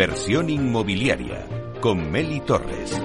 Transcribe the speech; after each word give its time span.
Inversión 0.00 0.48
inmobiliaria 0.48 1.46
con 1.82 2.10
Meli 2.10 2.40
Torres. 2.40 2.98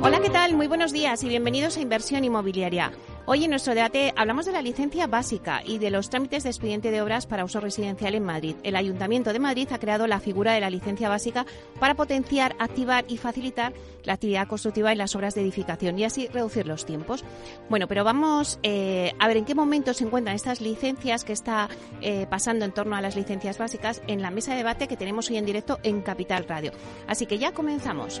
Hola, 0.00 0.20
¿qué 0.22 0.30
tal? 0.30 0.54
Muy 0.54 0.68
buenos 0.68 0.92
días 0.92 1.24
y 1.24 1.28
bienvenidos 1.28 1.76
a 1.76 1.80
Inversión 1.80 2.22
Inmobiliaria. 2.22 2.92
Hoy 3.26 3.42
en 3.42 3.50
nuestro 3.50 3.74
debate 3.74 4.12
hablamos 4.16 4.44
de 4.44 4.52
la 4.52 4.60
licencia 4.60 5.06
básica 5.06 5.62
y 5.64 5.78
de 5.78 5.88
los 5.88 6.10
trámites 6.10 6.42
de 6.42 6.50
expediente 6.50 6.90
de 6.90 7.00
obras 7.00 7.24
para 7.26 7.46
uso 7.46 7.58
residencial 7.58 8.14
en 8.14 8.22
Madrid. 8.22 8.54
El 8.62 8.76
Ayuntamiento 8.76 9.32
de 9.32 9.38
Madrid 9.38 9.66
ha 9.72 9.78
creado 9.78 10.06
la 10.06 10.20
figura 10.20 10.52
de 10.52 10.60
la 10.60 10.68
licencia 10.68 11.08
básica 11.08 11.46
para 11.80 11.94
potenciar, 11.94 12.54
activar 12.58 13.06
y 13.08 13.16
facilitar 13.16 13.72
la 14.02 14.12
actividad 14.12 14.46
constructiva 14.46 14.92
en 14.92 14.98
las 14.98 15.16
obras 15.16 15.34
de 15.34 15.40
edificación 15.40 15.98
y 15.98 16.04
así 16.04 16.28
reducir 16.28 16.66
los 16.66 16.84
tiempos. 16.84 17.24
Bueno, 17.70 17.88
pero 17.88 18.04
vamos 18.04 18.58
eh, 18.62 19.14
a 19.18 19.26
ver 19.26 19.38
en 19.38 19.46
qué 19.46 19.54
momento 19.54 19.94
se 19.94 20.04
encuentran 20.04 20.36
estas 20.36 20.60
licencias 20.60 21.24
que 21.24 21.32
está 21.32 21.70
eh, 22.02 22.26
pasando 22.28 22.66
en 22.66 22.72
torno 22.72 22.94
a 22.94 23.00
las 23.00 23.16
licencias 23.16 23.56
básicas 23.56 24.02
en 24.06 24.20
la 24.20 24.30
mesa 24.30 24.50
de 24.50 24.58
debate 24.58 24.86
que 24.86 24.98
tenemos 24.98 25.30
hoy 25.30 25.38
en 25.38 25.46
directo 25.46 25.78
en 25.82 26.02
Capital 26.02 26.44
Radio. 26.46 26.72
Así 27.06 27.24
que 27.24 27.38
ya 27.38 27.52
comenzamos. 27.52 28.20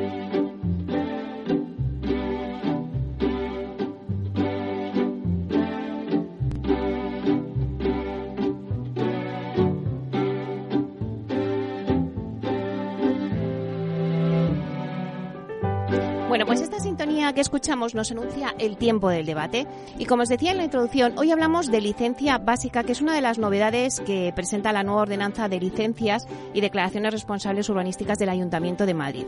Bueno, 16.31 16.45
pues 16.45 16.61
esta 16.61 16.79
sintonía 16.79 17.33
que 17.33 17.41
escuchamos 17.41 17.93
nos 17.93 18.09
anuncia 18.09 18.55
el 18.57 18.77
tiempo 18.77 19.09
del 19.09 19.25
debate. 19.25 19.67
Y 19.97 20.05
como 20.05 20.23
os 20.23 20.29
decía 20.29 20.51
en 20.51 20.57
la 20.59 20.63
introducción, 20.63 21.17
hoy 21.17 21.29
hablamos 21.29 21.69
de 21.69 21.81
licencia 21.81 22.37
básica, 22.37 22.85
que 22.85 22.93
es 22.93 23.01
una 23.01 23.13
de 23.13 23.19
las 23.19 23.37
novedades 23.37 23.99
que 23.99 24.31
presenta 24.33 24.71
la 24.71 24.83
nueva 24.83 25.01
ordenanza 25.01 25.49
de 25.49 25.59
licencias 25.59 26.29
y 26.53 26.61
declaraciones 26.61 27.11
responsables 27.11 27.67
urbanísticas 27.67 28.17
del 28.17 28.29
Ayuntamiento 28.29 28.85
de 28.85 28.93
Madrid. 28.93 29.25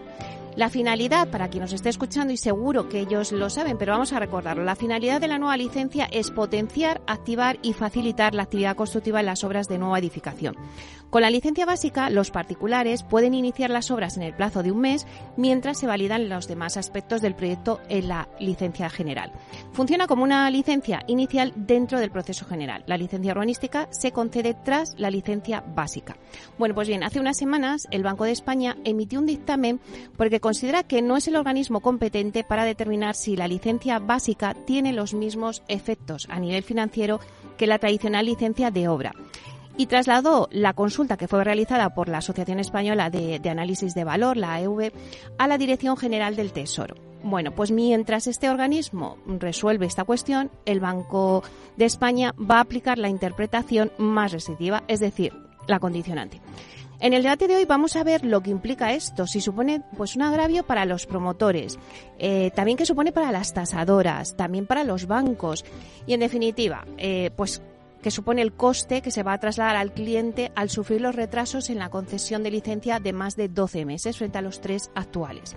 La 0.56 0.70
finalidad, 0.70 1.30
para 1.30 1.50
quien 1.50 1.62
nos 1.62 1.73
esté 1.73 1.90
escuchando, 1.90 2.32
y 2.32 2.38
seguro 2.38 2.88
que 2.88 3.00
ellos 3.00 3.32
lo 3.32 3.50
saben, 3.50 3.78
pero 3.78 3.94
vamos 3.94 4.14
a 4.14 4.20
recordarlo, 4.20 4.64
la 4.64 4.76
finalidad 4.76 5.20
de 5.20 5.28
la 5.28 5.40
nueva 5.40 5.58
licencia 5.58 6.06
es 6.06 6.30
potenciar, 6.30 7.02
activar 7.08 7.58
y 7.64 7.73
facilitar 7.73 8.36
la 8.36 8.44
actividad 8.44 8.76
constructiva 8.76 9.20
en 9.20 9.26
las 9.26 9.44
obras 9.44 9.68
de 9.68 9.80
nueva 9.80 9.98
edificación. 9.98 10.56
Con 11.09 11.22
la 11.22 11.30
licencia 11.30 11.68
básica, 11.68 12.09
los 12.09 12.31
particulares 12.31 13.04
pueden 13.04 13.36
iniciar 13.36 13.70
las 13.70 13.92
obras 13.92 14.18
en 14.18 14.24
el 14.24 14.34
plazo 14.34 14.64
de 14.64 14.72
un 14.72 14.80
mes 14.80 15.06
mientras 15.38 15.78
se 15.78 15.86
validan 15.86 16.28
los 16.28 16.48
demás 16.48 16.76
aspectos 16.76 17.22
del 17.22 17.36
proyecto 17.36 17.80
en 17.88 18.08
la 18.08 18.30
licencia 18.40 18.90
general. 18.90 19.31
Funciona 19.74 20.08
como 20.08 20.24
una 20.24 20.50
licencia 20.50 21.04
inicial 21.06 21.54
dentro 21.56 22.00
del 22.00 22.09
proceso 22.09 22.46
general. 22.46 22.84
La 22.88 22.98
licencia 22.98 23.31
urbanística 23.31 23.88
se 23.92 24.12
concede 24.12 24.56
tras 24.56 24.96
la 24.98 25.12
licencia 25.12 25.62
básica. 25.62 26.18
Bueno, 26.58 26.74
pues 26.74 26.88
bien, 26.88 27.03
hace 27.03 27.19
unas 27.19 27.38
semanas 27.38 27.88
el 27.92 28.02
Banco 28.02 28.24
de 28.24 28.31
España 28.31 28.78
emitió 28.84 29.19
un 29.19 29.28
dictamen 29.28 29.80
porque 30.18 30.40
considera 30.44 30.84
que 30.84 31.02
no 31.02 31.16
es 31.16 31.30
el 31.30 31.38
organismo 31.38 31.80
competente 31.80 32.44
para 32.44 32.66
determinar 32.66 33.16
si 33.16 33.38
la 33.38 33.48
licencia 33.48 33.98
básica 34.00 34.54
tiene 34.54 34.92
los 34.92 35.14
mismos 35.14 35.64
efectos 35.70 36.28
a 36.30 36.38
nivel 36.38 36.64
financiero 36.64 37.22
que 37.58 37.66
la 37.66 37.80
tradicional 37.80 38.26
licencia 38.26 38.70
de 38.70 38.90
obra 38.90 39.14
y 39.78 39.86
trasladó 39.86 40.50
la 40.52 40.74
consulta 40.74 41.16
que 41.16 41.30
fue 41.30 41.46
realizada 41.46 41.94
por 41.94 42.09
la 42.09 42.18
Asociación 42.18 42.59
Española 42.59 43.09
de, 43.09 43.40
Análisis 43.50 43.94
de 43.94 44.04
Valor, 44.04 44.36
la 44.36 44.56
AEV, 44.56 44.92
a 45.38 45.48
la 45.48 45.58
Dirección 45.58 45.96
General 45.96 46.36
del 46.36 46.52
Tesoro. 46.52 46.96
Bueno, 47.24 47.52
pues 47.56 47.72
mientras 47.72 48.28
este 48.28 48.50
organismo 48.50 49.18
resuelve 49.25 49.86
esta 49.86 50.04
cuestión, 50.04 50.52
el 50.66 50.81
Banco 50.81 51.42
de 51.78 51.86
España 51.86 52.36
va 52.38 52.58
a 52.58 52.62
aplicar 52.62 52.98
la 52.98 53.08
interpretación 53.08 53.94
más 53.98 54.34
restrictiva, 54.34 54.84
es 54.90 55.00
decir, 55.00 55.31
la 55.68 55.80
condicionante. 55.80 56.42
En 57.03 57.12
el 57.12 57.22
debate 57.22 57.50
de 57.50 57.58
hoy 57.58 57.66
vamos 57.66 57.97
a 57.97 58.03
ver 58.06 58.24
lo 58.24 58.41
que 58.41 58.50
implica 58.50 58.94
esto, 58.94 59.28
si 59.28 59.41
supone 59.41 59.81
pues 59.97 60.16
un 60.16 60.22
agravio 60.22 60.66
para 60.66 60.86
los 60.86 61.06
promotores, 61.06 61.78
eh, 62.18 62.50
también 62.56 62.78
que 62.78 62.86
supone 62.86 63.12
para 63.12 63.30
las 63.34 63.53
tasadoras, 63.53 64.38
también 64.38 64.66
para 64.66 64.86
los 64.86 65.06
bancos 65.06 65.66
y 66.08 66.13
en 66.13 66.22
definitiva, 66.22 66.86
eh, 66.97 67.30
pues 67.36 67.62
que 68.03 68.12
supone 68.12 68.44
el 68.44 68.53
coste 68.53 69.02
que 69.02 69.09
se 69.09 69.24
va 69.24 69.34
a 69.34 69.40
trasladar 69.40 69.78
al 69.78 69.94
cliente 69.94 70.52
al 70.56 70.69
sufrir 70.69 71.02
los 71.02 71.16
retrasos 71.16 71.72
en 71.72 71.80
la 71.80 71.90
concesión 71.90 72.44
de 72.44 72.52
licencia 72.52 73.00
de 73.00 73.13
más 73.13 73.36
de 73.36 73.47
12 73.47 73.86
meses 73.86 74.18
frente 74.18 74.38
a 74.38 74.42
los 74.42 74.62
tres 74.62 74.92
actuales. 74.94 75.56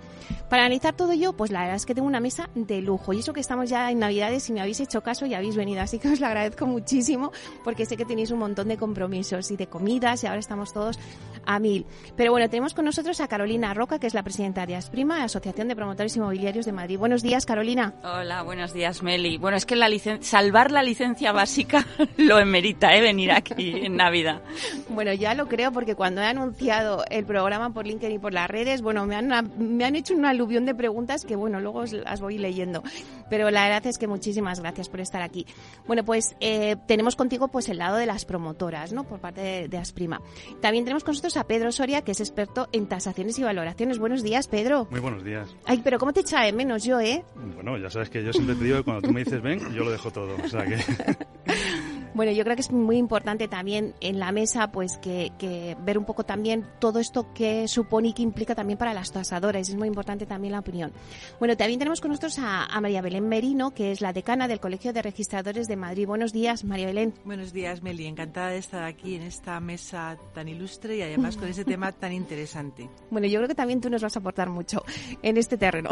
Para 0.48 0.62
analizar 0.62 0.94
todo 0.94 1.12
ello, 1.12 1.34
pues 1.34 1.50
la 1.50 1.60
verdad 1.60 1.76
es 1.76 1.84
que 1.84 1.94
tengo 1.94 2.06
una 2.06 2.20
mesa 2.20 2.48
de 2.54 2.80
lujo 2.80 3.12
y 3.12 3.18
eso 3.18 3.34
que 3.34 3.40
estamos 3.40 3.68
ya 3.68 3.90
en 3.90 3.98
Navidades 3.98 4.48
y 4.48 4.52
me 4.52 4.60
habéis 4.60 4.80
hecho 4.80 5.02
caso 5.02 5.26
y 5.26 5.34
habéis 5.34 5.56
venido, 5.56 5.82
así 5.82 5.98
que 5.98 6.08
os 6.08 6.20
lo 6.20 6.26
agradezco 6.28 6.66
muchísimo 6.66 7.32
porque 7.64 7.84
sé 7.84 7.96
que 7.96 8.04
tenéis 8.04 8.30
un 8.30 8.38
montón 8.38 8.68
de 8.68 8.76
compromisos 8.76 9.50
y 9.50 9.56
de 9.56 9.66
comidas 9.66 10.22
y 10.22 10.28
ahora 10.28 10.38
estamos 10.38 10.72
todos 10.72 10.98
a 11.46 11.58
mil. 11.58 11.86
Pero 12.16 12.30
bueno, 12.30 12.48
tenemos 12.48 12.74
con 12.74 12.84
nosotros 12.84 13.20
a 13.20 13.28
Carolina 13.28 13.74
Roca, 13.74 13.98
que 13.98 14.06
es 14.06 14.14
la 14.14 14.22
presidenta 14.22 14.66
de 14.66 14.76
Asprima, 14.76 15.24
Asociación 15.24 15.68
de 15.68 15.76
Promotores 15.76 16.16
Inmobiliarios 16.16 16.66
de 16.66 16.72
Madrid. 16.72 16.98
Buenos 16.98 17.22
días, 17.22 17.46
Carolina. 17.46 17.94
Hola, 18.04 18.42
buenos 18.42 18.72
días, 18.72 19.02
Meli. 19.02 19.38
Bueno, 19.38 19.56
es 19.56 19.66
que 19.66 19.76
la 19.76 19.86
salvar 20.20 20.70
la 20.70 20.82
licencia 20.82 21.32
básica 21.32 21.86
lo 22.16 22.38
emerita, 22.38 22.94
¿eh? 22.94 23.00
Venir 23.00 23.32
aquí 23.32 23.86
en 23.86 23.96
Navidad. 23.96 24.42
Bueno, 24.88 25.12
ya 25.12 25.34
lo 25.34 25.48
creo 25.48 25.72
porque 25.72 25.94
cuando 25.94 26.20
he 26.20 26.26
anunciado 26.26 27.04
el 27.10 27.24
programa 27.24 27.72
por 27.72 27.86
LinkedIn 27.86 28.16
y 28.16 28.18
por 28.18 28.32
las 28.32 28.48
redes, 28.48 28.82
bueno, 28.82 29.06
me 29.06 29.16
han, 29.16 29.52
me 29.58 29.84
han 29.84 29.96
hecho 29.96 30.14
una 30.14 30.30
aluvión 30.30 30.66
de 30.66 30.74
preguntas 30.74 31.24
que, 31.24 31.36
bueno, 31.36 31.60
luego 31.60 31.84
las 31.84 32.20
voy 32.20 32.38
leyendo. 32.38 32.82
Pero 33.30 33.50
la 33.50 33.64
verdad 33.64 33.86
es 33.86 33.98
que 33.98 34.06
muchísimas 34.06 34.60
gracias 34.60 34.88
por 34.88 35.00
estar 35.00 35.22
aquí. 35.22 35.46
Bueno, 35.86 36.04
pues 36.04 36.36
eh, 36.40 36.76
tenemos 36.86 37.16
contigo 37.16 37.48
pues 37.48 37.68
el 37.68 37.78
lado 37.78 37.96
de 37.96 38.06
las 38.06 38.24
promotoras, 38.24 38.92
¿no? 38.92 39.04
Por 39.04 39.20
parte 39.20 39.40
de, 39.40 39.68
de 39.68 39.78
Asprima. 39.78 40.20
También 40.60 40.84
tenemos 40.84 41.04
con 41.04 41.12
nosotros 41.12 41.35
a 41.36 41.44
Pedro 41.44 41.72
Soria, 41.72 42.02
que 42.02 42.12
es 42.12 42.20
experto 42.20 42.68
en 42.72 42.86
tasaciones 42.86 43.38
y 43.38 43.42
valoraciones. 43.42 43.98
Buenos 43.98 44.22
días, 44.22 44.48
Pedro. 44.48 44.86
Muy 44.90 45.00
buenos 45.00 45.24
días. 45.24 45.54
Ay, 45.64 45.80
pero 45.84 45.98
¿cómo 45.98 46.12
te 46.12 46.20
echa 46.20 46.42
de 46.42 46.52
menos 46.52 46.84
yo, 46.84 47.00
eh? 47.00 47.24
Bueno, 47.54 47.76
ya 47.78 47.90
sabes 47.90 48.10
que 48.10 48.24
yo 48.24 48.32
siempre 48.32 48.54
te 48.54 48.64
digo 48.64 48.78
que 48.78 48.84
cuando 48.84 49.02
tú 49.02 49.12
me 49.12 49.24
dices 49.24 49.42
ven, 49.42 49.60
yo 49.74 49.84
lo 49.84 49.90
dejo 49.90 50.10
todo. 50.10 50.36
O 50.42 50.48
sea 50.48 50.64
que... 50.64 50.76
Bueno, 52.16 52.32
yo 52.32 52.44
creo 52.44 52.56
que 52.56 52.62
es 52.62 52.72
muy 52.72 52.96
importante 52.96 53.46
también 53.46 53.92
en 54.00 54.18
la 54.18 54.32
mesa, 54.32 54.72
pues 54.72 54.96
que, 54.96 55.32
que, 55.38 55.76
ver 55.84 55.98
un 55.98 56.06
poco 56.06 56.24
también 56.24 56.64
todo 56.78 56.98
esto 56.98 57.30
que 57.34 57.68
supone 57.68 58.08
y 58.08 58.12
que 58.14 58.22
implica 58.22 58.54
también 58.54 58.78
para 58.78 58.94
las 58.94 59.12
tasadoras. 59.12 59.68
Es 59.68 59.76
muy 59.76 59.86
importante 59.86 60.24
también 60.24 60.52
la 60.52 60.60
opinión. 60.60 60.92
Bueno, 61.38 61.58
también 61.58 61.78
tenemos 61.78 62.00
con 62.00 62.12
nosotros 62.12 62.38
a, 62.38 62.64
a, 62.64 62.80
María 62.80 63.02
Belén 63.02 63.28
Merino, 63.28 63.74
que 63.74 63.92
es 63.92 64.00
la 64.00 64.14
decana 64.14 64.48
del 64.48 64.60
Colegio 64.60 64.94
de 64.94 65.02
Registradores 65.02 65.68
de 65.68 65.76
Madrid. 65.76 66.06
Buenos 66.06 66.32
días, 66.32 66.64
María 66.64 66.86
Belén. 66.86 67.12
Buenos 67.26 67.52
días, 67.52 67.82
Meli. 67.82 68.06
Encantada 68.06 68.48
de 68.48 68.58
estar 68.58 68.82
aquí 68.82 69.16
en 69.16 69.22
esta 69.22 69.60
mesa 69.60 70.16
tan 70.32 70.48
ilustre 70.48 70.96
y 70.96 71.02
además 71.02 71.36
con 71.36 71.48
ese 71.48 71.66
tema 71.66 71.92
tan 71.92 72.14
interesante. 72.14 72.88
Bueno, 73.08 73.28
yo 73.28 73.38
creo 73.38 73.48
que 73.48 73.54
también 73.54 73.80
tú 73.80 73.88
nos 73.88 74.02
vas 74.02 74.16
a 74.16 74.20
aportar 74.20 74.50
mucho 74.50 74.82
en 75.22 75.36
este 75.36 75.56
terreno. 75.56 75.90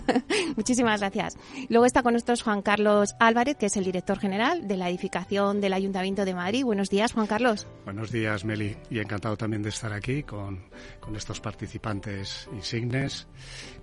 Muchísimas 0.56 1.00
gracias. 1.00 1.36
Luego 1.68 1.84
está 1.84 2.02
con 2.02 2.14
nosotros 2.14 2.42
Juan 2.42 2.62
Carlos 2.62 3.14
Álvarez, 3.20 3.56
que 3.56 3.66
es 3.66 3.76
el 3.76 3.84
director 3.84 4.18
general 4.18 4.66
de 4.66 4.76
la 4.76 4.88
edificación 4.88 5.55
del 5.60 5.72
Ayuntamiento 5.72 6.24
de 6.24 6.34
Madrid. 6.34 6.64
Buenos 6.64 6.90
días, 6.90 7.12
Juan 7.12 7.26
Carlos. 7.26 7.66
Buenos 7.84 8.10
días, 8.10 8.44
Meli, 8.44 8.76
y 8.90 8.98
encantado 8.98 9.36
también 9.36 9.62
de 9.62 9.70
estar 9.70 9.92
aquí 9.92 10.22
con, 10.22 10.60
con, 11.00 11.16
estos 11.16 11.40
participantes 11.40 12.48
insignes 12.52 13.26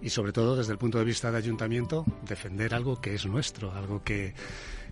y 0.01 0.09
sobre 0.09 0.31
todo 0.31 0.55
desde 0.55 0.73
el 0.73 0.77
punto 0.77 0.99
de 0.99 1.05
vista 1.05 1.31
de 1.31 1.37
Ayuntamiento, 1.37 2.05
defender 2.27 2.73
algo 2.73 3.01
que 3.01 3.15
es 3.15 3.25
nuestro, 3.25 3.71
algo 3.71 4.03
que 4.03 4.33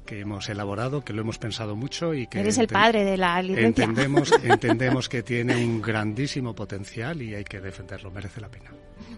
que 0.06 0.20
hemos 0.20 0.50
elaborado, 0.50 1.04
que 1.04 1.14
lo 1.14 1.22
hemos 1.22 1.38
pensado 1.38 1.76
mucho 1.76 2.14
y 2.14 2.28
que 2.28 2.40
eres 2.40 2.58
el 2.58 2.68
padre 2.68 3.04
de 3.04 3.18
la 3.18 3.42
licencia. 3.42 3.86
Entendemos, 3.86 4.32
entendemos 4.44 5.10
que 5.10 5.24
tiene 5.24 5.64
un 5.64 5.82
grandísimo 5.82 6.54
potencial 6.54 7.22
y 7.22 7.36
hay 7.36 7.44
que 7.44 7.62
defenderlo, 7.62 8.12
merece 8.12 8.42
la 8.42 8.50
pena. 8.50 8.72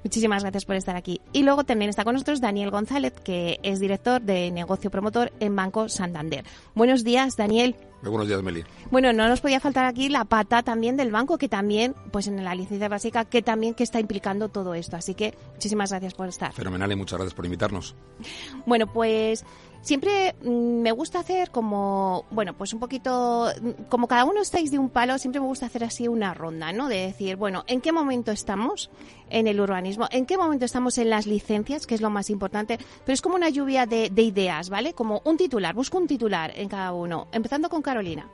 Muchísimas 0.03 0.43
gracias 0.43 0.65
por 0.65 0.75
estar 0.75 0.95
aquí. 0.95 1.21
Y 1.31 1.43
luego 1.43 1.63
también 1.63 1.89
está 1.89 2.03
con 2.03 2.13
nosotros 2.13 2.41
Daniel 2.41 2.71
González, 2.71 3.13
que 3.23 3.59
es 3.63 3.79
director 3.79 4.21
de 4.21 4.51
negocio 4.51 4.89
promotor 4.89 5.31
en 5.39 5.55
Banco 5.55 5.89
Santander. 5.89 6.43
Buenos 6.75 7.03
días, 7.03 7.35
Daniel. 7.37 7.75
Muy 8.01 8.09
buenos 8.09 8.27
días, 8.27 8.43
Meli. 8.43 8.63
Bueno, 8.91 9.13
no 9.13 9.29
nos 9.29 9.39
podía 9.39 9.61
faltar 9.61 9.85
aquí 9.85 10.09
la 10.09 10.25
pata 10.25 10.61
también 10.61 10.97
del 10.97 11.09
banco, 11.09 11.37
que 11.37 11.47
también, 11.47 11.95
pues 12.11 12.27
en 12.27 12.43
la 12.43 12.53
licencia 12.53 12.89
básica, 12.89 13.23
que 13.23 13.41
también 13.41 13.73
que 13.75 13.83
está 13.83 13.99
implicando 13.99 14.49
todo 14.49 14.73
esto. 14.73 14.97
Así 14.97 15.13
que 15.13 15.33
muchísimas 15.53 15.91
gracias 15.91 16.13
por 16.13 16.27
estar. 16.27 16.51
Fenomenal 16.51 16.91
y 16.91 16.95
muchas 16.95 17.17
gracias 17.17 17.33
por 17.33 17.45
invitarnos. 17.45 17.95
Bueno, 18.65 18.91
pues 18.91 19.45
siempre 19.83 20.33
mm, 20.43 20.81
me 20.81 20.91
gusta 20.91 21.19
hacer 21.19 21.51
como, 21.51 22.25
bueno, 22.31 22.55
pues 22.57 22.73
un 22.73 22.79
poquito, 22.79 23.51
mm, 23.61 23.83
como 23.89 24.07
cada 24.07 24.25
uno 24.25 24.41
estáis 24.41 24.71
de 24.71 24.79
un 24.79 24.89
palo, 24.89 25.19
siempre 25.19 25.39
me 25.39 25.47
gusta 25.47 25.67
hacer 25.67 25.83
así 25.83 26.07
una 26.07 26.33
ronda, 26.33 26.71
¿no? 26.71 26.87
De 26.89 26.97
decir, 26.97 27.35
bueno, 27.35 27.63
¿en 27.67 27.81
qué 27.81 27.91
momento 27.91 28.31
estamos 28.31 28.89
en 29.29 29.47
el 29.47 29.59
urbanismo? 29.59 30.07
¿En 30.09 30.25
qué 30.25 30.37
momento 30.37 30.65
estamos 30.65 30.97
en 30.97 31.09
las 31.11 31.27
licencias, 31.27 31.85
que 31.85 31.95
es 31.95 32.01
lo 32.01 32.09
más 32.09 32.31
importante? 32.31 32.79
Pero 33.05 33.13
es 33.13 33.21
como 33.21 33.35
una 33.35 33.49
lluvia 33.49 33.85
de, 33.85 34.09
de 34.09 34.21
ideas, 34.23 34.69
¿vale? 34.69 34.93
Como 34.93 35.21
un 35.25 35.37
titular, 35.37 35.75
busco 35.75 35.97
un 35.97 36.07
titular 36.07 36.51
en 36.55 36.69
cada 36.69 36.93
uno, 36.93 37.27
empezando 37.31 37.69
con 37.69 37.81
Carolina. 37.81 38.27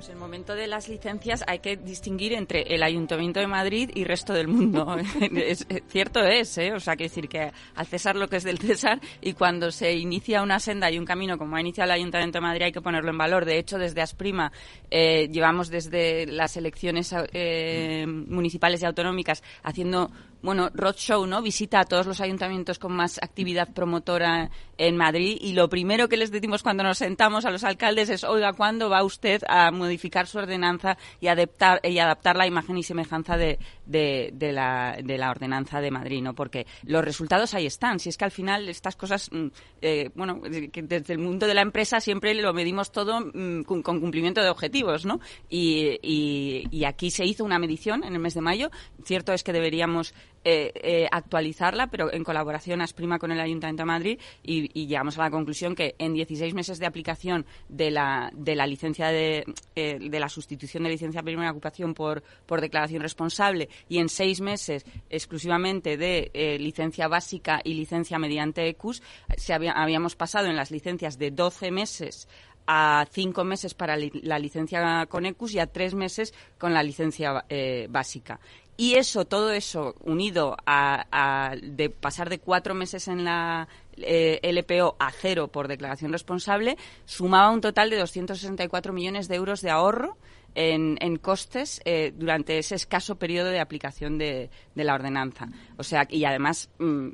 Pues 0.00 0.08
en 0.08 0.14
el 0.14 0.20
momento 0.20 0.54
de 0.54 0.66
las 0.66 0.88
licencias 0.88 1.44
hay 1.46 1.58
que 1.58 1.76
distinguir 1.76 2.32
entre 2.32 2.62
el 2.74 2.82
Ayuntamiento 2.82 3.38
de 3.38 3.46
Madrid 3.46 3.90
y 3.92 4.04
resto 4.04 4.32
del 4.32 4.48
mundo. 4.48 4.96
es, 5.36 5.66
cierto 5.88 6.20
es, 6.20 6.56
¿eh? 6.56 6.72
O 6.72 6.80
sea, 6.80 6.96
que 6.96 7.04
decir 7.04 7.28
que 7.28 7.52
al 7.74 7.86
César 7.86 8.16
lo 8.16 8.26
que 8.26 8.36
es 8.36 8.44
del 8.44 8.56
César 8.56 8.98
y 9.20 9.34
cuando 9.34 9.70
se 9.70 9.92
inicia 9.92 10.42
una 10.42 10.58
senda 10.58 10.90
y 10.90 10.98
un 10.98 11.04
camino 11.04 11.36
como 11.36 11.54
ha 11.54 11.60
iniciado 11.60 11.88
el 11.92 11.98
Ayuntamiento 11.98 12.38
de 12.38 12.40
Madrid 12.40 12.62
hay 12.62 12.72
que 12.72 12.80
ponerlo 12.80 13.10
en 13.10 13.18
valor. 13.18 13.44
De 13.44 13.58
hecho, 13.58 13.76
desde 13.76 14.00
Asprima 14.00 14.50
eh, 14.90 15.28
llevamos 15.30 15.68
desde 15.68 16.24
las 16.24 16.56
elecciones 16.56 17.14
eh, 17.34 18.06
municipales 18.06 18.80
y 18.80 18.86
autonómicas 18.86 19.42
haciendo 19.62 20.10
bueno, 20.42 20.70
roadshow, 20.72 21.26
¿no? 21.26 21.42
Visita 21.42 21.80
a 21.80 21.84
todos 21.84 22.06
los 22.06 22.20
ayuntamientos 22.20 22.78
con 22.78 22.92
más 22.92 23.18
actividad 23.22 23.72
promotora 23.72 24.50
en 24.78 24.96
Madrid 24.96 25.36
y 25.40 25.52
lo 25.52 25.68
primero 25.68 26.08
que 26.08 26.16
les 26.16 26.30
decimos 26.30 26.62
cuando 26.62 26.82
nos 26.82 26.98
sentamos 26.98 27.44
a 27.44 27.50
los 27.50 27.64
alcaldes 27.64 28.08
es, 28.08 28.24
oiga, 28.24 28.52
¿cuándo 28.54 28.88
va 28.88 29.04
usted 29.04 29.42
a 29.46 29.70
modificar 29.70 30.26
su 30.26 30.38
ordenanza 30.38 30.96
y 31.20 31.26
adaptar, 31.26 31.80
y 31.84 31.98
adaptar 31.98 32.36
la 32.36 32.46
imagen 32.46 32.78
y 32.78 32.82
semejanza 32.82 33.36
de, 33.36 33.58
de, 33.84 34.52
la, 34.52 34.96
de 35.02 35.18
la 35.18 35.30
ordenanza 35.30 35.80
de 35.80 35.90
Madrid, 35.90 36.22
¿no? 36.22 36.34
Porque 36.34 36.66
los 36.84 37.04
resultados 37.04 37.54
ahí 37.54 37.66
están. 37.66 37.98
Si 37.98 38.08
es 38.08 38.16
que 38.16 38.24
al 38.24 38.30
final 38.30 38.68
estas 38.68 38.96
cosas, 38.96 39.28
mm, 39.30 39.46
eh, 39.82 40.10
bueno, 40.14 40.40
desde 40.42 41.12
el 41.12 41.18
mundo 41.18 41.46
de 41.46 41.54
la 41.54 41.62
empresa 41.62 42.00
siempre 42.00 42.34
lo 42.34 42.54
medimos 42.54 42.92
todo 42.92 43.20
mm, 43.20 43.62
con, 43.62 43.82
cumplimiento 43.82 44.42
de 44.42 44.48
objetivos, 44.48 45.04
¿no? 45.04 45.20
Y, 45.48 45.98
y 46.02 46.84
aquí 46.84 47.10
se 47.10 47.24
hizo 47.24 47.44
una 47.44 47.58
medición 47.58 48.04
en 48.04 48.14
el 48.14 48.20
mes 48.20 48.34
de 48.34 48.40
mayo. 48.40 48.70
Cierto 49.04 49.32
es 49.32 49.42
que 49.42 49.52
deberíamos 49.52 50.14
eh, 50.42 50.72
eh, 50.74 51.06
actualizarla, 51.12 51.88
pero 51.88 52.10
en 52.10 52.24
colaboración 52.24 52.80
Asprima 52.80 53.18
con 53.18 53.30
el 53.30 53.40
Ayuntamiento 53.40 53.82
de 53.82 53.86
Madrid 53.86 54.18
y, 54.42 54.86
llegamos 54.86 55.18
a 55.18 55.24
la 55.24 55.30
conclusión 55.30 55.74
que 55.74 55.94
en 55.98 56.14
16 56.14 56.54
meses 56.54 56.78
de 56.78 56.86
aplicación 56.86 57.44
de 57.68 57.90
la, 57.90 58.30
de 58.32 58.56
la 58.56 58.66
licencia 58.66 59.08
de, 59.08 59.44
eh, 59.76 59.98
de 60.00 60.18
la 60.18 60.30
sustitución 60.30 60.84
de 60.84 60.88
licencia 60.88 61.22
primera 61.22 61.50
ocupación 61.50 61.92
por, 61.92 62.22
por 62.46 62.62
declaración 62.62 63.02
responsable 63.02 63.68
y 63.90 63.98
en 63.98 64.08
seis 64.08 64.40
meses 64.40 64.86
exclusivamente 65.10 65.98
de 65.98 66.30
licencia 66.58 67.06
básica 67.06 67.60
y 67.62 67.74
licencia 67.74 68.18
mediante 68.18 68.66
ECUS, 68.66 69.02
se 69.36 69.52
habíamos 69.52 70.16
pasado 70.16 70.46
en 70.46 70.56
las 70.56 70.70
licencias 70.70 71.18
de 71.18 71.32
12 71.32 71.70
meses 71.70 72.28
a 72.66 73.04
cinco 73.10 73.44
meses 73.44 73.74
para 73.74 73.98
la 73.98 74.38
licencia 74.38 75.04
con 75.06 75.26
ECUS 75.26 75.54
y 75.54 75.58
a 75.58 75.66
tres 75.66 75.94
meses 75.94 76.32
con 76.56 76.72
la 76.72 76.82
licencia 76.82 77.44
básica. 77.90 78.40
Y 78.76 78.94
eso, 78.94 79.26
todo 79.26 79.50
eso, 79.52 79.94
unido 80.00 80.56
a, 80.66 81.54
de 81.62 81.90
pasar 81.90 82.30
de 82.30 82.38
cuatro 82.38 82.74
meses 82.74 83.08
en 83.08 83.24
la 83.24 83.68
eh, 83.96 84.40
LPO 84.42 84.96
a 84.98 85.10
cero 85.12 85.48
por 85.48 85.68
declaración 85.68 86.12
responsable, 86.12 86.78
sumaba 87.04 87.50
un 87.50 87.60
total 87.60 87.90
de 87.90 87.98
264 87.98 88.92
millones 88.92 89.28
de 89.28 89.34
euros 89.34 89.60
de 89.60 89.70
ahorro 89.70 90.16
en, 90.54 91.16
costes 91.16 91.80
eh, 91.84 92.12
durante 92.16 92.58
ese 92.58 92.74
escaso 92.74 93.16
periodo 93.16 93.50
de 93.50 93.60
aplicación 93.60 94.18
de, 94.18 94.50
la 94.74 94.94
ordenanza. 94.94 95.48
O 95.76 95.82
sea, 95.82 96.06
y 96.08 96.24
además 96.24 96.70
mm, 96.78 97.08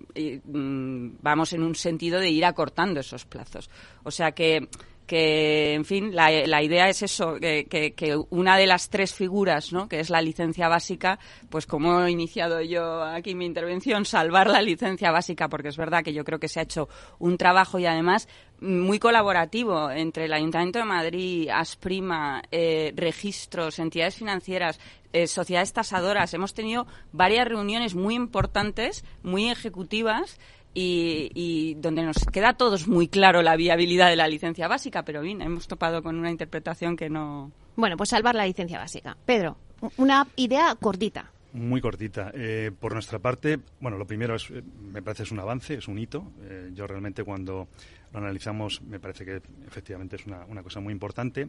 mm, 0.44 1.19
vamos 1.20 1.52
en 1.52 1.62
un 1.62 1.75
sentido 1.75 2.20
de 2.20 2.31
ir 2.31 2.44
acortando 2.44 3.00
esos 3.00 3.25
plazos. 3.26 3.70
O 4.05 4.11
sea 4.11 4.32
que 4.32 4.69
que, 5.06 5.75
en 5.75 5.85
fin, 5.85 6.14
la, 6.14 6.31
la 6.31 6.62
idea 6.62 6.88
es 6.88 7.03
eso, 7.03 7.37
que, 7.41 7.67
que, 7.67 8.20
una 8.31 8.56
de 8.56 8.67
las 8.67 8.91
tres 8.91 9.14
figuras, 9.14 9.73
¿no? 9.73 9.88
que 9.88 10.00
es 10.00 10.11
la 10.11 10.20
licencia 10.20 10.69
básica, 10.69 11.19
pues 11.49 11.67
como 11.67 12.05
he 12.05 12.11
iniciado 12.11 12.61
yo 12.61 13.03
aquí 13.03 13.35
mi 13.35 13.47
intervención, 13.47 14.05
salvar 14.05 14.49
la 14.49 14.61
licencia 14.62 15.11
básica, 15.11 15.49
porque 15.49 15.69
es 15.69 15.76
verdad 15.76 16.03
que 16.03 16.12
yo 16.12 16.25
creo 16.25 16.41
que 16.41 16.49
se 16.49 16.61
ha 16.61 16.64
hecho 16.64 16.88
un 17.19 17.38
trabajo 17.38 17.79
y 17.79 17.87
además 17.87 18.29
muy 18.61 18.99
colaborativo 18.99 19.91
entre 19.91 20.25
el 20.25 20.32
Ayuntamiento 20.32 20.79
de 20.79 20.85
Madrid, 20.85 21.49
Asprima, 21.52 22.43
eh, 22.50 22.93
registros, 22.97 23.79
entidades 23.79 24.17
financieras, 24.17 24.81
eh, 25.12 25.26
sociedades 25.26 25.73
tasadoras. 25.73 26.32
Hemos 26.35 26.55
tenido 26.55 26.87
varias 27.12 27.49
reuniones 27.49 27.94
muy 27.94 28.14
importantes, 28.14 29.05
muy 29.23 29.50
ejecutivas, 29.50 30.38
y, 30.78 31.75
donde 31.81 32.02
nos 32.02 32.17
queda 32.32 32.50
a 32.50 32.56
todos 32.56 32.87
muy 32.87 33.08
claro 33.08 33.43
la 33.43 33.56
viabilidad 33.56 34.11
de 34.11 34.17
la 34.17 34.28
licencia 34.28 34.69
básica, 34.69 35.05
pero 35.05 35.23
bien, 35.23 35.40
hemos 35.40 35.67
topado 35.67 36.02
con 36.02 36.17
una 36.17 36.31
interpretación 36.31 36.96
que 36.96 37.08
no. 37.08 37.50
Bueno, 37.76 37.96
pues 37.96 38.11
salvar 38.11 38.34
la 38.34 38.46
licencia 38.46 38.78
básica. 38.78 39.17
Pedro, 39.25 39.56
una 39.96 40.26
idea 40.37 40.75
cortita. 40.81 41.31
Muy 41.52 41.81
cortita. 41.81 42.31
Eh, 42.34 42.70
por 42.78 42.93
nuestra 42.93 43.19
parte, 43.19 43.58
bueno, 43.81 43.96
lo 43.96 44.06
primero 44.06 44.34
es, 44.34 44.50
eh, 44.50 44.62
me 44.93 45.00
parece 45.00 45.23
es 45.23 45.31
un 45.31 45.40
avance, 45.40 45.75
es 45.75 45.88
un 45.88 45.99
hito. 45.99 46.32
Eh, 46.43 46.70
yo 46.75 46.87
realmente 46.87 47.25
cuando 47.25 47.69
lo 48.12 48.19
analizamos 48.19 48.82
me 48.82 49.00
parece 49.00 49.25
que 49.25 49.40
efectivamente 49.67 50.17
es 50.17 50.26
una, 50.26 50.44
una 50.44 50.62
cosa 50.62 50.81
muy 50.81 50.93
importante. 50.93 51.49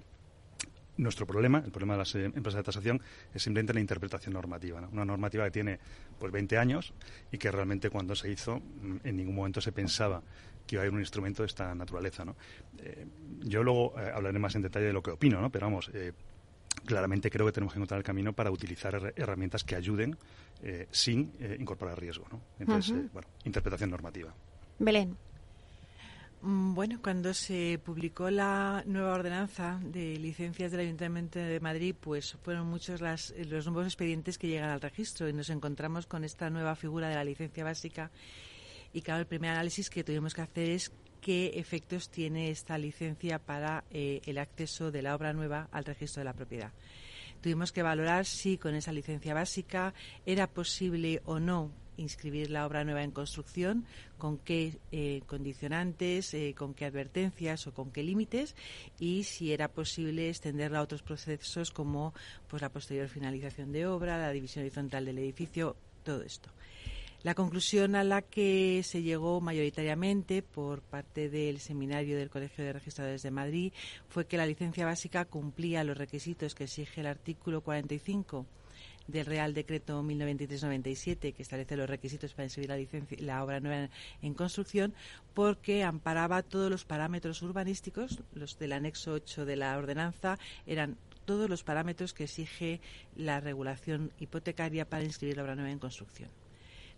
Nuestro 0.97 1.27
problema, 1.27 1.61
el 1.63 1.71
problema 1.71 1.93
de 1.93 1.99
las 1.99 2.15
eh, 2.15 2.25
empresas 2.25 2.55
de 2.55 2.63
tasación, 2.63 3.01
es 3.33 3.43
simplemente 3.43 3.73
la 3.73 3.79
interpretación 3.79 4.33
normativa. 4.33 4.87
Una 4.91 5.05
normativa 5.05 5.45
que 5.45 5.51
tiene 5.51 5.79
pues 6.19 6.31
20 6.31 6.57
años 6.57 6.93
y 7.31 7.37
que 7.37 7.51
realmente 7.51 7.89
cuando 7.89 8.15
se 8.15 8.31
hizo 8.31 8.59
mm, 8.59 8.97
en 9.03 9.15
ningún 9.15 9.35
momento 9.35 9.61
se 9.61 9.71
pensaba 9.71 10.23
que 10.65 10.75
iba 10.75 10.81
a 10.81 10.83
haber 10.83 10.93
un 10.93 10.99
instrumento 10.99 11.43
de 11.43 11.47
esta 11.47 11.73
naturaleza. 11.75 12.25
¿no? 12.25 12.35
Eh, 12.79 13.05
yo 13.43 13.63
luego 13.63 13.93
eh, 13.99 14.11
hablaré 14.13 14.39
más 14.39 14.55
en 14.55 14.63
detalle 14.63 14.87
de 14.87 14.93
lo 14.93 15.03
que 15.03 15.11
opino, 15.11 15.39
¿no? 15.39 15.51
pero 15.51 15.67
vamos, 15.67 15.91
claramente 16.85 17.29
creo 17.29 17.45
que 17.45 17.51
tenemos 17.51 17.73
que 17.73 17.79
encontrar 17.79 17.99
el 17.99 18.03
camino 18.03 18.33
para 18.33 18.51
utilizar 18.51 19.13
herramientas 19.15 19.63
que 19.63 19.75
ayuden 19.75 20.17
sin 20.91 21.31
incorporar 21.59 21.99
riesgo. 21.99 22.25
¿no? 22.31 22.41
Entonces, 22.59 23.11
bueno, 23.13 23.27
interpretación 23.45 23.91
normativa. 23.91 24.33
Belén. 24.79 25.15
Mm, 26.41 26.75
bueno, 26.75 26.99
cuando 27.01 27.33
se 27.33 27.79
publicó 27.83 28.29
la 28.29 28.83
nueva 28.85 29.13
ordenanza 29.13 29.79
de 29.83 30.17
licencias 30.17 30.71
del 30.71 30.81
Ayuntamiento 30.81 31.39
de 31.39 31.59
Madrid, 31.59 31.95
pues 31.99 32.37
fueron 32.43 32.67
muchos 32.67 33.01
las, 33.01 33.33
los 33.49 33.65
nuevos 33.65 33.87
expedientes 33.87 34.37
que 34.37 34.47
llegan 34.47 34.69
al 34.69 34.81
registro 34.81 35.27
y 35.27 35.33
nos 35.33 35.49
encontramos 35.49 36.05
con 36.05 36.23
esta 36.23 36.49
nueva 36.49 36.75
figura 36.75 37.09
de 37.09 37.15
la 37.15 37.23
licencia 37.23 37.63
básica. 37.63 38.11
Y 38.93 39.01
claro, 39.01 39.21
el 39.21 39.27
primer 39.27 39.51
análisis 39.51 39.89
que 39.89 40.03
tuvimos 40.03 40.35
que 40.35 40.41
hacer 40.41 40.69
es 40.69 40.91
qué 41.21 41.53
efectos 41.55 42.09
tiene 42.09 42.51
esta 42.51 42.77
licencia 42.77 43.39
para 43.39 43.83
eh, 43.89 44.21
el 44.25 44.37
acceso 44.37 44.91
de 44.91 45.01
la 45.01 45.15
obra 45.15 45.33
nueva 45.33 45.67
al 45.71 45.85
registro 45.85 46.21
de 46.21 46.25
la 46.25 46.33
propiedad. 46.33 46.71
Tuvimos 47.41 47.71
que 47.71 47.81
valorar 47.81 48.25
si 48.25 48.57
con 48.57 48.75
esa 48.75 48.91
licencia 48.91 49.33
básica 49.33 49.93
era 50.25 50.47
posible 50.47 51.21
o 51.25 51.39
no 51.39 51.71
inscribir 51.97 52.49
la 52.49 52.65
obra 52.65 52.83
nueva 52.83 53.03
en 53.03 53.11
construcción, 53.11 53.85
con 54.17 54.37
qué 54.37 54.77
eh, 54.91 55.21
condicionantes, 55.27 56.33
eh, 56.33 56.53
con 56.57 56.73
qué 56.73 56.85
advertencias 56.85 57.67
o 57.67 57.73
con 57.73 57.91
qué 57.91 58.03
límites 58.03 58.55
y 58.99 59.23
si 59.23 59.51
era 59.51 59.67
posible 59.67 60.29
extenderla 60.29 60.79
a 60.79 60.83
otros 60.83 61.03
procesos 61.03 61.71
como 61.71 62.13
pues 62.47 62.61
la 62.61 62.69
posterior 62.69 63.09
finalización 63.09 63.71
de 63.71 63.87
obra, 63.87 64.17
la 64.17 64.31
división 64.31 64.63
horizontal 64.63 65.05
del 65.05 65.19
edificio, 65.19 65.75
todo 66.03 66.21
esto. 66.21 66.49
La 67.23 67.33
conclusión 67.33 67.95
a 67.95 68.03
la 68.03 68.21
que 68.21 68.81
se 68.83 69.01
llegó 69.01 69.41
mayoritariamente 69.41 70.43
por 70.43 70.81
parte 70.81 71.29
del 71.29 71.59
seminario 71.59 72.15
del 72.15 72.29
Colegio 72.29 72.63
de 72.63 72.73
Registradores 72.73 73.23
de 73.23 73.31
Madrid 73.31 73.73
fue 74.07 74.27
que 74.27 74.37
la 74.37 74.45
licencia 74.45 74.85
básica 74.85 75.25
cumplía 75.25 75.83
los 75.83 75.97
requisitos 75.97 76.53
que 76.53 76.65
exige 76.65 77.01
el 77.01 77.07
artículo 77.07 77.61
45 77.61 78.45
del 79.07 79.25
Real 79.25 79.53
Decreto 79.53 80.03
1093-97 80.03 81.33
que 81.33 81.41
establece 81.41 81.77
los 81.77 81.89
requisitos 81.89 82.33
para 82.33 82.45
inscribir 82.45 82.69
la, 82.69 83.25
la 83.25 83.43
obra 83.43 83.59
nueva 83.59 83.89
en 84.21 84.33
construcción 84.33 84.93
porque 85.33 85.83
amparaba 85.83 86.43
todos 86.43 86.69
los 86.69 86.85
parámetros 86.85 87.41
urbanísticos, 87.41 88.21
los 88.33 88.57
del 88.59 88.73
anexo 88.73 89.13
8 89.13 89.45
de 89.45 89.55
la 89.55 89.77
ordenanza 89.77 90.37
eran 90.65 90.97
todos 91.25 91.49
los 91.49 91.63
parámetros 91.63 92.13
que 92.13 92.23
exige 92.23 92.79
la 93.15 93.39
regulación 93.41 94.11
hipotecaria 94.19 94.87
para 94.87 95.03
inscribir 95.03 95.37
la 95.37 95.43
obra 95.43 95.55
nueva 95.55 95.71
en 95.71 95.79
construcción. 95.79 96.29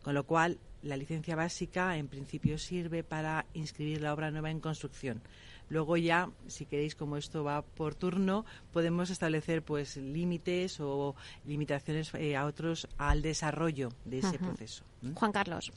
Con 0.03 0.13
lo 0.13 0.23
cual, 0.23 0.59
la 0.81 0.95
licencia 0.95 1.35
básica 1.35 1.97
en 1.97 2.07
principio 2.07 2.57
sirve 2.57 3.03
para 3.03 3.45
inscribir 3.53 4.01
la 4.01 4.13
obra 4.13 4.31
nueva 4.31 4.51
en 4.51 4.59
construcción. 4.59 5.21
Luego 5.69 5.97
ya, 5.97 6.29
si 6.47 6.65
queréis, 6.65 6.95
como 6.95 7.17
esto 7.17 7.43
va 7.43 7.61
por 7.61 7.95
turno, 7.95 8.45
podemos 8.73 9.09
establecer 9.09 9.63
pues 9.63 9.97
límites 9.97 10.79
o 10.79 11.15
limitaciones 11.45 12.13
eh, 12.15 12.35
a 12.35 12.45
otros 12.45 12.87
al 12.97 13.21
desarrollo 13.21 13.89
de 14.05 14.19
ese 14.19 14.39
proceso. 14.39 14.83
Juan 15.15 15.31
Carlos. 15.31 15.71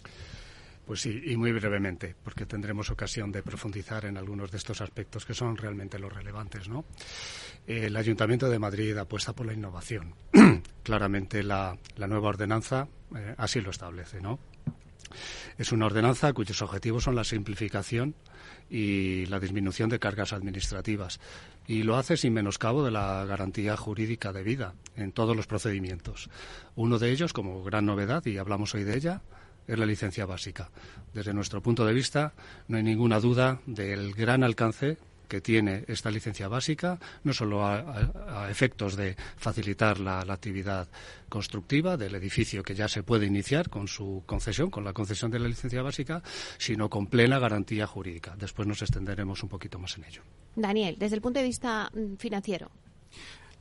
Pues 0.87 1.00
sí, 1.00 1.22
y 1.26 1.37
muy 1.37 1.52
brevemente, 1.52 2.16
porque 2.25 2.44
tendremos 2.44 2.90
ocasión 2.90 3.30
de 3.30 3.42
profundizar 3.42 4.04
en 4.04 4.16
algunos 4.16 4.50
de 4.50 4.56
estos 4.56 4.80
aspectos 4.80 5.25
que 5.25 5.32
son 5.32 5.56
realmente 5.56 5.99
los 5.99 6.12
relevantes, 6.12 6.68
¿no? 6.68 6.84
El 7.66 7.96
Ayuntamiento 7.96 8.49
de 8.49 8.58
Madrid 8.58 8.96
apuesta 8.96 9.32
por 9.32 9.46
la 9.46 9.52
innovación. 9.52 10.14
Claramente 10.82 11.44
la, 11.44 11.78
nueva 11.96 12.30
ordenanza 12.30 12.88
eh, 13.14 13.34
así 13.38 13.61
lo 13.61 13.70
establece, 13.70 14.20
¿no? 14.20 14.40
Es 15.59 15.73
una 15.73 15.87
ordenanza 15.87 16.33
cuyos 16.33 16.62
objetivos 16.62 17.04
son 17.04 17.14
la 17.14 17.25
simplificación 17.25 18.14
y 18.71 19.26
la 19.26 19.40
disminución 19.40 19.90
de 19.90 19.99
cargas 19.99 20.33
administrativas. 20.33 21.21
Y 21.66 21.83
lo 21.83 21.97
hace 21.97 22.16
sin 22.16 22.33
menoscabo 22.33 22.85
de 22.85 22.90
la 22.90 23.25
garantía 23.25 23.76
jurídica 23.76 24.33
de 24.33 24.42
vida 24.42 24.75
en 24.97 25.12
todos 25.12 25.37
los 25.37 25.47
procedimientos. 25.47 26.31
Uno 26.75 26.99
de 26.99 27.11
ellos, 27.11 27.33
como 27.33 27.62
gran 27.62 27.87
novedad, 27.87 28.25
y 28.26 28.38
hablamos 28.38 28.75
hoy 28.75 28.85
de 28.85 28.97
ella, 28.97 29.23
es 29.66 29.78
la 29.78 29.87
licencia 29.87 30.26
básica. 30.26 30.71
Desde 31.14 31.35
nuestro 31.35 31.62
punto 31.62 31.85
de 31.85 31.92
vista, 31.92 32.33
no 32.69 32.76
hay 32.76 32.83
ninguna 32.83 33.21
duda 33.21 33.61
del 33.66 34.14
gran 34.14 34.42
alcance 34.42 34.99
que 35.33 35.41
tiene 35.41 35.87
esta 35.89 36.11
licencia 36.11 36.47
básica, 36.47 36.99
no 37.25 37.33
solo 37.33 37.65
a, 37.65 38.51
efectos 38.51 38.97
de 38.97 39.17
facilitar 39.39 39.99
la, 39.99 40.21
actividad 40.21 40.87
constructiva 41.31 41.97
del 41.97 42.15
edificio 42.17 42.62
que 42.62 42.75
ya 42.75 42.87
se 42.87 43.03
puede 43.03 43.25
iniciar 43.25 43.71
con 43.71 43.89
su 43.89 44.25
concesión, 44.27 44.69
con 44.69 44.85
la 44.85 44.93
concesión 44.93 45.31
de 45.31 45.39
la 45.39 45.49
licencia 45.49 45.81
básica, 45.81 46.23
sino 46.59 46.91
con 46.91 47.07
plena 47.07 47.39
garantía 47.39 47.87
jurídica. 47.87 48.37
Después 48.39 48.69
nos 48.69 48.83
extenderemos 48.83 49.43
un 49.43 49.49
poquito 49.49 49.79
más 49.79 49.97
en 49.97 50.05
ello. 50.05 50.21
Daniel, 50.55 50.97
desde 50.99 51.17
el 51.17 51.23
punto 51.23 51.41
de 51.41 51.47
vista 51.47 51.91
mm, 51.95 52.17
financiero. 52.17 52.71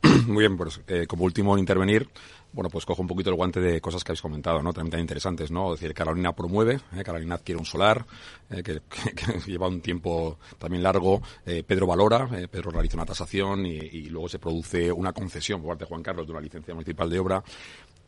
Muy 0.28 0.42
bien, 0.42 0.58
pues 0.58 0.82
eh, 0.88 1.06
como 1.08 1.24
último 1.24 1.54
en 1.54 1.60
intervenir, 1.60 2.10
bueno, 2.53 2.70
pues 2.70 2.86
cojo 2.86 3.01
un 3.01 3.08
poquito 3.08 3.29
el 3.29 3.36
guante 3.36 3.62
de 3.62 3.79
cosas 3.79 4.03
que 4.03 4.12
habéis 4.12 4.22
comentado, 4.22 4.62
¿no? 4.62 4.74
También 4.74 4.91
tan 4.91 5.00
interesantes, 5.00 5.51
¿no? 5.51 5.74
Es 5.74 5.79
decir, 5.79 5.93
Carolina 5.93 6.34
promueve, 6.34 6.79
¿eh? 6.96 7.03
Carolina 7.03 7.36
adquiere 7.36 7.58
un 7.58 7.65
solar, 7.65 8.05
eh, 8.50 8.62
que, 8.62 8.81
lleva 9.48 9.67
un 9.67 9.81
tiempo 9.81 10.38
también 10.58 10.84
largo, 10.84 11.22
eh, 11.46 11.63
Pedro 11.65 11.88
valora, 11.88 12.29
eh, 12.34 12.48
Pedro 12.50 12.72
realiza 12.72 12.98
una 12.98 13.05
tasación 13.05 13.65
y, 13.65 14.10
luego 14.10 14.27
se 14.27 14.39
produce 14.39 14.91
una 14.91 15.13
concesión 15.13 15.62
por 15.62 15.70
parte 15.70 15.86
de 15.86 15.89
Juan 15.89 16.03
Carlos 16.03 16.25
de 16.27 16.34
una 16.34 16.41
licencia 16.41 16.74
municipal 16.74 17.10
de 17.10 17.20
obra 17.20 17.43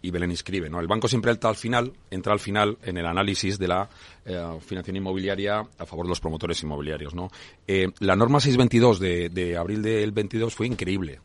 y 0.02 0.12
Belén 0.12 0.32
inscribe, 0.32 0.70
¿no? 0.70 0.82
El 0.82 0.88
banco 0.88 1.08
siempre 1.08 1.32
entra 1.32 1.50
al 1.50 1.56
final, 1.56 1.94
entra 2.12 2.34
al 2.34 2.40
final 2.40 2.78
en 2.84 2.98
el 2.98 3.06
análisis 3.06 3.58
de 3.58 3.70
la 3.70 3.88
financiación 4.26 4.98
inmobiliaria 4.98 5.60
a 5.60 5.86
favor 5.86 6.06
de 6.06 6.10
los 6.10 6.20
promotores 6.20 6.62
inmobiliarios, 6.62 7.14
¿no? 7.14 7.30
la 7.68 8.16
norma 8.18 8.42
622 8.42 9.00
de, 9.00 9.30
de 9.30 9.56
abril 9.56 9.82
del 9.82 10.12
22 10.12 10.54
fue 10.54 10.68
increíble, 10.68 11.22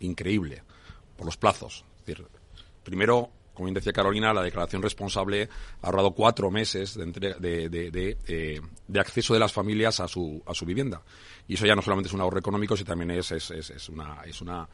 increíble, 0.00 0.62
por 1.16 1.26
los 1.26 1.36
plazos. 1.36 1.84
Primero, 2.86 3.30
como 3.52 3.66
bien 3.66 3.74
decía 3.74 3.92
Carolina, 3.92 4.32
la 4.32 4.44
declaración 4.44 4.80
responsable 4.80 5.48
ha 5.82 5.86
ahorrado 5.86 6.12
cuatro 6.12 6.52
meses 6.52 6.94
de, 6.94 7.34
eh, 7.42 8.60
de, 8.86 9.00
acceso 9.00 9.34
de 9.34 9.40
las 9.40 9.52
familias 9.52 9.98
a 9.98 10.06
su, 10.06 10.40
a 10.46 10.54
su 10.54 10.64
vivienda. 10.64 11.02
Y 11.48 11.54
eso 11.54 11.66
ya 11.66 11.74
no 11.74 11.82
solamente 11.82 12.06
es 12.06 12.14
un 12.14 12.20
ahorro 12.20 12.38
económico, 12.38 12.76
sino 12.76 12.86
también 12.86 13.10
es, 13.10 13.32
una, 13.88 14.20
es, 14.24 14.40
una, 14.40 14.68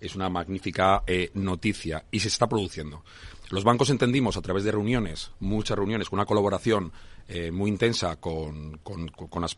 es 0.00 0.16
una 0.16 0.30
magnífica 0.30 1.02
eh, 1.06 1.30
noticia. 1.34 2.06
Y 2.10 2.20
se 2.20 2.28
está 2.28 2.48
produciendo. 2.48 3.04
Los 3.50 3.64
bancos 3.64 3.90
entendimos 3.90 4.38
a 4.38 4.40
través 4.40 4.64
de 4.64 4.72
reuniones, 4.72 5.32
muchas 5.40 5.76
reuniones, 5.76 6.08
con 6.08 6.18
una 6.20 6.26
colaboración 6.26 6.90
eh, 7.28 7.50
muy 7.50 7.68
intensa 7.68 8.16
con, 8.16 8.78
con, 8.78 9.08
con, 9.08 9.28
con 9.28 9.42
las 9.42 9.54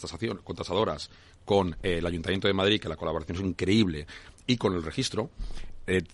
tasación, 0.00 0.38
con 0.38 0.56
tasadoras, 0.56 1.10
con 1.44 1.76
el 1.82 2.06
Ayuntamiento 2.06 2.48
de 2.48 2.54
Madrid, 2.54 2.80
que 2.80 2.88
la 2.88 2.96
colaboración 2.96 3.36
es 3.36 3.44
increíble, 3.44 4.06
y 4.46 4.56
con 4.56 4.72
el 4.72 4.82
registro, 4.82 5.28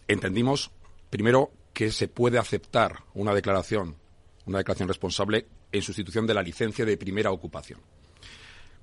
entendimos 0.08 0.72
Primero, 1.11 1.50
que 1.73 1.90
se 1.90 2.09
puede 2.09 2.38
aceptar 2.38 3.05
una 3.14 3.35
declaración, 3.35 3.97
una 4.47 4.59
declaración 4.59 4.88
responsable 4.88 5.47
en 5.73 5.83
sustitución 5.83 6.26
de 6.26 6.35
la 6.35 6.43
licencia 6.43 6.85
de 6.85 6.97
primera 6.97 7.31
ocupación. 7.31 7.81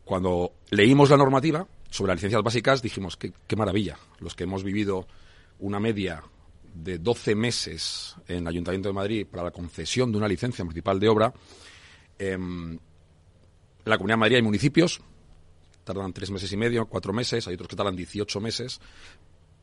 Cuando 0.06 0.54
leímos 0.70 1.10
la 1.10 1.18
normativa 1.18 1.68
sobre 1.90 2.10
las 2.10 2.18
licencias 2.18 2.44
básicas, 2.44 2.82
dijimos, 2.82 3.18
qué, 3.18 3.34
qué 3.46 3.56
maravilla, 3.56 3.98
los 4.20 4.36
que 4.36 4.44
hemos 4.44 4.64
vivido 4.64 5.08
una 5.60 5.80
media 5.80 6.24
de 6.74 6.98
12 7.00 7.36
meses 7.36 8.16
en 8.28 8.40
el 8.40 8.48
Ayuntamiento 8.48 8.90
de 8.90 8.94
Madrid 8.94 9.28
para 9.30 9.44
la 9.44 9.52
concesión 9.52 10.12
de 10.12 10.18
una 10.18 10.28
licencia 10.28 10.64
municipal 10.64 11.00
de 11.00 11.10
obra, 11.10 11.34
em, 12.20 12.74
en 12.74 12.80
la 13.86 13.98
Comunidad 13.98 14.16
de 14.16 14.20
Madrid 14.20 14.36
hay 14.36 14.42
municipios, 14.42 15.02
tardan 15.84 16.14
tres 16.14 16.30
meses 16.30 16.52
y 16.52 16.58
medio, 16.58 16.86
cuatro 16.86 17.14
meses, 17.14 17.48
hay 17.48 17.54
otros 17.56 17.70
que 17.70 17.76
tardan 17.76 17.96
18 17.96 18.42
meses, 18.42 18.80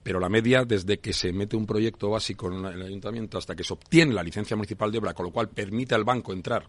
pero 0.04 0.20
la 0.20 0.28
media 0.28 0.64
desde 0.64 1.00
que 1.00 1.14
se 1.14 1.32
mete 1.32 1.56
un 1.56 1.66
proyecto 1.66 2.10
básico 2.10 2.52
en 2.52 2.66
el 2.66 2.82
ayuntamiento 2.82 3.38
hasta 3.38 3.56
que 3.56 3.64
se 3.64 3.72
obtiene 3.72 4.12
la 4.12 4.22
licencia 4.22 4.54
municipal 4.54 4.92
de 4.92 4.98
obra, 4.98 5.14
con 5.14 5.24
lo 5.24 5.32
cual 5.32 5.48
permite 5.48 5.94
al 5.94 6.04
banco 6.04 6.34
entrar 6.34 6.68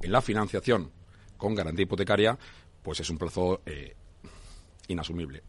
en 0.00 0.12
la 0.12 0.22
financiación 0.22 0.90
con 1.36 1.56
garantía 1.56 1.82
hipotecaria, 1.82 2.38
pues 2.80 3.00
es 3.00 3.10
un 3.10 3.18
plazo 3.18 3.62
eh, 3.66 3.96
inasumible. 4.86 5.42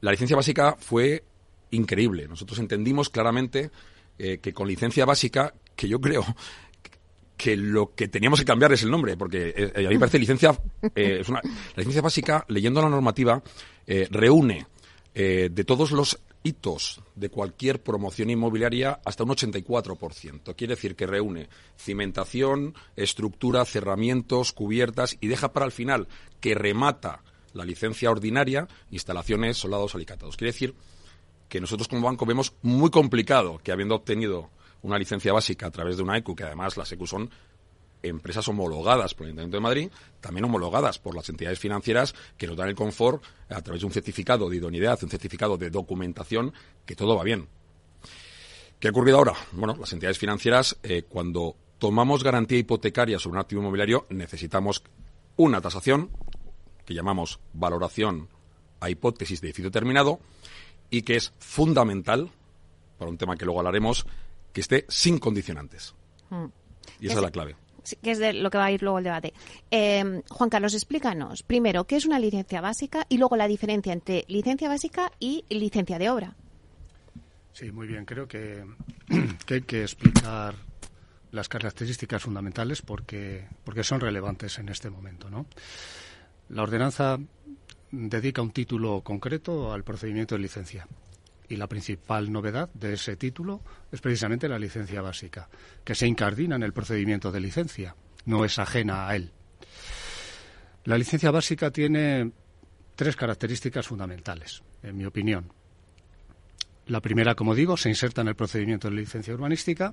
La 0.00 0.10
licencia 0.10 0.36
básica 0.36 0.74
fue 0.78 1.22
increíble. 1.70 2.26
Nosotros 2.26 2.58
entendimos 2.58 3.10
claramente 3.10 3.70
eh, 4.18 4.38
que 4.38 4.54
con 4.54 4.68
licencia 4.68 5.04
básica, 5.04 5.52
que 5.76 5.86
yo 5.86 6.00
creo 6.00 6.24
que 7.36 7.58
lo 7.58 7.94
que 7.94 8.08
teníamos 8.08 8.40
que 8.40 8.46
cambiar 8.46 8.72
es 8.72 8.82
el 8.84 8.90
nombre, 8.90 9.18
porque 9.18 9.52
eh, 9.54 9.72
a 9.76 9.80
mí 9.80 9.94
me 9.94 9.98
parece 9.98 10.18
licencia, 10.18 10.58
es 10.94 11.28
una, 11.28 11.42
la 11.42 11.76
licencia 11.76 12.00
básica, 12.00 12.46
leyendo 12.48 12.80
la 12.80 12.88
normativa, 12.88 13.42
reúne 14.10 14.66
eh, 15.14 15.48
de 15.50 15.64
todos 15.64 15.90
los 15.92 16.20
hitos 16.42 17.02
de 17.14 17.28
cualquier 17.28 17.82
promoción 17.82 18.30
inmobiliaria 18.30 19.00
hasta 19.04 19.24
un 19.24 19.30
84%. 19.30 20.54
Quiere 20.56 20.74
decir 20.74 20.96
que 20.96 21.06
reúne 21.06 21.48
cimentación, 21.76 22.74
estructura, 22.96 23.64
cerramientos, 23.64 24.52
cubiertas 24.52 25.16
y 25.20 25.28
deja 25.28 25.52
para 25.52 25.66
el 25.66 25.72
final 25.72 26.08
que 26.40 26.54
remata 26.54 27.22
la 27.52 27.64
licencia 27.64 28.10
ordinaria, 28.10 28.68
instalaciones, 28.90 29.58
soldados, 29.58 29.94
alicatados. 29.94 30.36
Quiere 30.36 30.52
decir 30.52 30.74
que 31.48 31.60
nosotros 31.60 31.88
como 31.88 32.06
banco 32.06 32.24
vemos 32.24 32.54
muy 32.62 32.90
complicado 32.90 33.58
que 33.58 33.72
habiendo 33.72 33.96
obtenido 33.96 34.50
una 34.82 34.98
licencia 34.98 35.32
básica 35.32 35.66
a 35.66 35.70
través 35.70 35.96
de 35.96 36.02
una 36.02 36.16
ECU, 36.16 36.34
que 36.34 36.44
además 36.44 36.76
las 36.76 36.90
ECU 36.92 37.06
son 37.06 37.30
empresas 38.02 38.48
homologadas 38.48 39.14
por 39.14 39.24
el 39.24 39.30
Ayuntamiento 39.30 39.56
de 39.56 39.62
Madrid, 39.62 39.90
también 40.20 40.44
homologadas 40.44 40.98
por 40.98 41.14
las 41.14 41.28
entidades 41.28 41.58
financieras 41.58 42.14
que 42.36 42.46
nos 42.46 42.56
dan 42.56 42.68
el 42.68 42.74
confort 42.74 43.22
a 43.48 43.60
través 43.62 43.82
de 43.82 43.86
un 43.86 43.92
certificado 43.92 44.48
de 44.48 44.56
idoneidad, 44.56 44.98
un 45.02 45.10
certificado 45.10 45.56
de 45.56 45.70
documentación, 45.70 46.52
que 46.84 46.96
todo 46.96 47.16
va 47.16 47.24
bien. 47.24 47.48
¿Qué 48.78 48.88
ha 48.88 48.90
ocurrido 48.90 49.18
ahora? 49.18 49.34
Bueno, 49.52 49.76
las 49.78 49.92
entidades 49.92 50.18
financieras, 50.18 50.78
eh, 50.82 51.02
cuando 51.08 51.56
tomamos 51.78 52.24
garantía 52.24 52.58
hipotecaria 52.58 53.18
sobre 53.18 53.34
un 53.34 53.40
activo 53.40 53.60
inmobiliario, 53.60 54.06
necesitamos 54.08 54.82
una 55.36 55.60
tasación, 55.60 56.10
que 56.86 56.94
llamamos 56.94 57.40
valoración 57.52 58.28
a 58.80 58.88
hipótesis 58.88 59.40
de 59.40 59.48
edificio 59.48 59.70
terminado, 59.70 60.20
y 60.88 61.02
que 61.02 61.16
es 61.16 61.32
fundamental, 61.38 62.30
para 62.98 63.10
un 63.10 63.18
tema 63.18 63.36
que 63.36 63.44
luego 63.44 63.60
hablaremos, 63.60 64.06
que 64.52 64.62
esté 64.62 64.86
sin 64.88 65.18
condicionantes. 65.18 65.94
Mm. 66.30 66.46
Y 67.00 67.06
esa 67.06 67.16
es 67.16 67.22
la 67.22 67.30
clave 67.30 67.56
que 68.02 68.10
es 68.10 68.18
de 68.18 68.32
lo 68.32 68.50
que 68.50 68.58
va 68.58 68.66
a 68.66 68.72
ir 68.72 68.82
luego 68.82 68.98
el 68.98 69.04
debate. 69.04 69.32
Eh, 69.70 70.22
Juan 70.28 70.50
Carlos, 70.50 70.74
explícanos 70.74 71.42
primero 71.42 71.84
qué 71.84 71.96
es 71.96 72.06
una 72.06 72.18
licencia 72.18 72.60
básica 72.60 73.06
y 73.08 73.18
luego 73.18 73.36
la 73.36 73.48
diferencia 73.48 73.92
entre 73.92 74.24
licencia 74.28 74.68
básica 74.68 75.12
y 75.18 75.44
licencia 75.48 75.98
de 75.98 76.10
obra. 76.10 76.34
Sí, 77.52 77.72
muy 77.72 77.86
bien. 77.86 78.04
Creo 78.04 78.26
que, 78.26 78.64
hay 79.50 79.62
que 79.62 79.82
explicar 79.82 80.54
las 81.32 81.48
características 81.48 82.22
fundamentales 82.22 82.82
porque, 82.82 83.46
porque 83.64 83.84
son 83.84 84.00
relevantes 84.00 84.58
en 84.58 84.68
este 84.68 84.90
momento. 84.90 85.30
¿no? 85.30 85.46
La 86.48 86.62
ordenanza 86.62 87.18
dedica 87.90 88.42
un 88.42 88.52
título 88.52 89.00
concreto 89.02 89.72
al 89.72 89.84
procedimiento 89.84 90.34
de 90.34 90.42
licencia 90.42 90.86
y 91.50 91.56
la 91.56 91.66
principal 91.66 92.32
novedad 92.32 92.70
de 92.72 92.94
ese 92.94 93.16
título 93.16 93.60
es 93.90 94.00
precisamente 94.00 94.48
la 94.48 94.58
licencia 94.58 95.02
básica, 95.02 95.48
que 95.84 95.96
se 95.96 96.06
incardina 96.06 96.54
en 96.54 96.62
el 96.62 96.72
procedimiento 96.72 97.32
de 97.32 97.40
licencia, 97.40 97.96
no 98.24 98.44
es 98.44 98.58
ajena 98.58 99.08
a 99.08 99.16
él. 99.16 99.32
La 100.84 100.96
licencia 100.96 101.32
básica 101.32 101.72
tiene 101.72 102.30
tres 102.94 103.16
características 103.16 103.86
fundamentales, 103.86 104.62
en 104.84 104.96
mi 104.96 105.04
opinión. 105.04 105.52
La 106.86 107.00
primera, 107.00 107.34
como 107.34 107.54
digo, 107.54 107.76
se 107.76 107.88
inserta 107.88 108.20
en 108.20 108.28
el 108.28 108.36
procedimiento 108.36 108.88
de 108.88 108.94
licencia 108.94 109.34
urbanística, 109.34 109.92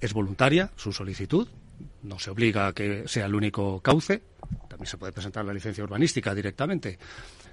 es 0.00 0.12
voluntaria 0.12 0.70
su 0.76 0.92
solicitud, 0.92 1.48
no 2.04 2.20
se 2.20 2.30
obliga 2.30 2.68
a 2.68 2.72
que 2.72 3.08
sea 3.08 3.26
el 3.26 3.34
único 3.34 3.80
cauce, 3.80 4.22
también 4.68 4.86
se 4.86 4.96
puede 4.96 5.12
presentar 5.12 5.44
la 5.44 5.52
licencia 5.52 5.82
urbanística 5.82 6.32
directamente, 6.36 7.00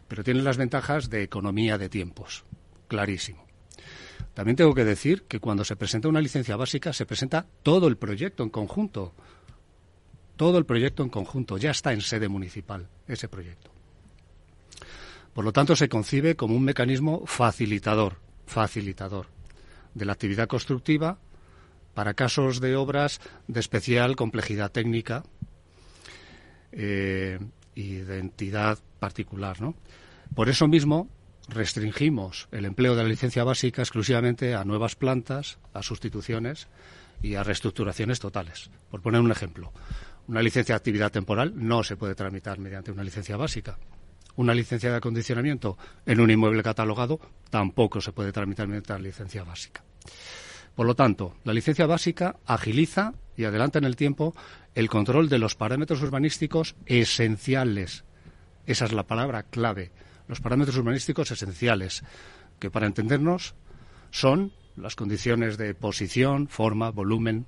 pero 0.08 0.24
tiene 0.24 0.44
las 0.44 0.58
ventajas 0.58 1.10
de 1.10 1.24
economía 1.24 1.80
de 1.80 1.90
tiempos 1.90 2.46
clarísimo. 2.90 3.46
También 4.34 4.58
tengo 4.58 4.74
que 4.74 4.84
decir 4.84 5.24
que 5.24 5.40
cuando 5.40 5.64
se 5.64 5.78
presenta 5.78 6.10
una 6.10 6.22
licencia 6.22 6.58
básica 6.58 6.92
se 6.92 7.06
presenta 7.06 7.46
todo 7.64 7.88
el 7.88 7.98
proyecto 7.98 8.44
en 8.44 8.50
conjunto. 8.50 9.14
Todo 10.36 10.58
el 10.58 10.66
proyecto 10.66 11.04
en 11.04 11.10
conjunto. 11.10 11.58
Ya 11.58 11.72
está 11.72 11.94
en 11.94 12.02
sede 12.02 12.28
municipal 12.28 12.88
ese 13.08 13.28
proyecto. 13.28 13.72
Por 15.34 15.46
lo 15.46 15.54
tanto, 15.54 15.76
se 15.76 15.90
concibe 15.90 16.36
como 16.36 16.56
un 16.56 16.64
mecanismo 16.64 17.24
facilitador, 17.26 18.18
facilitador 18.46 19.28
de 19.94 20.06
la 20.06 20.14
actividad 20.14 20.48
constructiva 20.48 21.20
para 21.94 22.14
casos 22.14 22.62
de 22.62 22.76
obras 22.76 23.20
de 23.48 23.60
especial 23.60 24.16
complejidad 24.16 24.72
técnica 24.72 25.24
eh, 26.72 27.40
y 27.76 27.96
de 27.96 28.20
entidad 28.20 28.80
particular. 29.00 29.62
¿no? 29.62 29.76
Por 30.34 30.50
eso 30.50 30.68
mismo 30.68 31.10
restringimos 31.50 32.48
el 32.52 32.66
empleo 32.66 32.96
de 32.96 33.04
la 33.04 33.10
licencia 33.10 33.44
básica 33.44 33.82
exclusivamente 33.82 34.56
a 34.56 34.64
nuevas 34.64 34.96
plantas, 34.96 35.58
a 35.74 35.84
sustituciones 35.84 36.68
y 37.22 37.36
a 37.36 37.44
reestructuraciones 37.44 38.20
totales. 38.20 38.70
Por 38.90 39.02
poner 39.02 39.22
un 39.22 39.32
ejemplo, 39.32 39.74
una 40.28 40.42
licencia 40.42 40.74
de 40.74 40.78
actividad 40.78 41.12
temporal 41.12 41.54
no 41.56 41.84
se 41.84 41.98
puede 41.98 42.16
tramitar 42.16 42.60
mediante 42.60 42.92
una 42.92 43.04
licencia 43.04 43.36
básica. 43.36 43.78
Una 44.36 44.54
licencia 44.54 44.92
de 44.92 44.98
acondicionamiento 44.98 45.78
en 46.06 46.22
un 46.22 46.32
inmueble 46.32 46.64
catalogado 46.64 47.20
tampoco 47.50 48.00
se 48.00 48.14
puede 48.14 48.32
tramitar 48.32 48.68
mediante 48.68 48.94
la 48.94 49.00
licencia 49.00 49.44
básica. 49.44 49.84
Por 50.76 50.86
lo 50.86 50.96
tanto, 50.96 51.36
la 51.44 51.52
licencia 51.52 51.88
básica 51.88 52.38
agiliza 52.46 53.14
y 53.36 53.44
adelanta 53.44 53.80
en 53.80 53.86
el 53.86 53.96
tiempo 53.96 54.34
el 54.76 54.90
control 54.90 55.28
de 55.28 55.40
los 55.40 55.56
parámetros 55.56 56.02
urbanísticos 56.02 56.76
esenciales. 56.86 58.06
Esa 58.66 58.86
es 58.86 58.94
la 58.94 59.08
palabra 59.08 59.44
clave. 59.44 59.92
Los 60.30 60.42
parámetros 60.42 60.78
urbanísticos 60.78 61.32
esenciales, 61.32 62.04
que 62.60 62.70
para 62.70 62.86
entendernos 62.86 63.56
son 64.12 64.54
las 64.78 64.96
condiciones 64.96 65.58
de 65.58 65.74
posición, 65.74 66.48
forma, 66.48 66.92
volumen, 66.92 67.48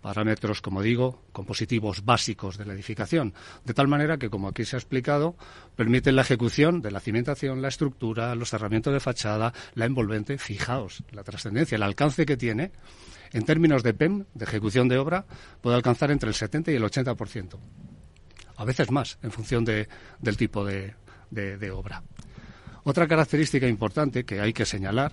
parámetros, 0.00 0.62
como 0.62 0.80
digo, 0.80 1.22
compositivos 1.32 2.06
básicos 2.06 2.56
de 2.56 2.64
la 2.64 2.72
edificación, 2.72 3.34
de 3.66 3.74
tal 3.74 3.88
manera 3.88 4.16
que, 4.16 4.30
como 4.30 4.48
aquí 4.48 4.64
se 4.64 4.76
ha 4.76 4.78
explicado, 4.78 5.36
permiten 5.76 6.16
la 6.16 6.22
ejecución 6.22 6.80
de 6.80 6.92
la 6.92 7.00
cimentación, 7.00 7.60
la 7.60 7.68
estructura, 7.68 8.34
los 8.34 8.48
cerramientos 8.48 8.94
de 8.94 9.00
fachada, 9.00 9.52
la 9.74 9.84
envolvente. 9.84 10.38
Fijaos, 10.38 11.04
la 11.12 11.24
trascendencia, 11.24 11.76
el 11.76 11.82
alcance 11.82 12.24
que 12.24 12.38
tiene, 12.38 12.72
en 13.32 13.44
términos 13.44 13.82
de 13.82 13.92
PEM, 13.92 14.24
de 14.32 14.44
ejecución 14.46 14.88
de 14.88 14.96
obra, 14.96 15.26
puede 15.60 15.76
alcanzar 15.76 16.10
entre 16.10 16.30
el 16.30 16.34
70 16.34 16.72
y 16.72 16.76
el 16.76 16.84
80%. 16.84 17.58
A 18.56 18.64
veces 18.64 18.90
más, 18.90 19.18
en 19.22 19.30
función 19.30 19.62
del 19.66 20.36
tipo 20.38 20.64
de, 20.64 20.94
de 21.30 21.70
obra. 21.70 22.02
Otra 22.84 23.06
característica 23.06 23.68
importante 23.68 24.24
que 24.24 24.40
hay 24.40 24.52
que 24.52 24.64
señalar 24.64 25.12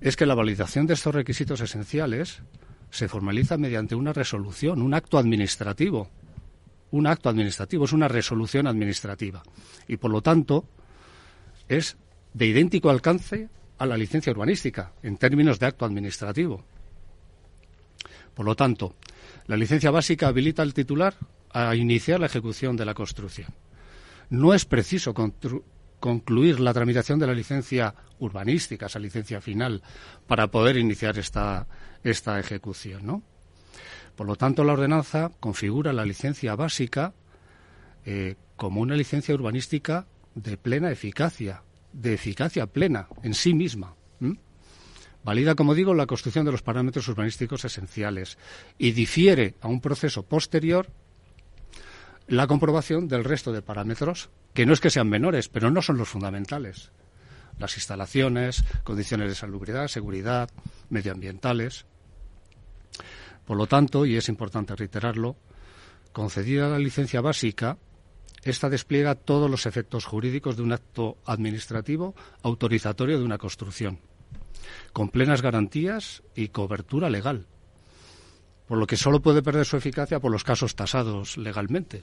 es 0.00 0.16
que 0.16 0.26
la 0.26 0.34
validación 0.34 0.86
de 0.86 0.94
estos 0.94 1.14
requisitos 1.14 1.60
esenciales 1.60 2.42
se 2.90 3.08
formaliza 3.08 3.56
mediante 3.58 3.94
una 3.94 4.12
resolución, 4.12 4.80
un 4.82 4.94
acto 4.94 5.18
administrativo. 5.18 6.08
Un 6.92 7.06
acto 7.06 7.28
administrativo 7.28 7.84
es 7.84 7.92
una 7.92 8.08
resolución 8.08 8.66
administrativa 8.66 9.42
y, 9.88 9.96
por 9.96 10.10
lo 10.10 10.22
tanto, 10.22 10.68
es 11.68 11.96
de 12.32 12.46
idéntico 12.46 12.90
alcance 12.90 13.48
a 13.78 13.86
la 13.86 13.96
licencia 13.96 14.32
urbanística 14.32 14.92
en 15.02 15.16
términos 15.16 15.58
de 15.58 15.66
acto 15.66 15.84
administrativo. 15.84 16.64
Por 18.34 18.46
lo 18.46 18.54
tanto, 18.54 18.94
la 19.46 19.56
licencia 19.56 19.90
básica 19.90 20.28
habilita 20.28 20.62
al 20.62 20.74
titular 20.74 21.14
a 21.50 21.74
iniciar 21.74 22.20
la 22.20 22.26
ejecución 22.26 22.76
de 22.76 22.84
la 22.84 22.94
construcción. 22.94 23.48
No 24.30 24.54
es 24.54 24.64
preciso 24.64 25.14
concluir 26.00 26.60
la 26.60 26.74
tramitación 26.74 27.18
de 27.18 27.26
la 27.26 27.34
licencia 27.34 27.94
urbanística, 28.18 28.86
esa 28.86 28.98
licencia 28.98 29.40
final, 29.40 29.82
para 30.26 30.48
poder 30.48 30.76
iniciar 30.76 31.18
esta, 31.18 31.66
esta 32.02 32.38
ejecución. 32.40 33.22
Por 34.14 34.26
lo 34.26 34.36
tanto, 34.36 34.64
la 34.64 34.72
ordenanza 34.72 35.30
configura 35.40 35.92
la 35.92 36.04
licencia 36.04 36.54
básica 36.56 37.12
eh, 38.04 38.36
como 38.56 38.80
una 38.80 38.96
licencia 38.96 39.34
urbanística 39.34 40.06
de 40.34 40.56
plena 40.56 40.90
eficacia, 40.90 41.62
de 41.92 42.14
eficacia 42.14 42.66
plena 42.66 43.08
en 43.22 43.34
sí 43.34 43.54
misma. 43.54 43.94
Valida, 45.26 45.56
como 45.56 45.74
digo, 45.74 45.92
la 45.92 46.06
construcción 46.06 46.44
de 46.44 46.52
los 46.52 46.62
parámetros 46.62 47.08
urbanísticos 47.08 47.64
esenciales 47.64 48.38
y 48.78 48.92
difiere 48.92 49.56
a 49.60 49.66
un 49.66 49.80
proceso 49.80 50.22
posterior 50.22 50.86
la 52.28 52.46
comprobación 52.46 53.08
del 53.08 53.24
resto 53.24 53.52
de 53.52 53.62
parámetros, 53.62 54.30
que 54.52 54.66
no 54.66 54.72
es 54.72 54.80
que 54.80 54.90
sean 54.90 55.08
menores, 55.08 55.48
pero 55.48 55.70
no 55.70 55.82
son 55.82 55.96
los 55.96 56.08
fundamentales. 56.08 56.90
Las 57.58 57.76
instalaciones, 57.76 58.64
condiciones 58.84 59.28
de 59.28 59.34
salubridad, 59.34 59.88
seguridad, 59.88 60.50
medioambientales. 60.90 61.86
Por 63.44 63.56
lo 63.56 63.66
tanto, 63.66 64.04
y 64.06 64.16
es 64.16 64.28
importante 64.28 64.74
reiterarlo, 64.74 65.36
concedida 66.12 66.68
la 66.68 66.78
licencia 66.78 67.20
básica, 67.20 67.78
esta 68.42 68.68
despliega 68.68 69.14
todos 69.14 69.50
los 69.50 69.66
efectos 69.66 70.04
jurídicos 70.04 70.56
de 70.56 70.62
un 70.62 70.72
acto 70.72 71.18
administrativo 71.26 72.14
autorizatorio 72.42 73.18
de 73.18 73.24
una 73.24 73.38
construcción, 73.38 74.00
con 74.92 75.10
plenas 75.10 75.42
garantías 75.42 76.22
y 76.34 76.48
cobertura 76.48 77.08
legal, 77.10 77.46
por 78.66 78.78
lo 78.78 78.86
que 78.86 78.96
solo 78.96 79.20
puede 79.20 79.42
perder 79.42 79.64
su 79.64 79.76
eficacia 79.76 80.20
por 80.20 80.32
los 80.32 80.44
casos 80.44 80.74
tasados 80.74 81.36
legalmente. 81.36 82.02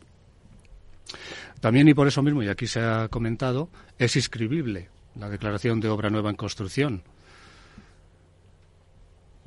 También 1.60 1.88
y 1.88 1.94
por 1.94 2.08
eso 2.08 2.22
mismo, 2.22 2.44
y 2.44 2.50
aquí 2.50 2.68
se 2.68 2.82
ha 2.82 3.08
comentado, 3.10 3.70
es 3.98 4.16
inscribible 4.16 4.90
la 5.16 5.30
declaración 5.30 5.80
de 5.80 5.90
obra 5.90 6.10
nueva 6.10 6.30
en 6.30 6.36
construcción 6.36 7.04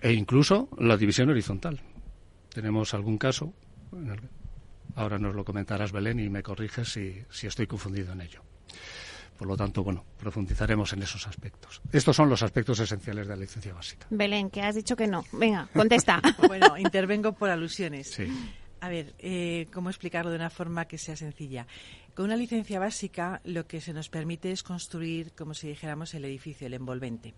e 0.00 0.12
incluso 0.12 0.68
la 0.79 0.96
división 0.96 1.31
horizontal. 1.31 1.81
Tenemos 2.50 2.94
algún 2.94 3.18
caso, 3.18 3.52
ahora 4.94 5.18
nos 5.18 5.35
lo 5.35 5.44
comentarás 5.44 5.92
Belén 5.92 6.20
y 6.20 6.29
me 6.29 6.42
corriges 6.42 6.92
si, 6.92 7.22
si 7.31 7.46
estoy 7.46 7.66
confundido 7.66 8.12
en 8.12 8.20
ello. 8.20 8.40
Por 9.37 9.49
lo 9.49 9.57
tanto, 9.57 9.85
bueno, 9.85 10.05
profundizaremos 10.18 10.92
en 10.92 11.03
esos 11.03 11.27
aspectos. 11.27 11.83
Estos 11.92 12.16
son 12.16 12.29
los 12.29 12.42
aspectos 12.42 12.79
esenciales 12.81 13.27
de 13.27 13.35
la 13.35 13.40
licencia 13.40 13.75
básica. 13.75 14.07
Belén, 14.11 14.51
que 14.51 14.62
has 14.62 14.75
dicho 14.75 14.96
que 14.96 15.07
no. 15.07 15.25
Venga, 15.33 15.68
contesta. 15.72 16.20
bueno, 16.46 16.77
intervengo 16.79 17.33
por 17.33 17.51
alusiones. 17.51 18.11
Sí. 18.11 18.27
A 18.81 18.88
ver, 18.88 19.14
eh, 19.18 19.66
¿cómo 19.72 19.90
explicarlo 19.90 20.31
de 20.31 20.37
una 20.37 20.51
forma 20.51 20.87
que 20.87 20.99
sea 20.99 21.16
sencilla? 21.16 21.66
Con 22.14 22.27
una 22.27 22.37
licencia 22.37 22.79
básica 22.79 23.40
lo 23.44 23.66
que 23.66 23.81
se 23.81 23.92
nos 23.92 24.09
permite 24.09 24.51
es 24.51 24.62
construir, 24.62 25.33
como 25.33 25.55
si 25.55 25.68
dijéramos, 25.68 26.14
el 26.14 26.25
edificio, 26.25 26.66
el 26.66 26.75
envolvente 26.75 27.35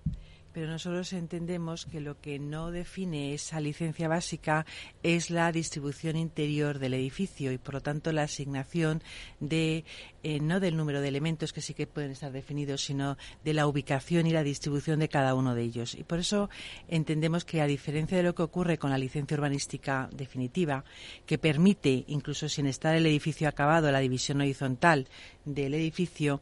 pero 0.59 0.73
nosotros 0.73 1.13
entendemos 1.13 1.87
que 1.87 2.01
lo 2.01 2.21
que 2.21 2.41
no 2.41 2.73
define 2.73 3.33
esa 3.33 3.61
licencia 3.61 4.09
básica 4.09 4.67
es 5.05 5.31
la 5.31 5.53
distribución 5.53 6.17
interior 6.17 6.81
del 6.81 6.95
edificio 6.95 7.53
y 7.53 7.59
por 7.59 7.75
lo 7.75 7.81
tanto 7.81 8.11
la 8.11 8.25
asignación 8.25 9.01
de 9.39 9.85
eh, 10.25 10.41
no 10.41 10.59
del 10.59 10.77
número 10.77 11.01
de 11.01 11.07
elementos 11.07 11.53
que 11.53 11.61
sí 11.61 11.75
que 11.75 11.87
pueden 11.87 12.11
estar 12.11 12.33
definidos, 12.33 12.85
sino 12.85 13.17
de 13.45 13.55
la 13.55 13.69
ubicación 13.69 14.27
y 14.27 14.33
la 14.33 14.43
distribución 14.43 14.99
de 14.99 15.09
cada 15.09 15.37
uno 15.37 15.55
de 15.55 15.63
ellos. 15.63 15.95
Y 15.95 16.03
por 16.03 16.19
eso 16.19 16.51
entendemos 16.89 17.45
que 17.45 17.61
a 17.61 17.67
diferencia 17.67 18.17
de 18.17 18.25
lo 18.25 18.35
que 18.35 18.43
ocurre 18.43 18.79
con 18.79 18.91
la 18.91 18.99
licencia 18.99 19.37
urbanística 19.37 20.11
definitiva, 20.13 20.83
que 21.25 21.39
permite 21.39 22.05
incluso 22.09 22.49
sin 22.49 22.67
estar 22.67 22.97
el 22.97 23.07
edificio 23.07 23.49
acabado 23.49 23.93
la 23.93 24.01
división 24.01 24.41
horizontal 24.41 25.07
del 25.45 25.73
edificio, 25.75 26.41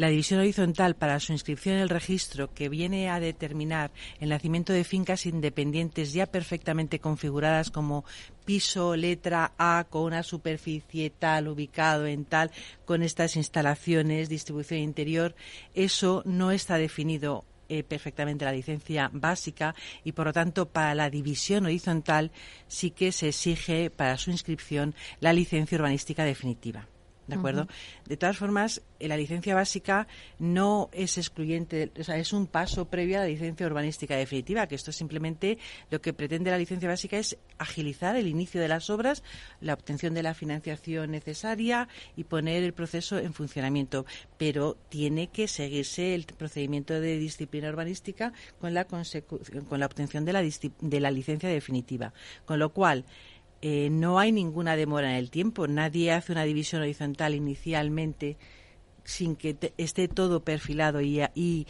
la 0.00 0.08
división 0.08 0.40
horizontal 0.40 0.96
para 0.96 1.20
su 1.20 1.32
inscripción 1.32 1.74
en 1.74 1.82
el 1.82 1.90
registro, 1.90 2.54
que 2.54 2.70
viene 2.70 3.10
a 3.10 3.20
determinar 3.20 3.90
el 4.18 4.30
nacimiento 4.30 4.72
de 4.72 4.82
fincas 4.82 5.26
independientes 5.26 6.14
ya 6.14 6.24
perfectamente 6.24 7.00
configuradas 7.00 7.70
como 7.70 8.06
piso, 8.46 8.96
letra 8.96 9.52
A, 9.58 9.86
con 9.90 10.04
una 10.04 10.22
superficie 10.22 11.10
tal, 11.10 11.48
ubicado 11.48 12.06
en 12.06 12.24
tal, 12.24 12.50
con 12.86 13.02
estas 13.02 13.36
instalaciones, 13.36 14.30
distribución 14.30 14.80
interior, 14.80 15.34
eso 15.74 16.22
no 16.24 16.50
está 16.50 16.78
definido 16.78 17.44
eh, 17.68 17.82
perfectamente 17.82 18.46
la 18.46 18.52
licencia 18.52 19.10
básica 19.12 19.74
y 20.02 20.12
por 20.12 20.28
lo 20.28 20.32
tanto 20.32 20.70
para 20.70 20.94
la 20.94 21.10
división 21.10 21.66
horizontal 21.66 22.32
sí 22.68 22.90
que 22.90 23.12
se 23.12 23.28
exige 23.28 23.90
para 23.90 24.16
su 24.16 24.30
inscripción 24.30 24.94
la 25.20 25.34
licencia 25.34 25.76
urbanística 25.76 26.24
definitiva. 26.24 26.88
¿De 27.30 27.36
acuerdo? 27.36 27.68
De 28.06 28.16
todas 28.16 28.36
formas, 28.36 28.82
eh, 28.98 29.08
la 29.08 29.16
licencia 29.16 29.54
básica 29.54 30.08
no 30.38 30.90
es 30.92 31.16
excluyente, 31.16 31.92
o 31.98 32.04
sea, 32.04 32.16
es 32.16 32.32
un 32.32 32.46
paso 32.46 32.86
previo 32.86 33.18
a 33.18 33.20
la 33.20 33.26
licencia 33.26 33.66
urbanística 33.66 34.16
definitiva, 34.16 34.66
que 34.66 34.74
esto 34.74 34.92
simplemente 34.92 35.58
lo 35.90 36.00
que 36.00 36.12
pretende 36.12 36.50
la 36.50 36.58
licencia 36.58 36.88
básica 36.88 37.18
es 37.18 37.38
agilizar 37.58 38.16
el 38.16 38.26
inicio 38.26 38.60
de 38.60 38.68
las 38.68 38.90
obras, 38.90 39.22
la 39.60 39.74
obtención 39.74 40.12
de 40.12 40.22
la 40.22 40.34
financiación 40.34 41.12
necesaria 41.12 41.88
y 42.16 42.24
poner 42.24 42.64
el 42.64 42.72
proceso 42.72 43.18
en 43.18 43.32
funcionamiento. 43.32 44.06
Pero 44.36 44.76
tiene 44.88 45.28
que 45.28 45.46
seguirse 45.46 46.14
el 46.14 46.24
procedimiento 46.24 47.00
de 47.00 47.18
disciplina 47.18 47.68
urbanística 47.68 48.32
con 48.60 48.74
la, 48.74 48.84
con 48.84 49.04
la 49.80 49.86
obtención 49.86 50.24
de 50.24 50.32
la, 50.32 50.42
de 50.42 51.00
la 51.00 51.10
licencia 51.10 51.48
definitiva. 51.48 52.12
Con 52.44 52.58
lo 52.58 52.70
cual, 52.70 53.04
eh, 53.62 53.90
no 53.90 54.18
hay 54.18 54.32
ninguna 54.32 54.76
demora 54.76 55.10
en 55.10 55.16
el 55.16 55.30
tiempo. 55.30 55.66
Nadie 55.66 56.12
hace 56.12 56.32
una 56.32 56.44
división 56.44 56.82
horizontal 56.82 57.34
inicialmente 57.34 58.38
sin 59.04 59.36
que 59.36 59.56
esté 59.76 60.08
todo 60.08 60.44
perfilado 60.44 61.00
y, 61.00 61.20
y 61.34 61.66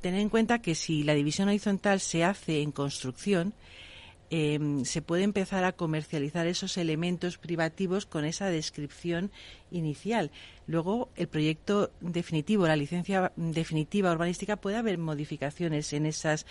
tener 0.00 0.20
en 0.20 0.28
cuenta 0.28 0.60
que 0.60 0.74
si 0.74 1.02
la 1.02 1.14
división 1.14 1.48
horizontal 1.48 2.00
se 2.00 2.24
hace 2.24 2.60
en 2.60 2.72
construcción, 2.72 3.54
em, 4.28 4.84
se 4.84 5.00
puede 5.00 5.22
empezar 5.22 5.64
a 5.64 5.72
comercializar 5.72 6.46
esos 6.46 6.76
elementos 6.76 7.38
privativos 7.38 8.04
con 8.04 8.24
esa 8.24 8.48
descripción 8.48 9.30
inicial. 9.70 10.30
Luego, 10.66 11.10
el 11.16 11.28
proyecto 11.28 11.90
definitivo, 12.00 12.66
la 12.66 12.76
licencia 12.76 13.32
definitiva 13.36 14.12
urbanística, 14.12 14.56
puede 14.56 14.76
haber 14.76 14.98
modificaciones 14.98 15.92
en 15.94 16.04
esas 16.06 16.44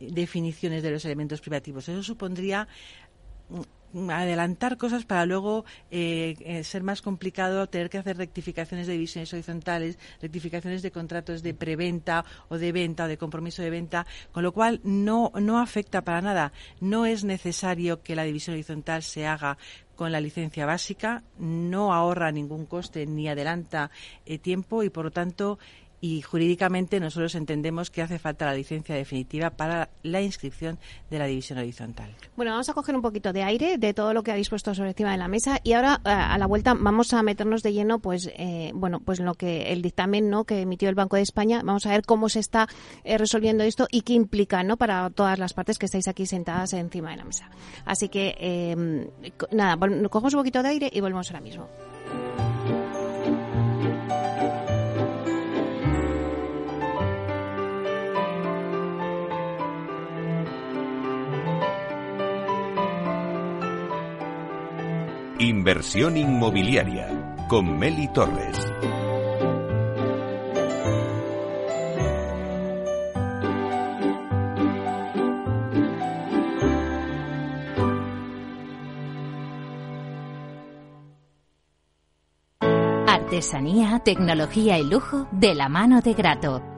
definiciones 0.00 0.82
de 0.82 0.90
los 0.90 1.04
elementos 1.04 1.40
privativos. 1.40 1.88
Eso 1.88 2.02
supondría 2.02 2.68
adelantar 4.10 4.76
cosas 4.76 5.04
para 5.04 5.26
luego 5.26 5.64
eh, 5.90 6.36
eh, 6.40 6.64
ser 6.64 6.82
más 6.82 7.02
complicado 7.02 7.68
tener 7.68 7.90
que 7.90 7.98
hacer 7.98 8.16
rectificaciones 8.16 8.86
de 8.86 8.94
divisiones 8.94 9.32
horizontales, 9.32 9.98
rectificaciones 10.20 10.82
de 10.82 10.90
contratos 10.90 11.42
de 11.42 11.54
preventa 11.54 12.24
o 12.48 12.58
de 12.58 12.72
venta 12.72 13.04
o 13.04 13.08
de 13.08 13.18
compromiso 13.18 13.62
de 13.62 13.70
venta, 13.70 14.06
con 14.32 14.42
lo 14.42 14.52
cual 14.52 14.80
no, 14.84 15.32
no 15.40 15.58
afecta 15.58 16.02
para 16.02 16.20
nada. 16.20 16.52
No 16.80 17.06
es 17.06 17.24
necesario 17.24 18.02
que 18.02 18.16
la 18.16 18.24
división 18.24 18.54
horizontal 18.54 19.02
se 19.02 19.26
haga 19.26 19.58
con 19.96 20.12
la 20.12 20.20
licencia 20.20 20.64
básica, 20.64 21.24
no 21.38 21.92
ahorra 21.92 22.30
ningún 22.30 22.66
coste 22.66 23.04
ni 23.04 23.28
adelanta 23.28 23.90
eh, 24.26 24.38
tiempo 24.38 24.84
y, 24.84 24.90
por 24.90 25.06
lo 25.06 25.10
tanto, 25.10 25.58
y 26.00 26.22
jurídicamente 26.22 27.00
nosotros 27.00 27.34
entendemos 27.34 27.90
que 27.90 28.02
hace 28.02 28.18
falta 28.18 28.46
la 28.46 28.54
licencia 28.54 28.94
definitiva 28.94 29.50
para 29.50 29.90
la 30.02 30.20
inscripción 30.20 30.78
de 31.10 31.18
la 31.18 31.26
división 31.26 31.58
horizontal. 31.58 32.14
Bueno, 32.36 32.52
vamos 32.52 32.68
a 32.68 32.74
coger 32.74 32.94
un 32.94 33.02
poquito 33.02 33.32
de 33.32 33.42
aire 33.42 33.78
de 33.78 33.94
todo 33.94 34.14
lo 34.14 34.22
que 34.22 34.30
habéis 34.30 34.48
puesto 34.48 34.74
sobre 34.74 34.90
encima 34.90 35.12
de 35.12 35.18
la 35.18 35.28
mesa 35.28 35.60
y 35.62 35.72
ahora 35.72 36.00
eh, 36.04 36.10
a 36.10 36.38
la 36.38 36.46
vuelta 36.46 36.74
vamos 36.74 37.12
a 37.12 37.22
meternos 37.22 37.62
de 37.62 37.72
lleno 37.72 37.98
pues 37.98 38.30
eh, 38.36 38.70
bueno, 38.74 39.00
pues 39.00 39.20
lo 39.20 39.34
que 39.34 39.72
el 39.72 39.82
dictamen, 39.82 40.30
¿no? 40.30 40.44
que 40.44 40.60
emitió 40.60 40.88
el 40.88 40.94
Banco 40.94 41.16
de 41.16 41.22
España, 41.22 41.62
vamos 41.64 41.86
a 41.86 41.90
ver 41.90 42.02
cómo 42.04 42.28
se 42.28 42.40
está 42.40 42.68
eh, 43.04 43.18
resolviendo 43.18 43.64
esto 43.64 43.86
y 43.90 44.02
qué 44.02 44.12
implica, 44.12 44.62
¿no? 44.62 44.76
para 44.76 45.08
todas 45.10 45.38
las 45.38 45.52
partes 45.52 45.78
que 45.78 45.86
estáis 45.86 46.08
aquí 46.08 46.26
sentadas 46.26 46.72
encima 46.72 47.10
de 47.10 47.16
la 47.16 47.24
mesa. 47.24 47.50
Así 47.84 48.08
que 48.08 49.08
nada, 49.50 49.76
cogemos 50.08 50.34
un 50.34 50.40
poquito 50.40 50.62
de 50.62 50.68
aire 50.68 50.90
y 50.92 51.00
volvemos 51.00 51.28
ahora 51.30 51.40
mismo. 51.40 51.68
Inversión 65.40 66.16
inmobiliaria 66.16 67.36
con 67.48 67.78
Meli 67.78 68.08
Torres. 68.08 68.58
Artesanía, 83.06 84.00
tecnología 84.00 84.76
y 84.80 84.90
lujo 84.90 85.28
de 85.30 85.54
la 85.54 85.68
mano 85.68 86.00
de 86.00 86.14
Grato 86.14 86.77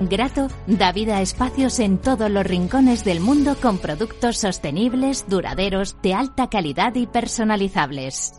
Grato 0.00 0.46
da 0.68 0.92
vida 0.92 1.16
a 1.16 1.22
espacios 1.22 1.80
en 1.80 1.98
todos 1.98 2.30
los 2.30 2.46
rincones 2.46 3.04
del 3.04 3.18
mundo 3.20 3.56
con 3.60 3.78
productos 3.78 4.38
sostenibles, 4.38 5.26
duraderos, 5.28 5.96
de 6.02 6.14
alta 6.14 6.48
calidad 6.48 6.94
y 6.94 7.06
personalizables. 7.08 8.38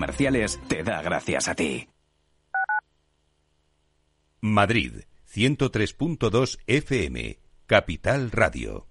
comerciales 0.01 0.59
te 0.67 0.83
da 0.83 0.99
gracias 1.03 1.47
a 1.47 1.53
ti. 1.53 1.87
Madrid, 4.39 5.03
103.2 5.31 6.57
FM, 6.65 7.39
Capital 7.67 8.31
Radio. 8.31 8.90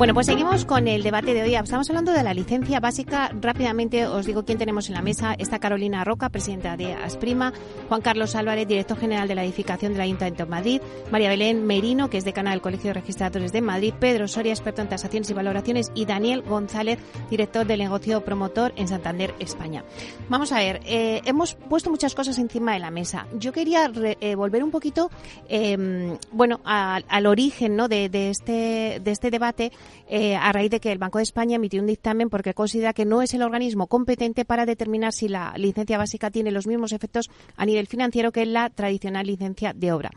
Bueno, 0.00 0.14
pues 0.14 0.28
seguimos 0.28 0.64
con 0.64 0.88
el 0.88 1.02
debate 1.02 1.34
de 1.34 1.42
hoy. 1.42 1.54
Estamos 1.54 1.90
hablando 1.90 2.12
de 2.12 2.22
la 2.22 2.32
licencia 2.32 2.80
básica. 2.80 3.30
Rápidamente 3.38 4.06
os 4.06 4.24
digo 4.24 4.46
quién 4.46 4.56
tenemos 4.56 4.88
en 4.88 4.94
la 4.94 5.02
mesa. 5.02 5.34
Está 5.36 5.58
Carolina 5.58 6.04
Roca, 6.04 6.30
presidenta 6.30 6.74
de 6.78 6.94
Asprima, 6.94 7.52
Juan 7.86 8.00
Carlos 8.00 8.34
Álvarez, 8.34 8.66
director 8.66 8.96
general 8.98 9.28
de 9.28 9.34
la 9.34 9.44
edificación 9.44 9.92
del 9.92 10.00
Ayuntamiento 10.00 10.44
de 10.44 10.50
Madrid, 10.50 10.80
María 11.10 11.28
Belén 11.28 11.66
Merino, 11.66 12.08
que 12.08 12.16
es 12.16 12.24
decana 12.24 12.52
del 12.52 12.62
Colegio 12.62 12.88
de 12.88 12.94
Registradores 12.94 13.52
de 13.52 13.60
Madrid, 13.60 13.92
Pedro 14.00 14.26
Soria, 14.26 14.54
experto 14.54 14.80
en 14.80 14.88
tasaciones 14.88 15.28
y 15.28 15.34
valoraciones, 15.34 15.92
y 15.94 16.06
Daniel 16.06 16.40
González, 16.48 16.98
director 17.28 17.66
del 17.66 17.80
negocio 17.80 18.24
promotor 18.24 18.72
en 18.76 18.88
Santander, 18.88 19.34
España. 19.38 19.84
Vamos 20.30 20.50
a 20.52 20.60
ver, 20.60 20.80
eh, 20.86 21.20
hemos 21.26 21.56
puesto 21.56 21.90
muchas 21.90 22.14
cosas 22.14 22.38
encima 22.38 22.72
de 22.72 22.78
la 22.78 22.90
mesa. 22.90 23.26
Yo 23.34 23.52
quería 23.52 23.92
eh, 23.94 24.34
volver 24.34 24.64
un 24.64 24.70
poquito, 24.70 25.10
eh, 25.46 26.16
bueno, 26.32 26.62
al 26.64 27.26
origen 27.26 27.76
¿no? 27.76 27.86
de, 27.86 28.08
este, 28.30 28.98
de 29.04 29.10
este 29.10 29.30
debate 29.30 29.72
eh, 30.08 30.36
a 30.36 30.52
raíz 30.52 30.70
de 30.70 30.80
que 30.80 30.92
el 30.92 30.98
Banco 30.98 31.18
de 31.18 31.24
España 31.24 31.56
emitió 31.56 31.80
un 31.80 31.86
dictamen 31.86 32.30
porque 32.30 32.54
considera 32.54 32.92
que 32.92 33.04
no 33.04 33.22
es 33.22 33.34
el 33.34 33.42
organismo 33.42 33.86
competente 33.86 34.44
para 34.44 34.66
determinar 34.66 35.12
si 35.12 35.28
la 35.28 35.52
licencia 35.56 35.98
básica 35.98 36.30
tiene 36.30 36.50
los 36.50 36.66
mismos 36.66 36.92
efectos 36.92 37.30
a 37.56 37.66
nivel 37.66 37.86
financiero 37.86 38.32
que 38.32 38.46
la 38.46 38.70
tradicional 38.70 39.26
licencia 39.26 39.72
de 39.72 39.92
obra. 39.92 40.10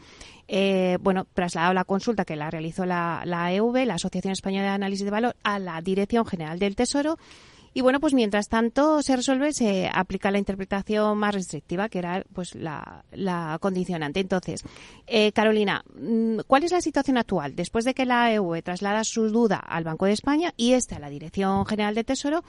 Eh, 0.47 0.97
bueno, 1.01 1.25
trasladado 1.33 1.73
la 1.73 1.85
consulta 1.85 2.25
que 2.25 2.35
la 2.35 2.51
realizó 2.51 2.85
la, 2.85 3.23
la 3.25 3.53
EV, 3.53 3.85
la 3.85 3.95
Asociación 3.95 4.33
Española 4.33 4.63
de 4.63 4.69
Análisis 4.69 5.05
de 5.05 5.11
Valor, 5.11 5.35
a 5.43 5.59
la 5.59 5.81
Dirección 5.81 6.25
General 6.25 6.59
del 6.59 6.75
Tesoro 6.75 7.17
y 7.75 7.81
bueno, 7.81 7.99
pues 7.99 8.13
mientras 8.13 8.49
tanto 8.49 9.01
se 9.01 9.15
resuelve, 9.15 9.51
se 9.51 9.89
aplica 9.91 10.29
la 10.29 10.37
interpretación 10.37 11.17
más 11.17 11.33
restrictiva, 11.33 11.89
que 11.89 11.99
era 11.99 12.23
pues 12.31 12.53
la, 12.53 13.03
condicionante. 13.59 14.19
Entonces, 14.19 14.63
eh, 15.07 15.31
Carolina, 15.31 15.83
mm, 15.95 16.41
¿cuál 16.45 16.63
es 16.63 16.71
la 16.71 16.81
situación 16.81 17.17
actual? 17.17 17.55
Después 17.55 17.83
de 17.83 17.95
que 17.95 18.05
la 18.05 18.31
EU 18.31 18.61
traslada 18.61 19.03
su 19.03 19.29
duda 19.29 19.57
al 19.57 19.83
Banco 19.83 20.05
de 20.05 20.11
España 20.11 20.53
y 20.55 20.73
esta 20.73 20.97
a 20.97 20.99
la 20.99 21.09
Dirección 21.09 21.65
General 21.65 21.95
de 21.95 22.03
Tesoro, 22.03 22.43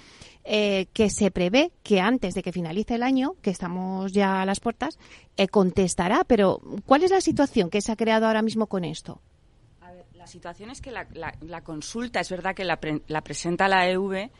eh, 0.45 0.89
que 0.93 1.09
se 1.09 1.31
prevé 1.31 1.73
que 1.83 2.01
antes 2.01 2.35
de 2.35 2.43
que 2.43 2.53
finalice 2.53 2.97
el 2.97 3.03
año, 3.03 3.37
que 3.41 3.51
estamos 3.51 4.13
ya 4.13 4.43
a 4.43 4.47
las 4.47 4.61
puertas, 4.61 4.99
eh, 5.39 5.49
contestará. 5.49 6.25
Pero, 6.25 6.61
¿cuál 6.85 7.03
es 7.03 7.11
la 7.11 7.23
situación 7.23 7.71
que 7.71 7.81
se 7.81 7.93
ha 7.93 7.97
creado 7.97 8.27
ahora 8.27 8.43
mismo 8.43 8.67
con 8.67 8.85
esto? 8.85 9.21
la 10.15 10.29
situación 10.29 10.71
es 10.71 10.81
que 10.81 10.91
la, 10.91 11.61
consulta, 11.63 12.19
es 12.19 12.31
verdad 12.31 12.55
que 12.55 12.65
la, 12.65 12.79
la 13.09 13.21
presenta 13.21 13.69
la 13.69 13.91
EV 13.91 14.31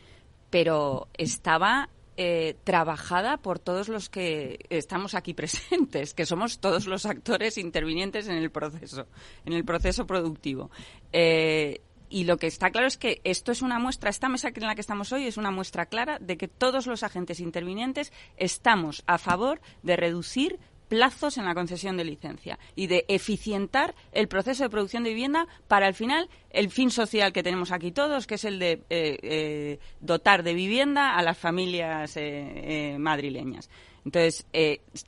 pero 0.49 1.07
estaba 1.17 1.89
eh, 2.17 2.55
trabajada 2.63 3.37
por 3.37 3.59
todos 3.59 3.89
los 3.89 4.07
que 4.07 4.65
estamos 4.69 5.15
aquí 5.15 5.33
presentes, 5.33 6.13
que 6.13 6.25
somos 6.25 6.59
todos 6.59 6.87
los 6.87 7.05
actores 7.05 7.57
intervinientes 7.57 8.27
en 8.27 8.37
el 8.37 8.51
proceso, 8.51 9.07
en 9.45 9.53
el 9.53 9.65
proceso 9.65 10.07
productivo. 10.07 10.71
Eh, 11.11 11.81
y 12.09 12.23
lo 12.23 12.37
que 12.37 12.47
está 12.47 12.69
claro 12.69 12.87
es 12.87 12.97
que 12.97 13.19
esto 13.23 13.51
es 13.51 13.61
una 13.61 13.79
muestra, 13.79 14.09
esta 14.09 14.29
mesa 14.29 14.49
en 14.53 14.61
la 14.61 14.75
que 14.75 14.81
estamos 14.81 15.11
hoy 15.11 15.25
es 15.25 15.35
una 15.35 15.51
muestra 15.51 15.87
clara 15.87 16.17
de 16.19 16.37
que 16.37 16.47
todos 16.47 16.87
los 16.87 17.03
agentes 17.03 17.41
intervinientes 17.41 18.13
estamos 18.37 19.03
a 19.07 19.17
favor 19.17 19.59
de 19.83 19.97
reducir 19.97 20.59
plazos 20.87 21.37
en 21.37 21.45
la 21.45 21.55
concesión 21.55 21.97
de 21.97 22.03
licencia 22.03 22.59
y 22.75 22.87
de 22.87 23.05
eficientar 23.07 23.95
el 24.11 24.27
proceso 24.27 24.63
de 24.63 24.69
producción 24.69 25.03
de 25.03 25.09
vivienda 25.09 25.47
para 25.67 25.87
al 25.87 25.93
final 25.93 26.29
el 26.51 26.69
fin 26.69 26.91
social 26.91 27.33
que 27.33 27.43
tenemos 27.43 27.71
aquí 27.71 27.91
todos, 27.91 28.27
que 28.27 28.35
es 28.35 28.45
el 28.45 28.59
de 28.59 28.83
eh, 28.89 29.17
eh, 29.21 29.79
dotar 29.99 30.43
de 30.43 30.53
vivienda 30.53 31.15
a 31.15 31.23
las 31.23 31.37
familias 31.37 32.13
eh, 32.15 32.95
madrileñas. 32.99 33.69
Entonces, 34.03 34.45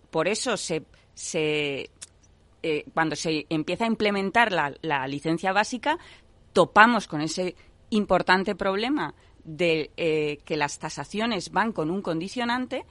por 0.09 0.27
eso 0.27 0.57
se, 0.57 0.83
se 1.13 1.91
cuando 2.93 3.15
se 3.15 3.45
empieza 3.49 3.85
a 3.85 3.87
implementar 3.87 4.51
la, 4.51 4.73
la 4.81 5.07
licencia 5.07 5.53
básica, 5.53 5.99
topamos 6.51 7.07
con 7.07 7.21
ese 7.21 7.55
importante 7.91 8.55
problema 8.55 9.13
de 9.43 9.91
que 10.43 10.57
las 10.57 10.79
tasaciones 10.79 11.51
van 11.51 11.71
con 11.71 11.91
un 11.91 12.01
condicionante 12.01 12.85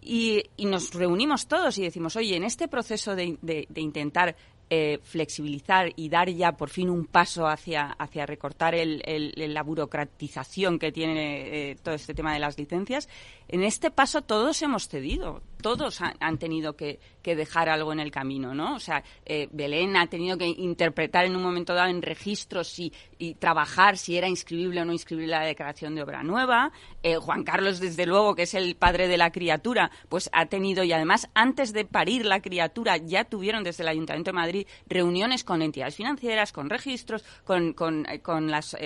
y, 0.00 0.44
nos 0.58 0.94
reunimos 0.94 1.46
todos 1.46 1.78
y 1.78 1.82
decimos, 1.82 2.16
oye, 2.16 2.36
en 2.36 2.44
este 2.44 2.68
proceso 2.68 3.16
de, 3.16 3.38
de, 3.42 3.80
intentar 3.80 4.36
eh, 4.68 4.98
flexibilizar 5.02 5.92
y 5.94 6.08
dar 6.08 6.28
ya 6.28 6.56
por 6.56 6.70
fin 6.70 6.90
un 6.90 7.06
paso 7.06 7.46
hacia, 7.46 7.92
hacia 7.92 8.26
recortar 8.26 8.74
el, 8.74 9.02
la 9.36 9.62
burocratización 9.62 10.78
que 10.78 10.90
tiene 10.90 11.70
eh, 11.70 11.76
todo 11.76 11.94
este 11.94 12.14
tema 12.14 12.32
de 12.32 12.40
las 12.40 12.58
licencias, 12.58 13.08
en 13.48 13.62
este 13.62 13.92
paso 13.92 14.22
todos 14.22 14.60
hemos 14.62 14.88
cedido, 14.88 15.40
todos 15.62 16.00
han, 16.00 16.38
tenido 16.38 16.76
que, 16.76 16.98
dejar 17.22 17.68
algo 17.68 17.92
en 17.92 18.00
el 18.00 18.10
camino, 18.10 18.54
¿no? 18.54 18.76
O 18.76 18.78
sea, 18.78 19.02
eh, 19.24 19.48
Belén 19.50 19.96
ha 19.96 20.06
tenido 20.06 20.38
que 20.38 20.46
interpretar 20.46 21.24
en 21.24 21.34
un 21.34 21.42
momento 21.42 21.74
dado 21.74 21.88
en 21.88 22.02
registros 22.02 22.78
y, 22.78 22.92
y 23.18 23.34
trabajar 23.34 23.98
si 23.98 24.16
era 24.16 24.28
inscribible 24.28 24.82
o 24.82 24.84
no 24.84 24.92
inscribible 24.92 25.32
la 25.32 25.44
declaración 25.44 25.94
de 25.94 26.02
obra 26.02 26.22
nueva. 26.22 26.70
Eh, 27.02 27.16
Juan 27.16 27.42
Carlos, 27.42 27.80
desde 27.80 28.06
luego, 28.06 28.34
que 28.34 28.42
es 28.42 28.54
el 28.54 28.76
padre 28.76 29.08
de 29.08 29.16
la 29.16 29.32
criatura, 29.32 29.90
pues 30.08 30.30
ha 30.32 30.46
tenido 30.46 30.84
y 30.84 30.92
además 30.92 31.28
antes 31.34 31.72
de 31.72 31.84
parir 31.84 32.26
la 32.26 32.40
criatura 32.40 32.96
ya 32.96 33.24
tuvieron 33.24 33.64
desde 33.64 33.82
el 33.82 33.88
Ayuntamiento 33.88 34.30
de 34.30 34.36
Madrid 34.36 34.55
reuniones 34.86 35.44
con 35.44 35.62
entidades 35.62 35.96
financieras, 35.96 36.52
con 36.52 36.70
registros, 36.70 37.24
con, 37.44 37.72
con, 37.72 38.06
eh, 38.08 38.20
las 38.48 38.76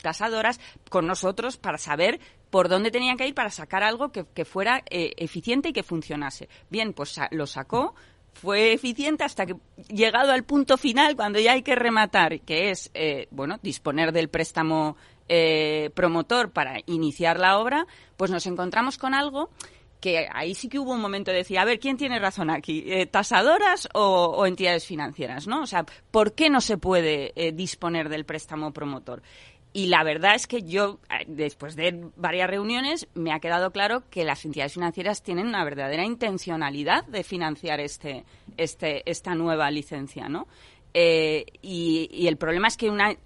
tasadoras, 0.00 0.60
con 0.88 1.06
nosotros 1.06 1.56
para 1.56 1.78
saber 1.78 2.20
por 2.52 2.68
dónde 2.68 2.90
tenían 2.90 3.16
que 3.16 3.26
ir 3.26 3.34
para 3.34 3.48
sacar 3.48 3.82
algo 3.82 4.12
que, 4.12 4.44
fuera 4.44 4.82
eh, 4.90 5.14
eficiente 5.16 5.70
y 5.70 5.72
que 5.72 5.82
funcionase. 5.82 6.50
Bien, 6.68 6.92
pues 6.92 7.18
lo 7.30 7.46
sacó, 7.46 7.94
fue 8.34 8.74
eficiente 8.74 9.24
hasta 9.24 9.46
que 9.46 9.56
llegado 9.88 10.32
al 10.32 10.44
punto 10.44 10.76
final, 10.76 11.16
cuando 11.16 11.40
ya 11.40 11.52
hay 11.52 11.62
que 11.62 11.74
rematar, 11.74 12.40
que 12.40 12.70
es, 12.70 12.90
eh, 12.92 13.26
bueno, 13.30 13.58
disponer 13.62 14.12
del 14.12 14.28
préstamo 14.28 14.98
eh, 15.30 15.90
promotor 15.94 16.50
para 16.50 16.78
iniciar 16.84 17.40
la 17.40 17.58
obra, 17.58 17.86
pues 18.18 18.30
nos 18.30 18.44
encontramos 18.44 18.98
con 18.98 19.14
algo 19.14 19.48
que 20.02 20.28
ahí 20.30 20.54
sí 20.54 20.68
que 20.68 20.78
hubo 20.78 20.92
un 20.92 21.00
momento 21.00 21.30
de 21.30 21.38
decir, 21.38 21.58
a 21.58 21.64
ver, 21.64 21.78
¿quién 21.78 21.96
tiene 21.96 22.18
razón 22.18 22.50
aquí? 22.50 22.84
¿Tasadoras 23.10 23.88
o, 23.94 24.44
entidades 24.44 24.84
financieras? 24.84 25.46
¿no? 25.46 25.62
O 25.62 25.66
sea, 25.66 25.86
¿por 26.10 26.34
qué 26.34 26.50
no 26.50 26.60
se 26.60 26.76
puede 26.76 27.32
disponer 27.54 28.10
del 28.10 28.26
préstamo 28.26 28.72
promotor? 28.72 29.22
Y 29.74 29.86
la 29.86 30.04
verdad 30.04 30.34
es 30.34 30.46
que 30.46 30.62
yo, 30.62 30.98
eh, 31.08 31.24
después 31.26 31.76
de 31.76 32.10
varias 32.16 32.50
reuniones, 32.50 33.08
me 33.14 33.32
ha 33.32 33.40
quedado 33.40 33.70
claro 33.70 34.02
que 34.10 34.24
las 34.24 34.44
entidades 34.44 34.74
financieras 34.74 35.22
tienen 35.22 35.46
una 35.46 35.64
verdadera 35.64 36.04
intencionalidad 36.04 37.04
de 37.06 37.24
financiar 37.24 37.80
este, 37.80 38.24
este, 38.58 39.08
esta 39.10 39.34
nueva 39.34 39.70
licencia, 39.70 40.28
¿no? 40.28 40.46
Eh, 40.94 41.46
y, 41.62 42.26
el 42.26 42.36
problema 42.36 42.68
es 42.68 42.76
que 42.76 42.90
una, 42.90 43.16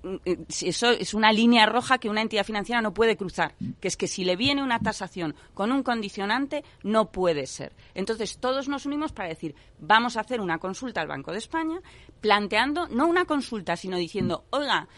eso 0.49 0.91
es 0.91 1.15
una 1.15 1.33
línea 1.33 1.67
roja 1.67 1.99
que 1.99 2.09
una 2.09 2.23
entidad 2.23 2.45
financiera 2.45 2.81
no 2.81 2.95
puede 2.95 3.17
cruzar, 3.17 3.55
que 3.81 3.89
es 3.89 3.97
que 3.97 4.07
si 4.07 4.25
le 4.25 4.37
viene 4.37 4.63
una 4.63 4.79
tasación 4.79 5.35
con 5.55 5.73
un 5.73 5.83
condicionante, 5.83 6.65
no 6.83 7.11
puede 7.11 7.47
ser. 7.47 7.73
Entonces, 7.95 8.39
todos 8.39 8.69
nos 8.69 8.87
unimos 8.87 9.13
para 9.13 9.29
decir, 9.29 9.55
vamos 9.79 10.17
a 10.17 10.21
hacer 10.21 10.41
una 10.41 10.59
consulta 10.59 11.01
al 11.01 11.09
Banco 11.09 11.33
de 11.33 11.39
España, 11.39 11.81
planteando, 12.21 12.89
no 12.89 13.07
una 13.07 13.25
consulta, 13.25 13.77
sino 13.77 13.97
diciendo, 13.97 14.45
oiga, 14.51 14.89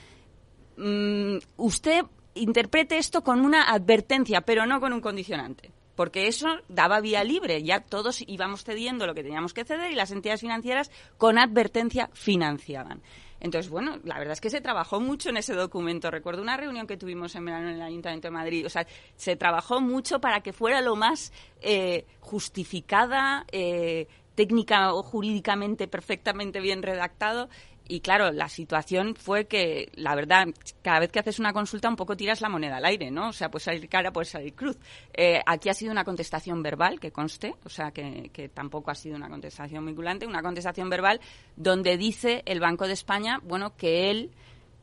Mm, 0.78 1.38
usted 1.56 2.04
interprete 2.34 2.98
esto 2.98 3.24
con 3.24 3.40
una 3.40 3.64
advertencia, 3.64 4.42
pero 4.42 4.64
no 4.64 4.80
con 4.80 4.92
un 4.92 5.00
condicionante. 5.00 5.72
Porque 5.98 6.28
eso 6.28 6.60
daba 6.68 7.00
vía 7.00 7.24
libre, 7.24 7.64
ya 7.64 7.80
todos 7.80 8.22
íbamos 8.24 8.62
cediendo 8.62 9.04
lo 9.04 9.16
que 9.16 9.24
teníamos 9.24 9.52
que 9.52 9.64
ceder 9.64 9.90
y 9.90 9.96
las 9.96 10.12
entidades 10.12 10.42
financieras 10.42 10.92
con 11.16 11.38
advertencia 11.38 12.08
financiaban. 12.12 13.02
Entonces, 13.40 13.68
bueno, 13.68 13.98
la 14.04 14.16
verdad 14.16 14.34
es 14.34 14.40
que 14.40 14.48
se 14.48 14.60
trabajó 14.60 15.00
mucho 15.00 15.30
en 15.30 15.38
ese 15.38 15.54
documento. 15.54 16.12
Recuerdo 16.12 16.40
una 16.40 16.56
reunión 16.56 16.86
que 16.86 16.96
tuvimos 16.96 17.34
en 17.34 17.46
verano 17.46 17.70
en 17.70 17.74
el 17.74 17.82
Ayuntamiento 17.82 18.28
de 18.28 18.30
Madrid. 18.30 18.64
O 18.64 18.68
sea, 18.68 18.86
se 19.16 19.34
trabajó 19.34 19.80
mucho 19.80 20.20
para 20.20 20.40
que 20.40 20.52
fuera 20.52 20.80
lo 20.82 20.94
más 20.94 21.32
eh, 21.62 22.06
justificada, 22.20 23.44
eh, 23.50 24.06
técnica 24.36 24.94
o 24.94 25.02
jurídicamente 25.02 25.88
perfectamente 25.88 26.60
bien 26.60 26.84
redactado 26.84 27.48
y 27.88 28.00
claro, 28.00 28.30
la 28.30 28.48
situación 28.48 29.14
fue 29.16 29.46
que, 29.46 29.90
la 29.94 30.14
verdad, 30.14 30.48
cada 30.82 31.00
vez 31.00 31.10
que 31.10 31.20
haces 31.20 31.38
una 31.38 31.54
consulta 31.54 31.88
un 31.88 31.96
poco 31.96 32.16
tiras 32.16 32.42
la 32.42 32.50
moneda 32.50 32.76
al 32.76 32.84
aire, 32.84 33.10
¿no? 33.10 33.30
O 33.30 33.32
sea, 33.32 33.50
puede 33.50 33.64
salir 33.64 33.88
cara, 33.88 34.12
puede 34.12 34.26
salir 34.26 34.54
cruz. 34.54 34.76
Eh, 35.14 35.40
aquí 35.46 35.70
ha 35.70 35.74
sido 35.74 35.90
una 35.90 36.04
contestación 36.04 36.62
verbal, 36.62 37.00
que 37.00 37.10
conste, 37.10 37.54
o 37.64 37.70
sea, 37.70 37.90
que, 37.90 38.30
que, 38.32 38.50
tampoco 38.50 38.90
ha 38.90 38.94
sido 38.94 39.16
una 39.16 39.30
contestación 39.30 39.86
vinculante, 39.86 40.26
una 40.26 40.42
contestación 40.42 40.90
verbal 40.90 41.20
donde 41.56 41.96
dice 41.96 42.42
el 42.44 42.60
Banco 42.60 42.86
de 42.86 42.92
España, 42.92 43.40
bueno, 43.42 43.74
que 43.74 44.10
él 44.10 44.32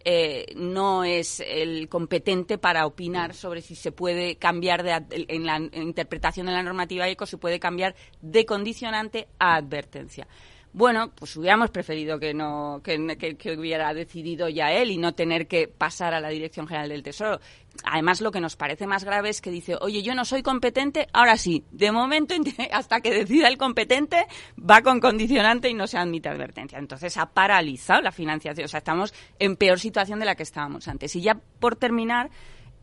eh, 0.08 0.54
no 0.56 1.04
es 1.04 1.39
el 1.39 1.89
competente 1.89 2.60
para 2.60 2.86
opinar 2.86 3.34
sobre 3.34 3.63
si 3.63 3.74
se 3.74 3.91
puede 3.91 4.36
cambiar 4.36 4.84
de, 4.84 5.04
en 5.10 5.48
la 5.48 5.58
interpretación 5.58 6.46
de 6.46 6.52
la 6.52 6.62
normativa 6.62 7.08
ECO, 7.08 7.26
se 7.26 7.39
puede 7.39 7.60
cambiar 7.60 7.96
de 8.22 8.46
condicionante 8.46 9.28
a 9.39 9.56
advertencia. 9.56 10.28
Bueno, 10.76 11.10
pues 11.16 11.34
hubiéramos 11.38 11.72
preferido 11.72 12.20
que 12.20 12.34
no 12.34 12.82
que, 12.84 13.38
que, 13.38 13.58
hubiera 13.58 13.94
decidido 13.94 14.50
ya 14.50 14.74
él 14.74 14.92
y 14.92 14.98
no 14.98 15.14
tener 15.14 15.48
que 15.48 15.70
pasar 15.70 16.14
a 16.14 16.20
la 16.20 16.28
Dirección 16.28 16.68
General 16.68 16.90
del 16.90 17.02
Tesoro. 17.02 17.40
Además, 17.86 18.20
lo 18.20 18.30
que 18.30 18.42
nos 18.42 18.58
parece 18.58 18.86
más 18.86 19.06
grave 19.06 19.30
es 19.30 19.40
que 19.40 19.52
dice, 19.52 19.78
oye, 19.80 20.04
yo 20.04 20.14
no 20.16 20.26
soy 20.26 20.44
competente, 20.44 21.08
ahora 21.14 21.38
sí. 21.38 21.64
De 21.72 21.94
momento, 21.94 22.36
hasta 22.74 23.00
que 23.00 23.14
decida 23.14 23.48
el 23.48 23.58
competente, 23.58 24.28
va 24.60 24.82
con 24.82 25.00
condicionante 25.00 25.70
y 25.70 25.74
no 25.74 25.88
se 25.88 25.98
admite 25.98 26.28
advertencia. 26.28 26.78
Entonces, 26.78 27.16
ha 27.16 27.28
paralizado 27.28 28.02
la 28.02 28.12
financiación. 28.12 28.66
O 28.66 28.68
sea, 28.68 28.80
estamos 28.80 29.14
en 29.40 29.56
peor 29.56 29.80
situación 29.80 30.20
de 30.20 30.26
la 30.26 30.36
que 30.36 30.44
estábamos 30.44 30.90
antes. 30.90 31.16
Y 31.16 31.22
ya 31.22 31.36
por 31.36 31.78
terminar, 31.78 32.32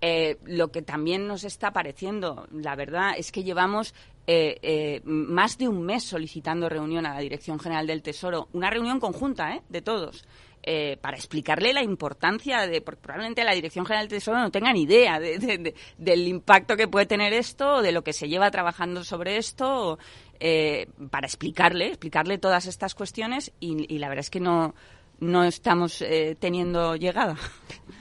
eh, 0.03 0.37
lo 0.45 0.73
que 0.73 0.83
también 0.83 1.29
nos 1.29 1.45
está 1.45 1.73
pareciendo, 1.73 2.49
la 2.51 2.75
verdad, 2.75 3.13
es 3.17 3.31
que 3.31 3.45
llevamos 3.45 3.95
eh, 4.27 4.59
eh, 4.63 5.01
más 5.05 5.59
de 5.59 5.69
un 5.69 5.83
mes 5.83 6.03
solicitando 6.03 6.69
reunión 6.69 7.07
a 7.07 7.15
la 7.15 7.21
Dirección 7.21 7.59
General 7.61 7.87
del 7.87 8.03
Tesoro, 8.03 8.49
una 8.53 8.69
reunión 8.69 8.99
conjunta 8.99 9.55
¿eh? 9.55 9.63
de 9.69 9.81
todos. 9.81 10.25
Eh, 10.65 10.97
para 11.01 11.17
explicarle 11.17 11.73
la 11.73 11.83
importancia 11.83 12.69
de, 12.69 12.81
porque 12.81 13.01
probablemente 13.01 13.43
la 13.43 13.53
Dirección 13.53 13.85
General 13.85 14.09
del 14.09 14.19
Tesoro 14.19 14.39
no 14.39 14.53
tenga 14.53 14.73
ni 14.73 14.83
idea 14.83 15.19
del 15.19 16.29
impacto 16.29 16.77
que 16.77 16.87
puede 16.87 17.07
tener 17.07 17.33
esto 17.33 17.83
de 17.83 17.91
lo 17.91 18.05
que 18.05 18.13
se 18.13 18.29
lleva 18.29 18.49
trabajando 18.53 19.03
sobre 19.03 19.39
esto, 19.39 19.99
para 21.11 21.27
explicarle, 21.27 21.89
explicarle 21.89 22.39
todas 22.39 22.67
estas 22.67 22.95
cuestiones 22.95 23.53
y, 23.59 23.99
la 23.99 24.09
verdad 24.09 24.21
es 24.21 24.31
que 24.31 24.41
no, 24.41 24.75
no 25.23 25.45
estamos 25.45 26.05
teniendo 26.39 26.97
llegada. 26.97 27.37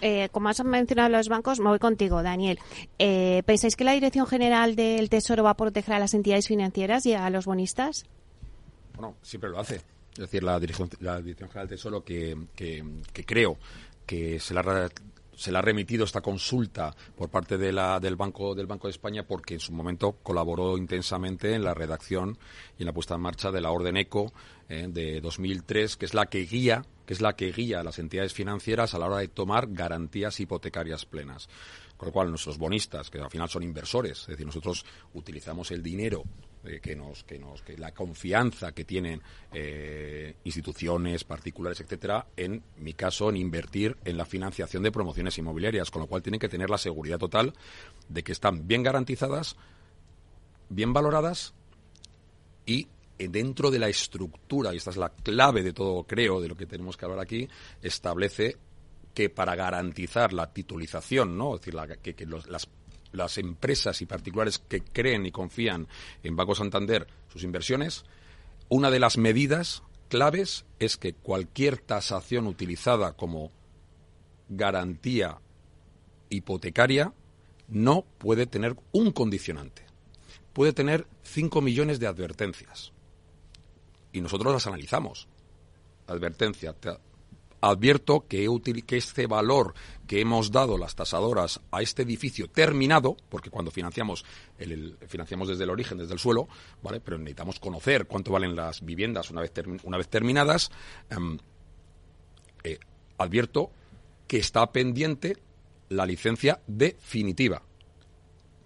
Eh, 0.01 0.29
como 0.31 0.49
has 0.49 0.63
mencionado 0.63 1.09
los 1.09 1.29
bancos, 1.29 1.59
me 1.59 1.69
voy 1.69 1.79
contigo, 1.79 2.23
Daniel. 2.23 2.59
Eh, 2.97 3.43
¿Pensáis 3.45 3.75
que 3.75 3.83
la 3.83 3.91
Dirección 3.91 4.25
General 4.25 4.75
del 4.75 5.09
Tesoro 5.09 5.43
va 5.43 5.51
a 5.51 5.57
proteger 5.57 5.93
a 5.93 5.99
las 5.99 6.15
entidades 6.15 6.47
financieras 6.47 7.05
y 7.05 7.13
a 7.13 7.29
los 7.29 7.45
bonistas? 7.45 8.05
Bueno, 8.95 9.15
siempre 9.21 9.51
lo 9.51 9.59
hace. 9.59 9.75
Es 10.13 10.19
decir, 10.19 10.43
la 10.43 10.59
Dirección, 10.59 10.89
la 10.99 11.21
Dirección 11.21 11.49
General 11.49 11.67
del 11.67 11.77
Tesoro 11.77 12.03
que, 12.03 12.35
que, 12.55 12.83
creo 13.25 13.57
que 14.07 14.39
se 14.39 14.55
la, 14.55 14.89
se 15.35 15.51
le 15.51 15.57
ha 15.59 15.61
remitido 15.61 16.03
esta 16.03 16.21
consulta 16.21 16.95
por 17.15 17.29
parte 17.29 17.59
de 17.59 17.71
la, 17.71 17.99
del 17.99 18.15
Banco 18.15 18.55
del 18.55 18.65
Banco 18.65 18.87
de 18.87 18.91
España 18.91 19.23
porque 19.23 19.53
en 19.53 19.59
su 19.59 19.71
momento 19.71 20.17
colaboró 20.23 20.77
intensamente 20.77 21.53
en 21.53 21.63
la 21.63 21.75
redacción 21.75 22.37
y 22.77 22.81
en 22.81 22.87
la 22.87 22.93
puesta 22.93 23.15
en 23.15 23.21
marcha 23.21 23.51
de 23.51 23.61
la 23.61 23.71
Orden 23.71 23.97
ECO 23.97 24.33
eh, 24.67 24.87
de 24.89 25.21
2003, 25.21 25.95
que 25.95 26.05
es 26.05 26.13
la 26.15 26.25
que 26.25 26.39
guía 26.39 26.83
es 27.11 27.19
la 27.19 27.35
que 27.35 27.51
guía 27.51 27.81
a 27.81 27.83
las 27.83 27.99
entidades 27.99 28.33
financieras 28.33 28.93
a 28.93 28.97
la 28.97 29.07
hora 29.07 29.17
de 29.17 29.27
tomar 29.27 29.67
garantías 29.69 30.39
hipotecarias 30.39 31.05
plenas. 31.05 31.49
Con 31.97 32.07
lo 32.07 32.13
cual, 32.13 32.29
nuestros 32.29 32.57
bonistas, 32.57 33.09
que 33.09 33.19
al 33.19 33.29
final 33.29 33.49
son 33.49 33.63
inversores, 33.63 34.21
es 34.21 34.27
decir, 34.27 34.45
nosotros 34.45 34.85
utilizamos 35.13 35.71
el 35.71 35.83
dinero 35.83 36.23
eh, 36.63 36.79
que 36.81 36.95
nos, 36.95 37.25
que 37.25 37.37
nos, 37.37 37.63
que 37.63 37.77
la 37.77 37.91
confianza 37.91 38.71
que 38.71 38.85
tienen 38.85 39.21
eh, 39.51 40.35
instituciones 40.45 41.25
particulares, 41.25 41.81
etcétera, 41.81 42.27
en 42.37 42.63
mi 42.77 42.93
caso, 42.93 43.29
en 43.29 43.35
invertir 43.35 43.97
en 44.05 44.15
la 44.15 44.25
financiación 44.25 44.81
de 44.81 44.93
promociones 44.93 45.37
inmobiliarias, 45.37 45.91
con 45.91 46.03
lo 46.03 46.07
cual 46.07 46.21
tienen 46.21 46.39
que 46.39 46.47
tener 46.47 46.69
la 46.69 46.77
seguridad 46.77 47.19
total 47.19 47.53
de 48.07 48.23
que 48.23 48.31
están 48.31 48.69
bien 48.69 48.83
garantizadas, 48.83 49.57
bien 50.69 50.93
valoradas 50.93 51.53
y 52.65 52.87
dentro 53.27 53.69
de 53.69 53.79
la 53.79 53.89
estructura, 53.89 54.73
y 54.73 54.77
esta 54.77 54.91
es 54.91 54.97
la 54.97 55.09
clave 55.09 55.63
de 55.63 55.73
todo, 55.73 56.03
creo, 56.03 56.41
de 56.41 56.47
lo 56.47 56.55
que 56.55 56.65
tenemos 56.65 56.97
que 56.97 57.05
hablar 57.05 57.19
aquí, 57.19 57.47
establece 57.81 58.57
que 59.13 59.29
para 59.29 59.55
garantizar 59.55 60.33
la 60.33 60.51
titulización, 60.51 61.37
¿no? 61.37 61.55
Es 61.55 61.61
decir, 61.61 62.15
que, 62.15 62.25
las, 62.25 62.67
las 63.11 63.37
empresas 63.37 64.01
y 64.01 64.05
particulares 64.05 64.59
que 64.59 64.81
creen 64.81 65.25
y 65.25 65.31
confían 65.31 65.87
en 66.23 66.35
Banco 66.35 66.55
Santander 66.55 67.07
sus 67.31 67.43
inversiones, 67.43 68.05
una 68.69 68.89
de 68.89 68.99
las 68.99 69.17
medidas 69.17 69.83
claves 70.07 70.65
es 70.79 70.97
que 70.97 71.13
cualquier 71.13 71.77
tasación 71.77 72.47
utilizada 72.47 73.13
como 73.13 73.51
garantía 74.49 75.39
hipotecaria 76.29 77.13
no 77.67 78.05
puede 78.17 78.45
tener 78.45 78.75
un 78.91 79.11
condicionante. 79.11 79.83
Puede 80.53 80.73
tener 80.73 81.07
5 81.23 81.61
millones 81.61 81.99
de 81.99 82.07
advertencias 82.07 82.91
y 84.13 84.21
nosotros 84.21 84.53
las 84.53 84.67
analizamos. 84.67 85.27
Advertencia, 86.07 86.73
te 86.73 86.89
advierto 87.61 88.25
que, 88.27 88.47
que 88.85 88.97
este 88.97 89.27
valor 89.27 89.73
que 90.07 90.19
hemos 90.19 90.51
dado 90.51 90.77
las 90.77 90.95
tasadoras 90.95 91.61
a 91.71 91.81
este 91.81 92.01
edificio 92.01 92.49
terminado, 92.49 93.15
porque 93.29 93.49
cuando 93.49 93.71
financiamos, 93.71 94.25
el, 94.57 94.97
financiamos 95.07 95.47
desde 95.47 95.63
el 95.63 95.69
origen, 95.69 95.99
desde 95.99 96.13
el 96.13 96.19
suelo, 96.19 96.47
¿vale? 96.81 96.99
pero 96.99 97.17
necesitamos 97.17 97.59
conocer 97.59 98.07
cuánto 98.07 98.31
valen 98.31 98.55
las 98.55 98.83
viviendas 98.83 99.29
una 99.29 99.41
vez, 99.41 99.53
una 99.83 99.97
vez 99.97 100.09
terminadas, 100.09 100.71
em, 101.09 101.37
eh, 102.63 102.79
advierto 103.17 103.71
que 104.27 104.37
está 104.37 104.71
pendiente 104.71 105.37
la 105.89 106.05
licencia 106.05 106.61
definitiva. 106.67 107.61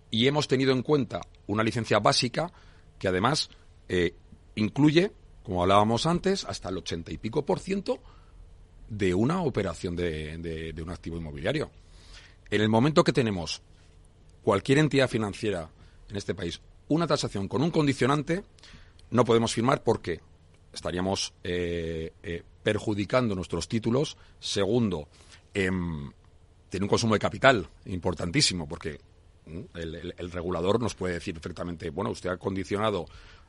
Y 0.10 0.28
hemos 0.28 0.48
tenido 0.48 0.72
en 0.72 0.84
cuenta 0.84 1.22
una 1.48 1.64
licencia 1.64 2.00
básica 2.00 2.52
que 2.98 3.08
además 3.08 3.50
eh, 3.90 4.16
incluye 4.56 5.12
como 5.46 5.62
hablábamos 5.62 6.08
antes, 6.08 6.44
hasta 6.44 6.70
el 6.70 6.78
ochenta 6.78 7.12
y 7.12 7.18
pico 7.18 7.46
por 7.46 7.60
ciento 7.60 8.00
de 8.90 9.14
una 9.14 9.42
operación 9.44 9.96
de, 9.96 10.74
un 10.82 10.90
activo 10.90 11.18
inmobiliario. 11.18 11.70
En 12.50 12.62
el 12.62 12.70
momento 12.70 13.04
que 13.04 13.14
tenemos 13.14 13.62
cualquier 14.44 14.80
entidad 14.80 15.08
financiera 15.08 15.70
en 16.10 16.18
este 16.18 16.34
país 16.34 16.62
una 16.88 17.08
tasación 17.08 17.48
con 17.48 17.62
un 17.62 17.72
condicionante, 17.72 18.44
no 19.12 19.24
podemos 19.24 19.54
firmar 19.54 19.84
porque 19.84 20.20
estaríamos 20.74 21.34
eh, 21.44 22.12
eh, 22.24 22.44
perjudicando 22.64 23.36
nuestros 23.36 23.68
títulos. 23.68 24.18
Segundo, 24.40 25.08
em, 25.54 26.12
tiene 26.70 26.86
un 26.86 26.90
consumo 26.90 27.14
de 27.14 27.20
capital 27.20 27.68
importantísimo 27.86 28.68
porque 28.68 29.00
el, 29.76 30.14
el, 30.18 30.32
regulador 30.32 30.80
nos 30.80 30.96
puede 30.96 31.16
decir 31.16 31.36
perfectamente, 31.36 31.92
bueno, 31.92 32.10
usted 32.10 32.32
ha 32.32 32.38
condicionado 32.38 33.06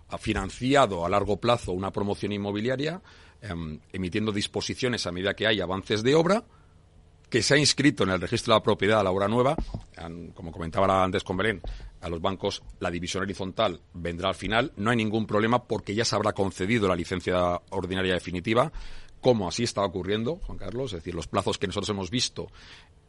ha 0.08 0.18
financiado 0.18 1.04
a 1.04 1.08
largo 1.08 1.38
plazo 1.38 1.72
una 1.72 1.92
promoción 1.92 2.32
inmobiliaria, 2.32 3.00
em, 3.40 3.80
emitiendo 3.92 4.32
disposiciones 4.32 5.06
a 5.06 5.12
medida 5.12 5.34
que 5.34 5.46
hay 5.46 5.60
avances 5.60 6.02
de 6.02 6.14
obra, 6.14 6.44
que 7.28 7.42
se 7.42 7.54
ha 7.54 7.58
inscrito 7.58 8.04
en 8.04 8.10
el 8.10 8.20
registro 8.20 8.54
de 8.54 8.60
la 8.60 8.62
propiedad 8.62 9.00
a 9.00 9.02
la 9.02 9.10
obra 9.10 9.28
nueva, 9.28 9.56
como 10.34 10.52
comentaba 10.52 11.02
antes 11.02 11.24
con 11.24 11.36
Belén, 11.36 11.60
a 12.00 12.08
los 12.08 12.20
bancos 12.20 12.62
la 12.78 12.90
división 12.90 13.24
horizontal 13.24 13.80
vendrá 13.94 14.28
al 14.28 14.34
final, 14.36 14.72
no 14.76 14.90
hay 14.90 14.96
ningún 14.96 15.26
problema 15.26 15.64
porque 15.64 15.94
ya 15.94 16.04
se 16.04 16.14
habrá 16.14 16.32
concedido 16.32 16.86
la 16.86 16.94
licencia 16.94 17.60
ordinaria 17.70 18.14
definitiva, 18.14 18.70
como 19.20 19.48
así 19.48 19.64
está 19.64 19.82
ocurriendo, 19.82 20.36
Juan 20.36 20.58
Carlos, 20.58 20.92
es 20.92 21.00
decir, 21.00 21.14
los 21.14 21.26
plazos 21.26 21.58
que 21.58 21.66
nosotros 21.66 21.88
hemos 21.88 22.10
visto 22.10 22.48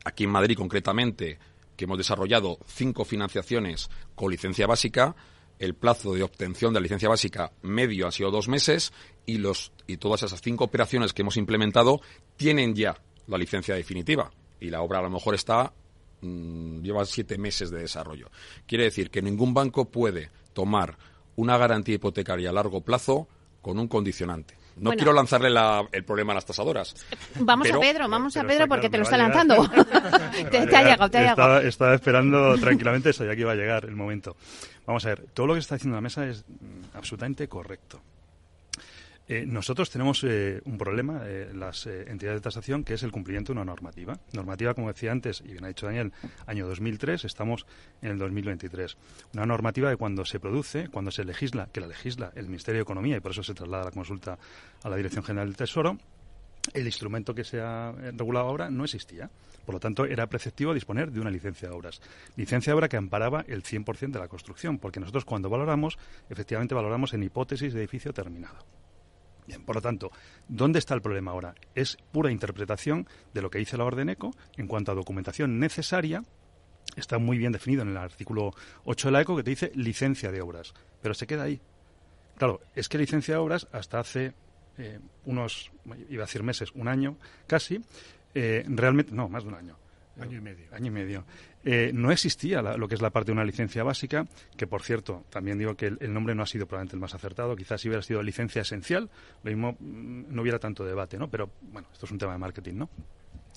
aquí 0.03 0.23
en 0.23 0.31
Madrid 0.31 0.57
concretamente, 0.57 1.37
que 1.75 1.85
hemos 1.85 1.99
desarrollado 1.99 2.57
cinco 2.65 3.05
financiaciones 3.05 3.89
con 4.15 4.31
licencia 4.31 4.65
básica, 4.65 5.15
el 5.59 5.73
plazo 5.73 6.13
de 6.13 6.23
obtención 6.23 6.73
de 6.73 6.79
la 6.79 6.83
licencia 6.83 7.09
básica 7.09 7.51
medio 7.61 8.07
ha 8.07 8.11
sido 8.11 8.31
dos 8.31 8.47
meses 8.47 8.93
y, 9.25 9.37
los, 9.37 9.71
y 9.87 9.97
todas 9.97 10.23
esas 10.23 10.41
cinco 10.41 10.65
operaciones 10.65 11.13
que 11.13 11.23
hemos 11.23 11.37
implementado 11.37 12.01
tienen 12.35 12.75
ya 12.75 12.97
la 13.27 13.37
licencia 13.37 13.75
definitiva 13.75 14.31
y 14.59 14.69
la 14.69 14.81
obra 14.81 14.99
a 14.99 15.03
lo 15.03 15.09
mejor 15.09 15.35
está 15.35 15.73
mm, 16.21 16.81
lleva 16.81 17.05
siete 17.05 17.37
meses 17.37 17.69
de 17.71 17.79
desarrollo. 17.79 18.29
Quiere 18.65 18.85
decir 18.85 19.09
que 19.09 19.21
ningún 19.21 19.53
banco 19.53 19.85
puede 19.85 20.29
tomar 20.53 20.97
una 21.35 21.57
garantía 21.57 21.95
hipotecaria 21.95 22.49
a 22.49 22.53
largo 22.53 22.81
plazo 22.81 23.27
con 23.61 23.79
un 23.79 23.87
condicionante. 23.87 24.56
No 24.79 24.91
quiero 24.91 25.13
lanzarle 25.13 25.49
el 25.91 26.03
problema 26.03 26.33
a 26.33 26.35
las 26.35 26.45
tasadoras. 26.45 26.95
Vamos 27.39 27.69
a 27.71 27.79
Pedro, 27.79 28.07
vamos 28.07 28.37
a 28.37 28.43
Pedro 28.43 28.67
porque 28.67 28.89
te 28.89 28.97
lo 28.97 29.03
está 29.03 29.17
lanzando. 29.17 29.69
te, 30.51 30.57
ha 30.57 30.83
llegado, 30.83 31.09
te 31.09 31.17
ha 31.17 31.21
llegado. 31.21 31.59
Estaba, 31.61 31.93
esperando 31.93 32.57
tranquilamente 32.57 33.09
eso, 33.09 33.25
ya 33.25 33.35
que 33.35 33.41
iba 33.41 33.51
a 33.51 33.55
llegar 33.55 33.85
el 33.85 33.95
momento. 33.95 34.35
Vamos 34.85 35.05
a 35.05 35.09
ver, 35.09 35.25
todo 35.33 35.47
lo 35.47 35.53
que 35.53 35.59
está 35.59 35.75
diciendo 35.75 35.95
la 35.95 36.01
mesa 36.01 36.25
es 36.27 36.45
mm, 36.47 36.95
absolutamente 36.95 37.47
correcto. 37.47 38.01
Eh, 39.29 39.45
nosotros 39.45 39.89
tenemos 39.89 40.23
eh, 40.23 40.61
un 40.63 40.77
problema, 40.77 41.21
eh, 41.25 41.51
las 41.53 41.85
entidades 41.85 42.39
de 42.39 42.43
tasación, 42.43 42.83
que 42.83 42.93
es 42.93 43.03
el 43.03 43.11
cumplimiento 43.11 43.51
de 43.51 43.59
una 43.59 43.65
normativa. 43.65 44.17
Normativa, 44.33 44.73
como 44.73 44.87
decía 44.87 45.11
antes, 45.11 45.41
y 45.45 45.51
bien 45.51 45.65
ha 45.65 45.67
dicho 45.67 45.85
Daniel, 45.85 46.13
año 46.45 46.65
2003, 46.67 47.25
estamos 47.25 47.65
en 48.01 48.11
el 48.11 48.19
2023. 48.19 48.97
Una 49.33 49.45
normativa 49.45 49.89
de 49.89 49.97
cuando 49.97 50.23
se 50.23 50.39
produce, 50.39 50.87
cuando 50.87 51.11
se 51.11 51.25
legisla, 51.25 51.67
que 51.71 51.81
la 51.81 51.87
legisla 51.87 52.31
el 52.35 52.45
Ministerio 52.45 52.79
de 52.79 52.83
Economía, 52.83 53.17
y 53.17 53.19
por 53.19 53.31
eso 53.31 53.43
se 53.43 53.53
traslada 53.53 53.85
la 53.85 53.91
consulta 53.91 54.37
a 54.83 54.89
la 54.89 54.95
Dirección 54.95 55.23
General 55.23 55.47
del 55.47 55.57
Tesoro, 55.57 55.97
el 56.73 56.85
instrumento 56.85 57.33
que 57.33 57.43
se 57.43 57.61
ha 57.61 57.91
regulado 57.91 58.47
ahora 58.47 58.69
no 58.69 58.83
existía. 58.83 59.29
Por 59.65 59.75
lo 59.75 59.79
tanto, 59.79 60.05
era 60.05 60.27
preceptivo 60.27 60.73
disponer 60.73 61.11
de 61.11 61.19
una 61.19 61.29
licencia 61.29 61.69
de 61.69 61.75
obras. 61.75 62.01
Licencia 62.35 62.71
de 62.71 62.75
obra 62.75 62.89
que 62.89 62.97
amparaba 62.97 63.43
el 63.47 63.63
100% 63.63 64.11
de 64.11 64.19
la 64.19 64.27
construcción, 64.27 64.77
porque 64.77 64.99
nosotros 64.99 65.25
cuando 65.25 65.49
valoramos, 65.49 65.97
efectivamente 66.29 66.75
valoramos 66.75 67.13
en 67.13 67.23
hipótesis 67.23 67.73
de 67.73 67.79
edificio 67.79 68.13
terminado. 68.13 68.76
Bien, 69.47 69.63
por 69.63 69.75
lo 69.75 69.81
tanto, 69.81 70.11
¿dónde 70.49 70.79
está 70.79 70.93
el 70.93 71.01
problema 71.01 71.31
ahora? 71.31 71.55
Es 71.73 71.97
pura 72.11 72.31
interpretación 72.31 73.07
de 73.33 73.41
lo 73.41 73.49
que 73.49 73.59
dice 73.59 73.77
la 73.77 73.85
orden 73.85 74.09
ECO 74.09 74.31
en 74.57 74.67
cuanto 74.67 74.91
a 74.91 74.95
documentación 74.95 75.57
necesaria. 75.57 76.21
Está 76.97 77.17
muy 77.17 77.37
bien 77.37 77.53
definido 77.53 77.83
en 77.83 77.89
el 77.89 77.97
artículo 77.97 78.53
8 78.83 79.07
de 79.07 79.11
la 79.11 79.21
ECO 79.21 79.37
que 79.37 79.43
te 79.43 79.49
dice 79.51 79.71
licencia 79.73 80.31
de 80.31 80.41
obras, 80.41 80.73
pero 81.01 81.13
se 81.13 81.27
queda 81.27 81.43
ahí. 81.43 81.61
Claro, 82.37 82.59
es 82.75 82.89
que 82.89 82.97
licencia 82.97 83.35
de 83.35 83.39
obras 83.39 83.67
hasta 83.71 83.99
hace 83.99 84.33
eh, 84.77 84.99
unos, 85.25 85.71
iba 86.09 86.23
a 86.23 86.27
decir 86.27 86.43
meses, 86.43 86.71
un 86.73 86.89
año 86.89 87.17
casi, 87.47 87.81
eh, 88.35 88.63
realmente, 88.67 89.13
no, 89.13 89.29
más 89.29 89.43
de 89.43 89.49
un 89.49 89.55
año. 89.55 89.77
Año 90.19 90.37
y 90.37 90.41
medio. 90.41 90.65
Año 90.71 90.87
y 90.87 90.91
medio. 90.91 91.25
Eh, 91.69 91.91
no 91.93 92.13
existía 92.13 92.61
lo 92.61 92.87
que 92.87 92.95
es 92.95 93.01
la 93.01 93.09
parte 93.09 93.25
de 93.25 93.33
una 93.33 93.43
licencia 93.43 93.83
básica, 93.83 94.25
que 94.55 94.67
por 94.67 94.83
cierto, 94.83 95.25
también 95.29 95.57
digo 95.57 95.75
que 95.75 95.87
el, 95.87 96.13
nombre 96.13 96.33
no 96.33 96.41
ha 96.41 96.45
sido 96.45 96.65
probablemente 96.65 96.95
el 96.95 97.01
más 97.01 97.13
acertado, 97.13 97.57
quizás 97.57 97.81
si 97.81 97.89
hubiera 97.89 98.01
sido 98.01 98.23
licencia 98.23 98.61
esencial, 98.61 99.09
lo 99.43 99.51
mismo 99.51 99.75
mm, 99.77 100.33
no 100.33 100.43
hubiera 100.43 100.59
tanto 100.59 100.85
debate, 100.85 101.17
¿no? 101.17 101.29
Pero 101.29 101.49
bueno, 101.63 101.89
esto 101.91 102.05
es 102.05 102.11
un 102.13 102.19
tema 102.19 102.31
de 102.31 102.37
marketing, 102.37 102.75
¿no? 102.75 102.89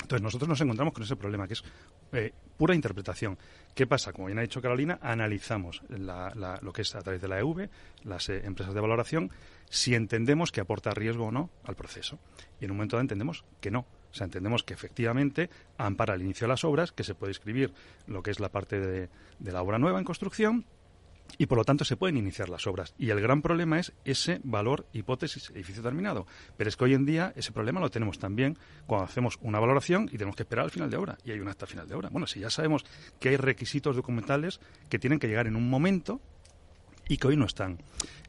Entonces 0.02 0.22
nosotros 0.24 0.48
nos 0.48 0.61
encontramos 0.61 0.92
con 0.92 1.04
ese 1.04 1.14
problema, 1.14 1.46
que 1.46 1.52
es 1.52 1.62
eh, 2.11 2.32
pura 2.56 2.74
interpretación. 2.74 3.38
¿Qué 3.76 3.86
pasa? 3.86 4.12
Como 4.12 4.26
bien 4.26 4.40
ha 4.40 4.42
dicho 4.42 4.61
Carolina, 4.61 4.98
analizamos 5.00 5.80
lo 5.88 6.72
que 6.72 6.82
es 6.82 6.92
a 6.96 7.02
través 7.02 7.22
de 7.22 7.28
la 7.28 7.38
EV, 7.38 7.70
las 8.02 8.28
eh, 8.28 8.42
empresas 8.44 8.74
de 8.74 8.80
valoración, 8.80 9.30
si 9.68 9.94
entendemos 9.94 10.50
que 10.50 10.61
aporta 10.61 10.90
riesgo 10.90 11.26
o 11.26 11.30
no 11.30 11.50
al 11.62 11.76
proceso. 11.76 12.18
Y 12.61 12.64
en 12.64 12.72
un 12.72 12.78
momento 12.78 12.96
dado 12.96 13.02
entendemos 13.02 13.44
que 13.61 13.70
no. 13.70 13.86
O 14.11 14.14
sea, 14.14 14.24
entendemos 14.24 14.62
que 14.62 14.74
efectivamente 14.74 15.50
ampara 15.78 16.14
el 16.14 16.22
inicio 16.22 16.46
de 16.46 16.50
las 16.50 16.64
obras, 16.64 16.92
que 16.92 17.04
se 17.04 17.14
puede 17.14 17.32
escribir 17.32 17.72
lo 18.06 18.22
que 18.22 18.30
es 18.30 18.40
la 18.40 18.48
parte 18.48 18.80
de, 18.80 19.08
la 19.40 19.62
obra 19.62 19.78
nueva 19.78 19.98
en 19.98 20.04
construcción 20.04 20.66
y 21.38 21.46
por 21.46 21.58
lo 21.58 21.64
tanto 21.64 21.84
se 21.84 21.96
pueden 21.96 22.16
iniciar 22.16 22.48
las 22.48 22.66
obras. 22.66 22.92
Y 22.98 23.11
el 23.11 23.20
gran 23.20 23.40
problema 23.40 23.78
es 23.78 23.92
ese 24.04 24.40
valor 24.42 24.86
hipótesis 24.92 25.50
edificio 25.50 25.80
terminado. 25.80 26.26
Pero 26.56 26.68
es 26.68 26.76
que 26.76 26.84
hoy 26.84 26.94
en 26.94 27.06
día 27.06 27.32
ese 27.36 27.52
problema 27.52 27.78
lo 27.78 27.88
tenemos 27.88 28.18
también 28.18 28.58
cuando 28.86 29.04
hacemos 29.04 29.38
una 29.40 29.61
valoración 29.61 30.06
y 30.06 30.18
tenemos 30.18 30.34
que 30.34 30.42
esperar 30.42 30.64
al 30.64 30.72
final 30.72 30.90
de 30.90 30.96
obra 30.96 31.18
y 31.24 31.30
hay 31.30 31.38
un 31.38 31.48
acta 31.48 31.66
final 31.66 31.86
de 31.86 31.94
obra. 31.94 32.08
Bueno, 32.11 32.26
si 32.26 32.40
ya 32.40 32.50
sabemos 32.50 32.84
que 33.20 33.28
hay 33.28 33.36
requisitos 33.36 33.94
documentales 33.94 34.61
que 34.88 34.98
tienen 34.98 35.20
que 35.20 35.28
llegar 35.28 35.46
en 35.46 35.54
un 35.54 35.70
momento 35.70 36.20
y 37.08 37.16
que 37.16 37.28
hoy 37.28 37.36
no 37.36 37.46
están. 37.46 37.78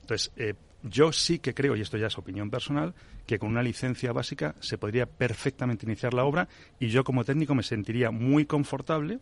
Entonces, 0.02 0.32
eh, 0.36 0.54
yo 0.84 1.12
sí 1.12 1.40
que 1.40 1.54
creo, 1.54 1.76
y 1.76 1.82
esto 1.82 1.98
ya 1.98 2.08
es 2.08 2.18
opinión 2.18 2.50
personal, 2.50 2.94
que 3.26 3.40
con 3.40 3.50
una 3.50 3.64
licencia 3.64 4.12
básica 4.12 4.56
se 4.60 4.78
podría 4.78 5.06
perfectamente 5.06 5.86
iniciar 5.86 6.14
la 6.14 6.24
obra 6.24 6.48
y 6.80 6.88
yo 6.88 7.04
como 7.04 7.24
técnico 7.24 7.56
me 7.56 7.64
sentiría 7.64 8.12
muy 8.12 8.46
confortable 8.46 9.20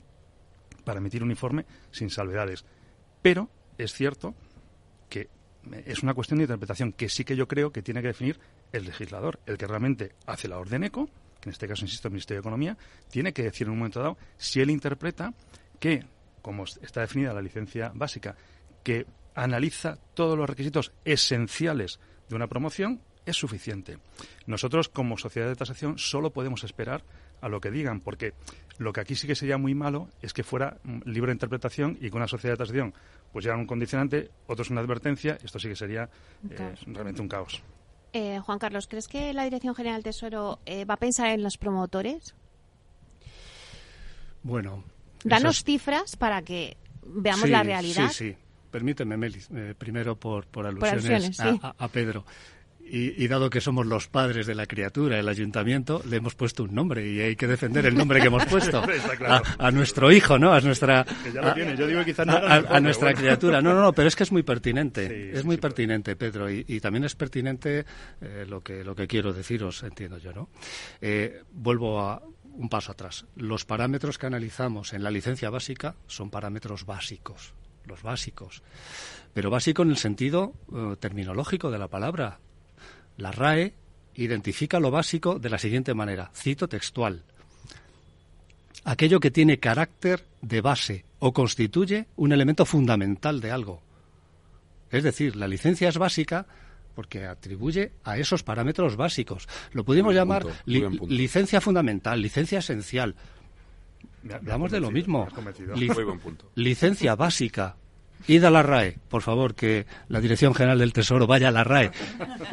para 0.84 1.00
emitir 1.00 1.24
un 1.24 1.32
informe 1.32 1.66
sin 1.92 2.10
salvedades. 2.10 2.66
Pero 3.22 3.50
es 3.78 3.94
cierto 3.94 4.36
que 5.10 5.30
es 5.86 6.02
una 6.04 6.14
cuestión 6.14 6.38
de 6.40 6.46
interpretación 6.46 6.94
que 6.94 7.10
sí 7.10 7.26
que 7.26 7.36
yo 7.36 7.48
creo 7.48 7.72
que 7.72 7.82
tiene 7.82 8.02
que 8.02 8.08
definir 8.08 8.40
el 8.72 8.86
legislador, 8.86 9.40
el 9.46 9.58
que 9.58 9.68
realmente 9.68 10.14
hace 10.26 10.48
la 10.48 10.58
orden 10.58 10.84
ECO, 10.84 11.10
que 11.42 11.50
en 11.50 11.54
este 11.54 11.68
caso, 11.68 11.86
insisto, 11.86 12.08
el 12.08 12.14
Ministerio 12.14 12.42
de 12.42 12.48
Economía, 12.48 12.78
tiene 13.10 13.34
que 13.34 13.44
decir 13.44 13.68
en 13.68 13.74
un 13.74 13.80
momento 13.80 14.00
dado 14.00 14.18
si 14.38 14.62
él 14.62 14.70
interpreta 14.70 15.34
que, 15.80 16.06
como 16.42 16.64
está 16.64 17.02
definida 17.02 17.34
la 17.34 17.42
licencia 17.42 17.92
básica, 17.94 18.36
que 18.84 19.06
analiza 19.36 19.98
todos 20.14 20.38
los 20.38 20.50
requisitos 20.50 20.92
esenciales 21.06 22.00
de 22.30 22.36
una 22.36 22.48
promoción, 22.48 23.02
es 23.26 23.38
suficiente. 23.38 24.00
Nosotros, 24.46 24.90
como 24.90 25.18
sociedad 25.18 25.48
de 25.48 25.56
tasación, 25.56 25.98
solo 25.98 26.32
podemos 26.32 26.64
esperar 26.64 27.04
a 27.42 27.50
lo 27.50 27.62
que 27.62 27.72
digan, 27.72 28.02
porque 28.02 28.34
lo 28.78 28.92
que 28.94 29.02
aquí 29.02 29.16
sí 29.16 29.28
que 29.28 29.36
sería 29.36 29.58
muy 29.58 29.76
malo 29.76 30.10
es 30.22 30.34
que 30.34 30.44
fuera 30.44 30.78
libre 31.06 31.32
interpretación 31.32 31.98
y 32.02 32.10
con 32.10 32.20
una 32.20 32.28
sociedad 32.28 32.54
de 32.54 32.58
tasación 32.58 32.94
pues 33.32 33.46
ya 33.46 33.56
un 33.56 33.66
condicionante, 33.66 34.32
otro 34.48 34.64
es 34.64 34.70
una 34.70 34.82
advertencia, 34.82 35.38
esto 35.44 35.60
sí 35.60 35.68
que 35.68 35.76
sería 35.76 36.10
eh, 36.50 36.76
realmente 36.88 37.22
un 37.22 37.28
caos. 37.28 37.62
Eh, 38.12 38.40
Juan 38.40 38.58
Carlos, 38.58 38.88
¿crees 38.88 39.08
que 39.08 39.34
la 39.34 39.44
Dirección 39.44 39.76
General 39.76 39.98
del 39.98 40.04
Tesoro 40.06 40.60
eh, 40.66 40.86
va 40.86 40.96
a 40.96 40.98
pensar 40.98 41.28
en 41.28 41.44
los 41.44 41.58
promotores? 41.58 42.34
Bueno. 44.42 44.84
Danos 45.24 45.64
cifras 45.64 46.16
para 46.16 46.42
que 46.42 46.78
veamos 47.06 47.50
la 47.50 47.62
realidad. 47.62 48.10
Sí, 48.10 48.30
sí. 48.30 48.38
Permíteme, 48.72 49.18
Melis, 49.18 49.50
primero 49.78 50.16
por, 50.16 50.48
por 50.48 50.66
alusiones, 50.66 51.40
a, 51.40 51.88
Pedro. 51.88 52.26
Y, 52.92 53.28
dado 53.28 53.52
que 53.52 53.62
somos 53.62 53.86
los 53.86 54.08
padres 54.08 54.48
de 54.48 54.56
la 54.56 54.66
criatura, 54.66 55.20
el 55.20 55.30
ayuntamiento, 55.30 56.02
le 56.10 56.18
hemos 56.18 56.34
puesto 56.34 56.64
un 56.64 56.74
nombre 56.74 57.08
y 57.08 57.20
hay 57.20 57.36
que 57.36 57.46
defender 57.46 57.86
el 57.86 57.96
nombre 57.96 58.20
que 58.20 58.28
hemos 58.28 58.46
puesto 58.48 58.82
a, 59.60 59.72
nuestro 59.72 60.12
hijo, 60.12 60.40
¿no? 60.40 60.54
A 60.54 60.60
nuestra, 60.62 61.06
a, 61.06 62.80
nuestra 62.80 63.14
criatura. 63.14 63.62
No, 63.62 63.76
no, 63.76 63.82
no, 63.82 63.94
pero 63.94 64.08
es 64.08 64.16
que 64.16 64.24
es 64.24 64.32
muy 64.32 64.42
pertinente. 64.42 65.32
es 65.38 65.46
muy 65.46 65.58
pertinente, 65.58 66.16
Pedro, 66.16 66.50
y, 66.50 66.80
también 66.80 67.04
es 67.04 67.14
pertinente 67.14 67.86
eh, 68.22 68.46
lo 68.48 68.62
que 68.62 68.84
lo 68.84 68.96
que 68.96 69.08
quiero 69.08 69.34
deciros, 69.34 69.84
entiendo 69.84 70.18
yo, 70.18 70.34
¿no? 70.34 70.50
Eh, 71.00 71.44
vuelvo 71.52 72.00
a 72.00 72.24
un 72.60 72.70
paso 72.70 72.92
atrás. 72.92 73.26
Los 73.36 73.66
parámetros 73.66 74.18
que 74.18 74.26
analizamos 74.26 74.94
en 74.94 75.04
la 75.04 75.12
licencia 75.12 75.50
básica 75.50 75.96
son 76.08 76.30
parámetros 76.32 76.86
básicos, 76.86 77.54
los 77.90 78.04
básicos, 78.04 78.64
pero 79.34 79.50
básico 79.50 79.82
en 79.82 79.90
el 79.90 79.98
sentido 79.98 80.54
eh, 80.74 80.96
terminológico 81.00 81.70
de 81.72 81.80
la 81.80 81.90
palabra 81.90 82.40
la 83.20 83.32
RAE 83.34 83.74
identifica 84.16 84.80
lo 84.80 84.92
básico 84.92 85.40
de 85.40 85.50
la 85.50 85.58
siguiente 85.58 85.94
manera, 85.94 86.32
cito 86.34 86.68
textual. 86.68 87.24
Aquello 88.86 89.20
que 89.20 89.30
tiene 89.30 89.60
carácter 89.60 90.26
de 90.42 90.62
base 90.62 91.06
o 91.20 91.34
constituye 91.34 92.08
un 92.16 92.32
elemento 92.32 92.66
fundamental 92.66 93.42
de 93.42 93.52
algo. 93.52 93.82
Es 94.90 95.04
decir, 95.04 95.36
la 95.36 95.48
licencia 95.48 95.90
es 95.90 95.98
básica 95.98 96.48
porque 96.96 97.26
atribuye 97.26 97.92
a 98.04 98.18
esos 98.18 98.44
parámetros 98.44 98.96
básicos. 98.96 99.48
Lo 99.74 99.84
pudimos 99.84 100.16
llamar 100.16 100.46
licencia 100.66 101.62
fundamental, 101.62 102.22
licencia 102.22 102.60
esencial. 102.60 103.16
Hablamos 104.34 104.72
de 104.72 104.80
lo 104.80 104.92
mismo. 104.92 105.28
licencia 106.56 107.16
básica, 107.16 107.78
Id 108.28 108.44
a 108.44 108.50
la 108.50 108.62
RAE, 108.64 108.98
por 109.10 109.22
favor, 109.22 109.56
que 109.56 109.86
la 110.08 110.20
Dirección 110.20 110.54
General 110.54 110.78
del 110.78 110.94
Tesoro 110.94 111.26
vaya 111.26 111.48
a 111.48 111.52
la 111.52 111.64
RAE. 111.64 111.92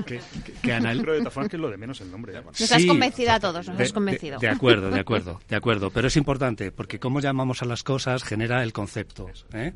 que, 0.06 0.20
que, 0.62 0.72
de 0.72 1.48
que 1.48 1.56
es 1.56 1.60
lo 1.60 1.70
de 1.70 1.76
menos 1.76 2.00
el 2.00 2.10
nombre. 2.10 2.32
Nos 2.32 2.72
has 2.72 2.84
convencido 2.84 3.32
a 3.32 3.40
todos, 3.40 3.68
nos 3.68 3.80
has 3.80 3.92
convencido. 3.92 4.38
De, 4.38 4.48
acuerdo, 4.48 4.90
de 4.90 5.00
acuerdo, 5.00 5.40
de 5.48 5.56
acuerdo. 5.56 5.90
Pero 5.90 6.08
es 6.08 6.16
importante, 6.16 6.72
porque 6.72 6.98
cómo 6.98 7.20
llamamos 7.20 7.62
a 7.62 7.66
las 7.66 7.82
cosas 7.82 8.22
genera 8.24 8.62
el 8.62 8.72
concepto. 8.72 9.28
¿eh? 9.52 9.72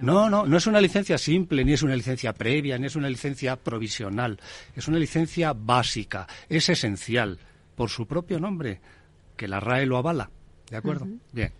¿no? 0.00 0.30
no, 0.30 0.46
no, 0.46 0.56
es 0.56 0.66
una 0.66 0.80
licencia 0.80 1.18
simple, 1.18 1.64
ni 1.64 1.72
es 1.72 1.82
una 1.82 1.96
licencia 1.96 2.32
previa, 2.32 2.78
ni 2.78 2.86
es 2.86 2.96
una 2.96 3.08
licencia 3.08 3.56
provisional. 3.56 4.38
Es 4.74 4.88
una 4.88 4.98
licencia 4.98 5.52
básica, 5.52 6.26
es 6.48 6.68
esencial, 6.68 7.38
por 7.74 7.90
su 7.90 8.06
propio 8.06 8.38
nombre, 8.40 8.80
que 9.36 9.48
la 9.48 9.60
RAE 9.60 9.86
lo 9.86 9.98
avala. 9.98 10.30
¿De 10.70 10.76
acuerdo? 10.76 11.06
Bien. 11.32 11.52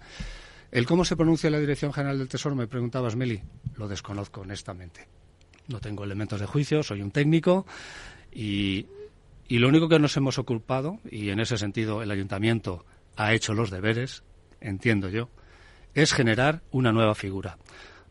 El 0.74 0.86
cómo 0.86 1.04
se 1.04 1.14
pronuncia 1.14 1.48
la 1.50 1.60
Dirección 1.60 1.92
General 1.92 2.18
del 2.18 2.26
Tesoro, 2.26 2.56
me 2.56 2.66
preguntabas, 2.66 3.14
Meli, 3.14 3.40
lo 3.76 3.86
desconozco 3.86 4.40
honestamente. 4.40 5.06
No 5.68 5.78
tengo 5.78 6.02
elementos 6.02 6.40
de 6.40 6.46
juicio, 6.46 6.82
soy 6.82 7.00
un 7.00 7.12
técnico 7.12 7.64
y, 8.32 8.84
lo 9.48 9.68
único 9.68 9.88
que 9.88 10.00
nos 10.00 10.16
hemos 10.16 10.36
ocupado, 10.36 10.98
y 11.08 11.30
en 11.30 11.38
ese 11.38 11.58
sentido 11.58 12.02
el 12.02 12.10
ayuntamiento 12.10 12.84
ha 13.14 13.34
hecho 13.34 13.54
los 13.54 13.70
deberes, 13.70 14.24
entiendo 14.60 15.08
yo, 15.08 15.30
es 15.94 16.12
generar 16.12 16.62
una 16.72 16.90
nueva 16.90 17.14
figura. 17.14 17.56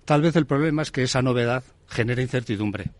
Tal 0.06 0.22
vez 0.22 0.34
el 0.38 0.46
problema 0.46 0.84
es 0.84 0.92
que 0.92 1.04
esa 1.04 1.22
novedad 1.22 1.66
genera 1.90 2.22
incertidumbre. 2.22 2.92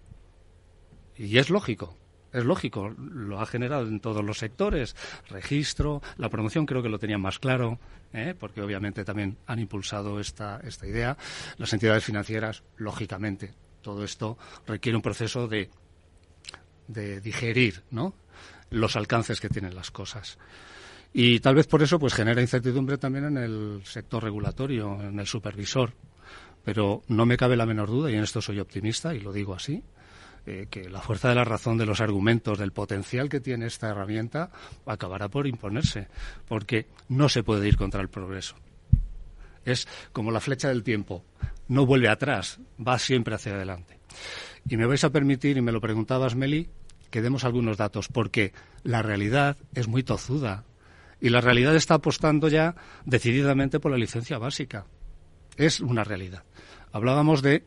Y 1.16 1.38
es 1.38 1.50
lógico, 1.50 1.96
es 2.34 2.44
lógico, 2.44 2.90
lo 2.90 3.40
ha 3.40 3.46
generado 3.46 3.88
en 3.88 4.00
todos 4.00 4.24
los 4.24 4.40
sectores. 4.40 4.96
Registro, 5.30 6.02
la 6.18 6.30
promoción 6.30 6.66
creo 6.66 6.82
que 6.82 6.90
lo 6.90 7.00
tenían 7.00 7.22
más 7.22 7.40
claro, 7.40 7.80
¿eh? 8.12 8.36
porque 8.38 8.62
obviamente 8.62 9.06
también 9.06 9.38
han 9.46 9.60
impulsado 9.60 10.20
esta, 10.20 10.60
esta 10.64 10.88
idea. 10.88 11.16
Las 11.58 11.72
entidades 11.74 12.04
financieras, 12.04 12.64
lógicamente, 12.78 13.54
todo 13.82 14.04
esto 14.04 14.38
requiere 14.66 14.96
un 14.96 15.02
proceso 15.02 15.48
de, 15.48 15.70
de 16.88 17.22
digerir 17.22 17.84
¿no? 17.92 18.16
los 18.70 18.96
alcances 18.96 19.40
que 19.40 19.50
tienen 19.50 19.76
las 19.76 19.92
cosas. 19.92 20.38
Y 21.14 21.40
tal 21.42 21.54
vez 21.56 21.68
por 21.68 21.84
eso 21.84 22.00
pues 22.00 22.14
genera 22.14 22.42
incertidumbre 22.42 22.98
también 22.98 23.26
en 23.26 23.38
el 23.38 23.82
sector 23.84 24.24
regulatorio, 24.24 25.00
en 25.00 25.20
el 25.20 25.28
supervisor. 25.28 25.94
Pero 26.64 27.04
no 27.08 27.26
me 27.26 27.38
cabe 27.38 27.56
la 27.56 27.66
menor 27.66 27.90
duda, 27.90 28.10
y 28.10 28.16
en 28.16 28.24
esto 28.24 28.42
soy 28.42 28.60
optimista 28.60 29.14
y 29.14 29.20
lo 29.20 29.34
digo 29.34 29.54
así, 29.54 29.84
eh, 30.46 30.68
que 30.70 30.90
la 30.90 31.00
fuerza 31.00 31.30
de 31.30 31.36
la 31.36 31.46
razón, 31.46 31.78
de 31.78 31.86
los 31.86 32.02
argumentos, 32.02 32.60
del 32.60 32.74
potencial 32.74 33.30
que 33.30 33.40
tiene 33.40 33.66
esta 33.66 33.90
herramienta, 33.90 34.52
acabará 34.86 35.30
por 35.30 35.48
imponerse, 35.48 36.08
porque 36.48 36.88
no 37.08 37.30
se 37.30 37.44
puede 37.44 37.68
ir 37.68 37.78
contra 37.78 38.02
el 38.02 38.10
progreso. 38.10 38.56
Es 39.64 39.88
como 40.12 40.32
la 40.32 40.42
flecha 40.42 40.68
del 40.68 40.84
tiempo, 40.84 41.24
no 41.70 41.86
vuelve 41.86 42.10
atrás, 42.10 42.60
va 42.86 43.00
siempre 43.00 43.36
hacia 43.36 43.54
adelante. 43.54 44.00
Y 44.68 44.78
me 44.78 44.86
vais 44.86 45.04
a 45.04 45.12
permitir, 45.12 45.58
y 45.58 45.62
me 45.62 45.72
lo 45.72 45.80
preguntabas, 45.80 46.36
Meli, 46.36 46.70
que 47.10 47.22
demos 47.22 47.44
algunos 47.44 47.78
datos, 47.78 48.08
porque 48.08 48.54
la 48.84 49.02
realidad 49.02 49.58
es 49.74 49.88
muy 49.88 50.04
tozuda. 50.04 50.66
Y 51.22 51.30
la 51.30 51.40
realidad 51.40 51.76
está 51.76 51.94
apostando 51.94 52.50
ya 52.50 52.76
decididamente 53.06 53.80
por 53.80 53.92
la 53.92 53.98
licencia 53.98 54.38
básica. 54.38 54.88
Es 55.56 55.80
una 55.80 56.04
realidad. 56.04 56.44
Hablábamos 56.92 57.42
de 57.42 57.64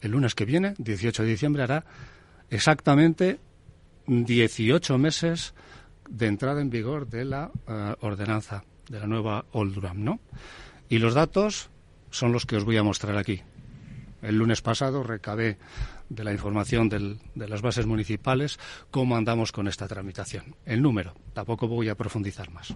el 0.00 0.12
lunes 0.12 0.34
que 0.34 0.44
viene, 0.44 0.74
18 0.78 1.22
de 1.22 1.28
diciembre, 1.28 1.62
hará 1.62 1.84
exactamente 2.50 3.38
18 4.06 4.98
meses 4.98 5.54
de 6.08 6.26
entrada 6.26 6.60
en 6.60 6.70
vigor 6.70 7.08
de 7.08 7.24
la 7.24 7.50
eh, 7.66 7.94
ordenanza, 8.00 8.64
de 8.88 9.00
la 9.00 9.06
nueva 9.06 9.44
Olduram, 9.52 10.02
¿no? 10.02 10.20
Y 10.88 10.98
los 10.98 11.14
datos 11.14 11.68
son 12.10 12.32
los 12.32 12.46
que 12.46 12.56
os 12.56 12.64
voy 12.64 12.78
a 12.78 12.82
mostrar 12.82 13.16
aquí. 13.16 13.42
El 14.22 14.36
lunes 14.36 14.62
pasado 14.62 15.02
recabé 15.02 15.58
de 16.08 16.24
la 16.24 16.32
información 16.32 16.88
de 16.88 17.48
las 17.48 17.62
bases 17.62 17.86
municipales 17.86 18.58
cómo 18.90 19.16
andamos 19.16 19.52
con 19.52 19.68
esta 19.68 19.86
tramitación. 19.86 20.56
El 20.64 20.82
número, 20.82 21.14
tampoco 21.34 21.68
voy 21.68 21.88
a 21.88 21.94
profundizar 21.94 22.50
más. 22.50 22.74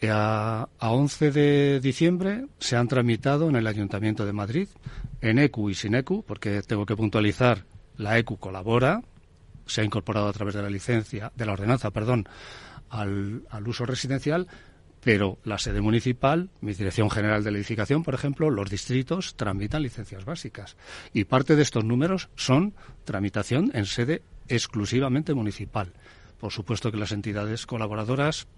Eh, 0.00 0.10
a, 0.10 0.68
a 0.78 0.90
11 0.90 1.30
de 1.30 1.80
diciembre 1.80 2.46
se 2.58 2.76
han 2.76 2.88
tramitado 2.88 3.48
en 3.48 3.56
el 3.56 3.66
Ayuntamiento 3.66 4.26
de 4.26 4.32
Madrid, 4.32 4.68
en 5.20 5.38
ECU 5.38 5.70
y 5.70 5.74
sin 5.74 5.94
ECU, 5.94 6.22
porque 6.26 6.62
tengo 6.62 6.84
que 6.84 6.96
puntualizar, 6.96 7.64
la 7.96 8.18
ECU 8.18 8.36
colabora, 8.36 9.02
se 9.66 9.80
ha 9.80 9.84
incorporado 9.84 10.28
a 10.28 10.32
través 10.32 10.54
de 10.54 10.62
la 10.62 10.70
licencia, 10.70 11.32
de 11.34 11.46
la 11.46 11.52
ordenanza, 11.52 11.90
perdón, 11.90 12.28
al, 12.90 13.42
al 13.50 13.68
uso 13.68 13.86
residencial, 13.86 14.46
pero 15.06 15.38
la 15.44 15.58
sede 15.58 15.80
municipal, 15.80 16.50
mi 16.60 16.74
Dirección 16.74 17.10
General 17.10 17.42
de 17.42 17.52
la 17.52 17.58
Edificación, 17.58 18.02
por 18.02 18.14
ejemplo, 18.14 18.50
los 18.50 18.68
distritos 18.68 19.36
tramitan 19.36 19.82
licencias 19.82 20.24
básicas. 20.24 20.76
Y 21.12 21.24
parte 21.24 21.54
de 21.54 21.62
estos 21.62 21.84
números 21.84 22.28
son 22.34 22.74
tramitación 23.04 23.70
en 23.72 23.86
sede 23.86 24.22
exclusivamente 24.48 25.32
municipal. 25.32 25.92
Por 26.38 26.52
supuesto 26.52 26.90
que 26.90 26.98
las 26.98 27.12
entidades 27.12 27.66
colaboradoras 27.66 28.48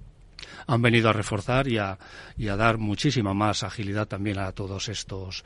han 0.67 0.83
venido 0.83 1.09
a 1.09 1.13
reforzar 1.13 1.69
y 1.69 1.79
a, 1.79 1.99
dar 2.37 2.79
muchísima 2.79 3.35
más 3.35 3.63
agilidad 3.63 4.07
también 4.07 4.39
a 4.39 4.53
todos 4.53 4.89
estos 4.89 5.45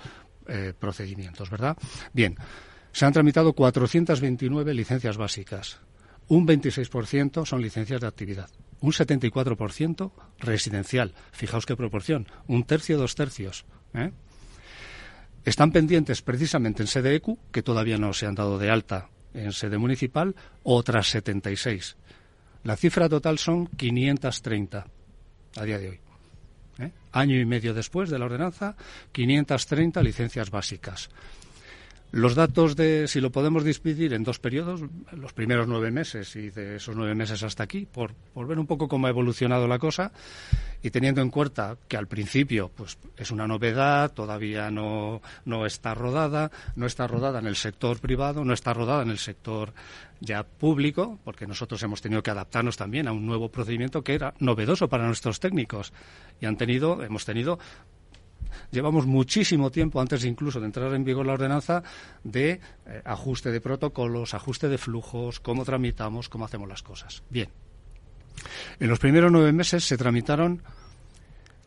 eh, 0.49 0.73
procedimientos, 0.79 1.51
¿verdad? 1.51 1.77
Bien, 2.13 2.37
se 2.93 3.07
han 3.07 3.13
tramitado 3.13 3.53
429 3.53 4.75
licencias 4.75 5.17
básicas. 5.17 5.81
Un 6.29 6.47
26% 6.47 7.47
son 7.47 7.63
licencias 7.63 8.01
de 8.01 8.07
actividad. 8.07 8.49
Un 8.81 8.93
74% 8.93 10.13
residencial. 10.39 11.15
Fijaos 11.31 11.67
qué 11.67 11.77
proporción. 11.77 12.27
Un 12.47 12.65
tercio, 12.65 12.99
dos 12.99 13.15
tercios. 13.15 13.65
¿eh? 13.95 14.13
Están 15.45 15.73
pendientes 15.73 16.23
precisamente 16.23 16.83
en 16.83 16.87
sede 16.87 17.15
ECU, 17.15 17.39
que 17.51 17.63
todavía 17.63 17.99
no 17.99 18.13
se 18.13 18.27
han 18.27 18.35
dado 18.35 18.59
de 18.59 18.71
alta 18.71 19.09
en 19.35 19.53
sede 19.53 19.79
municipal, 19.79 20.35
otras 20.63 21.09
76. 21.09 21.97
La 22.65 22.77
cifra 22.77 23.09
total 23.09 23.39
son 23.39 23.67
530 23.67 24.87
a 25.57 25.65
día 25.65 25.79
de 25.79 25.89
hoy. 25.91 26.01
¿eh? 26.79 26.91
Año 27.13 27.39
y 27.39 27.45
medio 27.45 27.75
después 27.75 28.09
de 28.11 28.19
la 28.19 28.27
ordenanza, 28.27 28.77
530 29.13 30.03
licencias 30.03 30.51
básicas. 30.51 31.11
Los 32.13 32.35
datos 32.35 32.77
de, 32.77 33.09
si 33.09 33.23
lo 33.23 33.33
podemos 33.33 33.65
dividir 33.65 34.13
en 34.13 34.23
dos 34.23 34.39
periodos, 34.39 34.83
los 35.13 35.33
primeros 35.33 35.67
nueve 35.67 35.91
meses 35.91 36.37
y 36.37 36.51
de 36.51 36.77
esos 36.77 36.95
nueve 36.95 37.15
meses 37.15 37.43
hasta 37.43 37.65
aquí, 37.65 37.87
por, 37.91 38.13
por 38.13 38.47
ver 38.47 38.59
un 38.59 38.67
poco 38.67 38.87
cómo 38.87 39.07
ha 39.07 39.11
evolucionado 39.11 39.67
la 39.67 39.79
cosa 39.79 40.13
y 40.83 40.91
teniendo 40.91 41.23
en 41.23 41.31
cuenta 41.31 41.79
que 41.89 41.97
al 41.97 42.09
principio 42.09 42.71
pues 42.75 42.99
es 43.17 43.31
una 43.31 43.47
novedad, 43.47 44.13
todavía 44.13 44.71
no, 44.71 45.23
no 45.47 45.65
está 45.65 45.95
rodada, 45.95 46.51
no 46.77 46.85
está 46.85 47.07
rodada 47.07 47.39
en 47.39 47.47
el 47.47 47.57
sector 47.57 47.99
privado, 47.99 48.45
no 48.45 48.53
está 48.53 48.75
rodada 48.75 49.03
en 49.05 49.11
el 49.11 49.19
sector 49.19 49.73
ya 50.21 50.45
público, 50.45 51.19
porque 51.25 51.47
nosotros 51.47 51.83
hemos 51.83 52.03
tenido 52.03 52.23
que 52.23 52.31
adaptarnos 52.31 52.77
también 52.77 53.09
a 53.09 53.13
un 53.13 53.27
nuevo 53.27 53.49
procedimiento 53.49 54.05
que 54.05 54.15
era 54.15 54.35
novedoso 54.39 54.89
para 54.89 55.07
nuestros 55.07 55.41
técnicos 55.41 55.95
y 56.41 56.47
han 56.47 56.57
tenido, 56.57 57.03
hemos 57.03 57.25
tenido 57.25 57.59
llevamos 58.71 59.07
muchísimo 59.07 59.71
tiempo, 59.71 60.01
antes 60.01 60.25
incluso 60.25 60.61
de 60.61 60.67
entrar 60.67 60.95
en 60.95 61.05
vigor 61.05 61.27
la 61.27 61.35
ordenanza, 61.35 61.83
de 62.25 62.61
eh, 62.87 63.03
ajuste 63.05 63.51
de 63.51 63.61
protocolos, 63.61 64.35
ajuste 64.35 64.69
de 64.69 64.79
flujos, 64.79 65.41
cómo 65.41 65.65
tramitamos, 65.65 66.29
cómo 66.29 66.45
hacemos 66.45 66.69
las 66.69 66.83
cosas. 66.83 67.23
Bien. 67.31 67.49
En 68.81 68.89
los 68.89 68.99
primeros 68.99 69.31
nueve 69.31 69.53
meses 69.53 69.85
se 69.85 69.97
tramitaron 69.97 70.63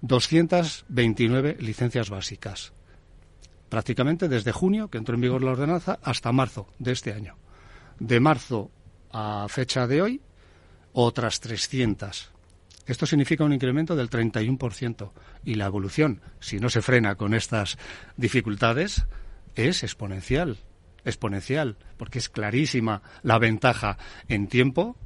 229 0.01 1.57
licencias 1.59 2.09
básicas, 2.09 2.73
prácticamente 3.69 4.28
desde 4.28 4.51
junio, 4.51 4.89
que 4.89 4.97
entró 4.97 5.15
en 5.15 5.21
vigor 5.21 5.43
la 5.43 5.51
ordenanza, 5.51 5.99
hasta 6.03 6.32
marzo 6.32 6.67
de 6.80 6.91
este 6.91 7.13
año. 7.13 7.36
De 7.99 8.19
marzo 8.19 8.71
a 9.11 9.47
fecha 9.49 9.88
de 9.88 10.01
hoy, 10.01 10.21
otras 10.93 11.39
300. 11.39 12.34
Esto 12.86 13.05
significa 13.05 13.43
un 13.43 13.53
incremento 13.53 13.95
del 13.95 14.09
31% 14.09 15.11
y 15.43 15.55
la 15.55 15.65
evolución, 15.65 16.21
si 16.39 16.59
no 16.59 16.69
se 16.69 16.81
frena 16.81 17.15
con 17.15 17.33
estas 17.33 17.77
dificultades, 18.15 19.05
es 19.55 19.83
exponencial, 19.83 20.57
exponencial, 21.03 21.77
porque 21.97 22.19
es 22.19 22.29
clarísima 22.29 23.01
la 23.23 23.39
ventaja 23.39 23.97
en 24.27 24.47
tiempo, 24.47 24.97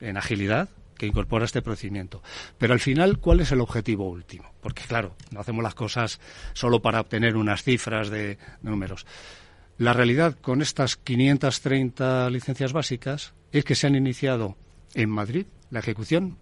en 0.00 0.16
agilidad 0.16 0.68
que 0.96 1.06
incorpora 1.06 1.44
este 1.44 1.62
procedimiento. 1.62 2.22
Pero 2.58 2.72
al 2.72 2.80
final, 2.80 3.18
¿cuál 3.18 3.40
es 3.40 3.50
el 3.50 3.60
objetivo 3.60 4.08
último? 4.08 4.52
Porque 4.60 4.84
claro, 4.84 5.16
no 5.30 5.40
hacemos 5.40 5.64
las 5.64 5.74
cosas 5.74 6.20
solo 6.52 6.82
para 6.82 7.00
obtener 7.00 7.36
unas 7.36 7.64
cifras 7.64 8.10
de 8.10 8.38
números. 8.62 9.06
La 9.76 9.92
realidad 9.92 10.38
con 10.40 10.62
estas 10.62 10.96
530 10.96 12.30
licencias 12.30 12.72
básicas 12.72 13.34
es 13.50 13.64
que 13.64 13.74
se 13.74 13.88
han 13.88 13.96
iniciado 13.96 14.56
en 14.94 15.10
Madrid 15.10 15.46
la 15.70 15.80
ejecución 15.80 16.38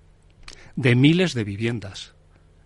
de 0.76 0.94
miles 0.94 1.34
de 1.34 1.44
viviendas. 1.44 2.14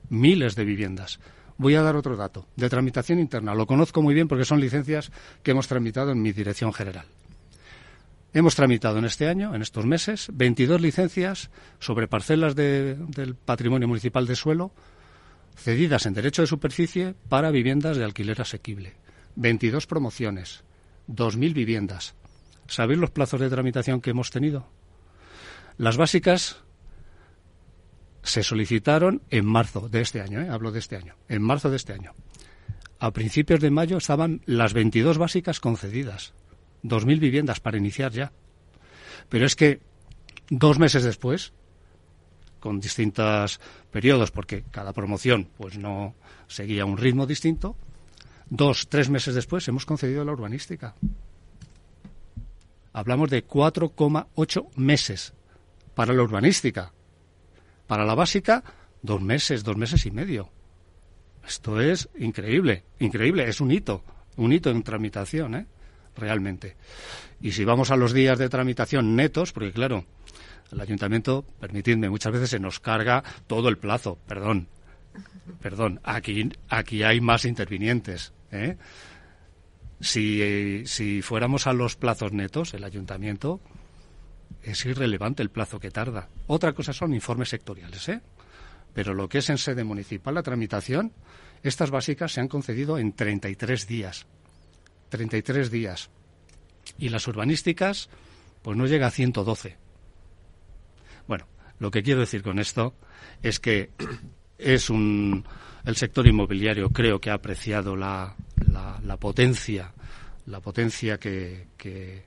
Miles 0.09 0.55
de 0.55 0.65
viviendas. 0.65 1.21
Voy 1.59 1.75
a 1.75 1.83
dar 1.83 1.97
otro 1.97 2.17
dato, 2.17 2.47
de 2.57 2.69
tramitación 2.69 3.19
interna. 3.19 3.55
Lo 3.55 3.67
conozco 3.67 4.03
muy 4.03 4.15
bien 4.15 4.29
porque 4.29 4.45
son 4.45 4.61
licencias 4.61 5.11
que 5.43 5.53
hemos 5.53 5.69
tramitado 5.69 6.13
en 6.13 6.21
mi 6.21 6.33
dirección 6.33 6.73
general. 6.73 7.07
Hemos 8.35 8.55
tramitado 8.55 8.99
en 8.99 9.07
este 9.07 9.29
año, 9.29 9.55
en 9.55 9.63
estos 9.63 9.87
meses, 9.87 10.29
22 10.35 10.81
licencias 10.81 11.51
sobre 11.79 12.07
parcelas 12.07 12.55
del 12.55 13.35
patrimonio 13.45 13.89
municipal 13.89 14.27
de 14.27 14.37
suelo 14.37 14.73
cedidas 15.57 16.05
en 16.05 16.13
derecho 16.13 16.43
de 16.43 16.49
superficie 16.49 17.15
para 17.31 17.51
viviendas 17.51 17.97
de 17.97 18.05
alquiler 18.05 18.41
asequible. 18.41 18.95
22 19.37 19.87
promociones, 19.87 20.65
2.000 21.09 21.55
viviendas. 21.55 22.15
¿Sabéis 22.69 23.01
los 23.01 23.11
plazos 23.11 23.41
de 23.41 23.49
tramitación 23.49 24.01
que 24.01 24.11
hemos 24.11 24.31
tenido? 24.31 24.69
Las 25.79 25.97
básicas 25.97 26.63
se 28.27 28.43
solicitaron 28.43 29.23
en 29.31 29.47
marzo 29.47 29.89
de 29.89 30.01
este 30.01 30.21
año, 30.21 30.41
¿eh? 30.41 30.49
hablo 30.49 30.73
de 30.73 30.81
este 30.81 30.97
año, 30.97 31.15
en 31.29 31.43
marzo 31.43 31.71
de 31.71 31.77
este 31.77 31.93
año. 31.93 32.13
A 32.99 33.13
principios 33.13 33.61
de 33.61 33.71
mayo 33.71 33.99
estaban 33.99 34.43
las 34.47 34.73
22 34.73 35.19
básicas 35.19 35.61
concedidas, 35.61 36.35
2.000 36.83 37.21
viviendas 37.21 37.61
para 37.61 37.79
iniciar 37.79 38.13
ya. 38.13 38.33
Pero 39.29 39.47
es 39.47 39.55
que 39.55 39.81
dos 40.49 40.79
meses 40.79 41.05
después, 41.05 41.53
con 42.61 42.81
distintos 42.81 43.61
periodos, 43.91 44.31
porque 44.31 44.65
cada 44.71 44.93
promoción 44.93 45.49
pues 45.57 45.79
no 45.79 46.15
seguía 46.49 46.85
un 46.85 46.97
ritmo 46.97 47.27
distinto, 47.27 47.77
dos, 48.49 48.89
tres 48.89 49.11
meses 49.11 49.35
después 49.35 49.67
hemos 49.69 49.87
concedido 49.87 50.25
la 50.25 50.33
urbanística. 50.33 50.95
Hablamos 52.93 53.29
de 53.29 53.47
4,8 53.47 54.75
meses 54.77 55.35
para 55.95 56.15
la 56.15 56.23
urbanística. 56.23 56.93
Para 57.87 58.05
la 58.05 58.15
básica, 58.15 58.63
dos 59.03 59.21
meses, 59.21 59.65
dos 59.65 59.77
meses 59.77 60.05
y 60.07 60.11
medio. 60.11 60.51
Esto 61.47 61.81
es 61.81 62.09
increíble, 62.19 62.85
increíble, 62.99 63.49
es 63.49 63.61
un 63.61 63.71
hito, 63.71 64.03
un 64.37 64.53
hito 64.53 64.71
en 64.71 64.83
tramitación, 64.83 65.55
¿eh? 65.55 65.67
realmente. 66.17 66.77
Y 67.41 67.53
si 67.53 67.65
vamos 67.65 67.91
a 67.91 67.97
los 67.97 68.13
días 68.13 68.39
de 68.39 68.49
tramitación 68.49 69.15
netos, 69.15 69.53
porque 69.53 69.73
claro, 69.73 70.05
el 70.73 70.81
ayuntamiento, 70.81 71.45
permitidme, 71.61 72.11
muchas 72.11 72.33
veces 72.33 72.51
se 72.51 72.59
nos 72.59 72.81
carga 72.81 73.23
todo 73.47 73.69
el 73.69 73.79
plazo, 73.79 74.19
perdón, 74.27 74.69
perdón, 75.61 76.01
aquí, 76.03 76.51
aquí 76.69 77.03
hay 77.05 77.21
más 77.21 77.45
intervinientes. 77.45 78.33
¿eh? 78.51 78.77
Si, 80.01 80.85
si 80.87 81.23
fuéramos 81.23 81.67
a 81.67 81.73
los 81.73 81.97
plazos 81.97 82.33
netos, 82.33 82.75
el 82.75 82.85
ayuntamiento 82.85 83.61
es 84.67 84.85
irrelevante 84.85 85.43
el 85.43 85.51
plazo 85.51 85.79
que 85.79 85.91
tarda. 85.91 86.29
Otra 86.49 86.73
cosa 86.73 86.93
son 86.93 87.15
informes 87.15 87.51
sectoriales, 87.51 88.09
¿eh? 88.09 88.21
Pero 88.93 89.15
lo 89.15 89.29
que 89.29 89.39
es 89.39 89.51
en 89.51 89.59
sede 89.59 89.85
municipal, 89.85 90.35
la 90.35 90.43
tramitación, 90.43 91.13
estas 91.63 91.91
básicas 91.91 92.33
se 92.33 92.41
han 92.41 92.49
concedido 92.49 92.99
en 92.99 93.13
33 93.13 93.87
días. 93.87 94.27
33 95.11 95.71
días. 95.71 96.11
Y 96.99 97.11
las 97.11 97.29
urbanísticas, 97.29 98.09
pues 98.63 98.77
no 98.77 98.87
llega 98.87 99.07
a 99.07 99.11
112. 99.11 99.77
Bueno, 101.29 101.47
lo 101.79 101.91
que 101.91 102.03
quiero 102.03 102.21
decir 102.21 102.43
con 102.43 102.59
esto 102.59 102.95
es 103.43 103.61
que 103.61 103.91
es 104.59 104.91
un 104.91 105.45
el 105.85 105.95
sector 105.95 106.27
inmobiliario 106.27 106.91
creo 106.91 107.21
que 107.21 107.31
ha 107.31 107.35
apreciado 107.35 107.95
la, 107.95 108.35
la, 108.73 109.17
potencia 109.19 109.95
la 110.47 110.61
potencia 110.61 111.19
que, 111.19 111.69
que, 111.77 112.25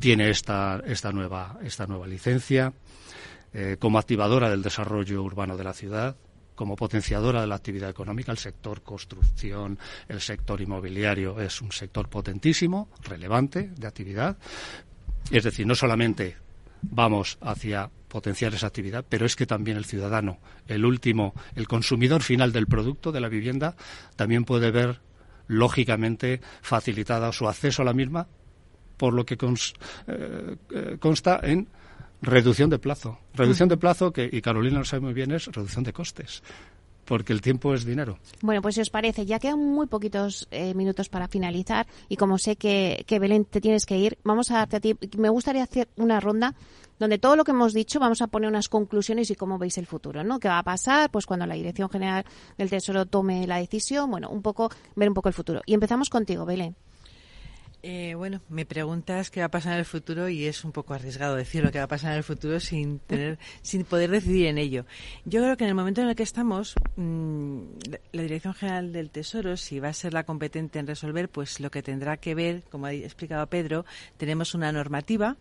tiene 0.00 0.30
esta, 0.30 0.82
esta, 0.86 1.12
nueva, 1.12 1.58
esta 1.62 1.86
nueva 1.86 2.06
licencia 2.06 2.72
eh, 3.52 3.76
como 3.78 3.98
activadora 3.98 4.48
del 4.48 4.62
desarrollo 4.62 5.22
urbano 5.22 5.56
de 5.56 5.64
la 5.64 5.72
ciudad. 5.72 6.16
como 6.54 6.76
potenciadora 6.76 7.40
de 7.40 7.46
la 7.46 7.56
actividad 7.56 7.90
económica, 7.90 8.30
el 8.30 8.38
sector 8.38 8.82
construcción, 8.82 9.78
el 10.06 10.20
sector 10.20 10.60
inmobiliario 10.60 11.40
es 11.40 11.60
un 11.62 11.72
sector 11.72 12.08
potentísimo, 12.08 12.88
relevante 13.02 13.70
de 13.74 13.86
actividad. 13.86 14.36
Es 15.30 15.44
decir, 15.44 15.66
no 15.66 15.74
solamente 15.74 16.36
vamos 16.82 17.38
hacia 17.40 17.90
potenciar 18.08 18.52
esa 18.54 18.66
actividad, 18.66 19.04
pero 19.08 19.24
es 19.24 19.34
que 19.34 19.46
también 19.46 19.78
el 19.78 19.86
ciudadano, 19.86 20.38
el 20.68 20.84
último, 20.84 21.32
el 21.56 21.66
consumidor 21.66 22.22
final 22.22 22.52
del 22.52 22.66
producto 22.66 23.10
de 23.10 23.20
la 23.20 23.28
vivienda, 23.28 23.74
también 24.16 24.44
puede 24.44 24.70
ver 24.70 25.00
lógicamente 25.46 26.40
facilitada 26.60 27.32
su 27.32 27.48
acceso 27.48 27.82
a 27.82 27.86
la 27.86 27.94
misma, 27.94 28.28
por 29.02 29.14
lo 29.14 29.26
que 29.26 29.34
eh, 29.34 30.56
eh, 30.70 30.96
consta 31.00 31.40
en 31.42 31.66
reducción 32.20 32.70
de 32.70 32.78
plazo. 32.78 33.18
Reducción 33.34 33.68
de 33.68 33.76
plazo 33.76 34.12
que, 34.12 34.30
y 34.30 34.40
Carolina 34.40 34.78
lo 34.78 34.84
sabe 34.84 35.00
muy 35.00 35.12
bien, 35.12 35.32
es 35.32 35.46
reducción 35.46 35.82
de 35.82 35.92
costes 35.92 36.40
porque 37.04 37.32
el 37.32 37.40
tiempo 37.40 37.74
es 37.74 37.84
dinero. 37.84 38.16
Bueno, 38.42 38.62
pues 38.62 38.76
si 38.76 38.80
os 38.80 38.90
parece, 38.90 39.26
ya 39.26 39.40
quedan 39.40 39.58
muy 39.58 39.88
poquitos 39.88 40.46
eh, 40.52 40.72
minutos 40.74 41.08
para 41.08 41.26
finalizar 41.26 41.88
y 42.08 42.16
como 42.16 42.38
sé 42.38 42.54
que, 42.54 43.02
que, 43.08 43.18
Belén 43.18 43.44
te 43.44 43.60
tienes 43.60 43.86
que 43.86 43.98
ir, 43.98 44.18
vamos 44.22 44.52
a 44.52 44.58
darte 44.58 44.76
a 44.76 44.80
ti. 44.80 44.96
Me 45.18 45.30
gustaría 45.30 45.64
hacer 45.64 45.88
una 45.96 46.20
ronda 46.20 46.54
donde 47.00 47.18
todo 47.18 47.34
lo 47.34 47.42
que 47.42 47.50
hemos 47.50 47.74
dicho 47.74 47.98
vamos 47.98 48.22
a 48.22 48.28
poner 48.28 48.48
unas 48.48 48.68
conclusiones 48.68 49.32
y 49.32 49.34
cómo 49.34 49.58
veis 49.58 49.78
el 49.78 49.86
futuro, 49.86 50.22
¿no? 50.22 50.38
¿Qué 50.38 50.46
va 50.46 50.60
a 50.60 50.62
pasar? 50.62 51.10
Pues 51.10 51.26
cuando 51.26 51.44
la 51.44 51.56
Dirección 51.56 51.90
General 51.90 52.24
del 52.56 52.70
Tesoro 52.70 53.04
tome 53.06 53.48
la 53.48 53.56
decisión, 53.56 54.08
bueno, 54.12 54.30
un 54.30 54.42
poco, 54.42 54.70
ver 54.94 55.08
un 55.08 55.14
poco 55.14 55.28
el 55.28 55.34
futuro. 55.34 55.60
Y 55.66 55.74
empezamos 55.74 56.08
contigo, 56.08 56.46
Belén. 56.46 56.76
Eh, 57.84 58.14
bueno, 58.14 58.40
me 58.48 58.64
preguntas 58.64 59.28
qué 59.28 59.40
va 59.40 59.46
a 59.46 59.50
pasar 59.50 59.72
en 59.72 59.80
el 59.80 59.84
futuro 59.84 60.28
y 60.28 60.46
es 60.46 60.64
un 60.64 60.70
poco 60.70 60.94
arriesgado 60.94 61.34
decir 61.34 61.64
lo 61.64 61.72
que 61.72 61.78
va 61.78 61.84
a 61.84 61.88
pasar 61.88 62.12
en 62.12 62.18
el 62.18 62.22
futuro 62.22 62.60
sin 62.60 62.98
tener, 63.08 63.40
sin 63.62 63.84
poder 63.84 64.10
decidir 64.10 64.46
en 64.46 64.58
ello. 64.58 64.86
Yo 65.24 65.40
creo 65.42 65.56
que 65.56 65.64
en 65.64 65.70
el 65.70 65.74
momento 65.74 66.00
en 66.00 66.08
el 66.08 66.14
que 66.14 66.22
estamos, 66.22 66.76
mm, 66.94 67.60
la 68.12 68.22
Dirección 68.22 68.54
General 68.54 68.92
del 68.92 69.10
Tesoro, 69.10 69.56
si 69.56 69.80
va 69.80 69.88
a 69.88 69.94
ser 69.94 70.14
la 70.14 70.22
competente 70.22 70.78
en 70.78 70.86
resolver, 70.86 71.28
pues 71.28 71.58
lo 71.58 71.72
que 71.72 71.82
tendrá 71.82 72.18
que 72.18 72.36
ver, 72.36 72.62
como 72.70 72.86
ha 72.86 72.92
explicado 72.92 73.48
Pedro, 73.48 73.84
tenemos 74.16 74.54
una 74.54 74.70
normativa 74.70 75.36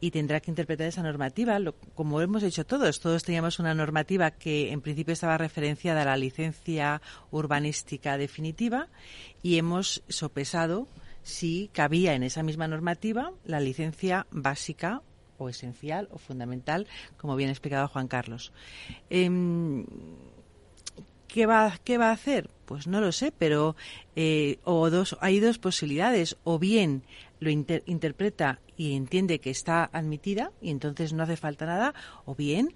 y 0.00 0.10
tendrá 0.10 0.40
que 0.40 0.50
interpretar 0.50 0.88
esa 0.88 1.04
normativa, 1.04 1.58
como 1.94 2.20
hemos 2.20 2.42
dicho 2.42 2.66
todos. 2.66 2.98
Todos 2.98 3.22
teníamos 3.22 3.60
una 3.60 3.74
normativa 3.74 4.32
que 4.32 4.72
en 4.72 4.80
principio 4.80 5.12
estaba 5.12 5.38
referenciada 5.38 6.02
a 6.02 6.06
la 6.06 6.16
licencia 6.16 7.00
urbanística 7.30 8.16
definitiva 8.16 8.88
y 9.42 9.58
hemos 9.58 10.02
sopesado 10.08 10.88
si 11.22 11.70
cabía 11.72 12.14
en 12.14 12.22
esa 12.22 12.42
misma 12.42 12.68
normativa 12.68 13.32
la 13.44 13.60
licencia 13.60 14.26
básica 14.30 15.02
o 15.38 15.48
esencial 15.48 16.08
o 16.10 16.18
fundamental, 16.18 16.86
como 17.16 17.36
bien 17.36 17.48
ha 17.48 17.52
explicado 17.52 17.88
Juan 17.88 18.08
Carlos. 18.08 18.52
Em, 19.08 19.86
¿qué, 21.26 21.46
va, 21.46 21.78
¿Qué 21.82 21.98
va 21.98 22.10
a 22.10 22.12
hacer? 22.12 22.50
Pues 22.66 22.86
no 22.86 23.00
lo 23.00 23.12
sé, 23.12 23.32
pero 23.36 23.74
eh, 24.16 24.58
o 24.64 24.90
dos, 24.90 25.16
hay 25.20 25.40
dos 25.40 25.58
posibilidades. 25.58 26.36
O 26.44 26.58
bien 26.58 27.02
lo 27.40 27.50
interpreta 27.50 28.60
y 28.76 28.94
entiende 28.94 29.40
que 29.40 29.50
está 29.50 29.88
admitida 29.92 30.52
y 30.60 30.70
entonces 30.70 31.12
no 31.12 31.22
hace 31.22 31.36
falta 31.36 31.66
nada, 31.66 31.94
o 32.26 32.34
bien 32.34 32.74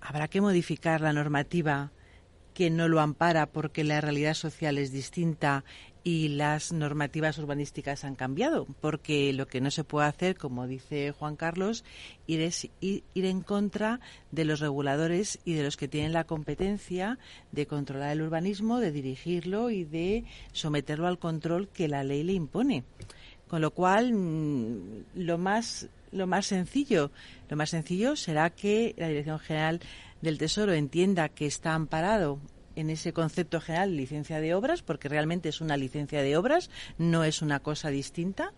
habrá 0.00 0.28
que 0.28 0.40
modificar 0.40 1.00
la 1.00 1.12
normativa 1.12 1.92
que 2.54 2.70
no 2.70 2.88
lo 2.88 3.00
ampara 3.00 3.46
porque 3.46 3.84
la 3.84 4.00
realidad 4.00 4.32
social 4.32 4.78
es 4.78 4.90
distinta 4.90 5.64
y 6.06 6.28
las 6.28 6.72
normativas 6.72 7.36
urbanísticas 7.36 8.04
han 8.04 8.14
cambiado, 8.14 8.68
porque 8.80 9.32
lo 9.32 9.48
que 9.48 9.60
no 9.60 9.72
se 9.72 9.82
puede 9.82 10.06
hacer, 10.06 10.36
como 10.36 10.68
dice 10.68 11.10
Juan 11.10 11.34
Carlos, 11.34 11.82
ir, 12.28 12.42
es, 12.42 12.68
ir, 12.80 13.02
en 13.16 13.40
contra 13.40 13.98
de 14.30 14.44
los 14.44 14.60
reguladores 14.60 15.40
y 15.44 15.54
de 15.54 15.64
los 15.64 15.76
que 15.76 15.88
tienen 15.88 16.12
la 16.12 16.22
competencia 16.22 17.18
de 17.50 17.66
controlar 17.66 18.12
el 18.12 18.22
urbanismo, 18.22 18.78
de 18.78 18.92
dirigirlo 18.92 19.70
y 19.70 19.82
de 19.82 20.22
someterlo 20.52 21.08
al 21.08 21.18
control 21.18 21.66
que 21.70 21.88
la 21.88 22.04
ley 22.04 22.22
le 22.22 22.34
impone. 22.34 22.84
Con 23.48 23.60
lo 23.60 23.72
cual, 23.72 24.12
mm, 24.12 25.06
lo 25.16 25.38
más, 25.38 25.88
lo 26.12 26.28
más 26.28 26.46
sencillo, 26.46 27.10
lo 27.48 27.56
más 27.56 27.70
sencillo 27.70 28.14
será 28.14 28.50
que 28.50 28.94
la 28.96 29.08
Dirección 29.08 29.40
General 29.40 29.80
del 30.22 30.38
Tesoro 30.38 30.72
entienda 30.72 31.30
que 31.30 31.46
está 31.46 31.74
amparado 31.74 32.38
en 32.76 32.90
ese 32.90 33.12
concepto 33.12 33.60
general 33.60 33.96
licencia 33.96 34.40
de 34.40 34.54
obras, 34.54 34.82
porque 34.82 35.08
realmente 35.08 35.48
es 35.48 35.60
una 35.60 35.76
licencia 35.76 36.22
de 36.22 36.36
obras, 36.36 36.70
no 36.98 37.24
es 37.24 37.42
una 37.42 37.60
cosa 37.60 37.88
distinta. 37.88 38.52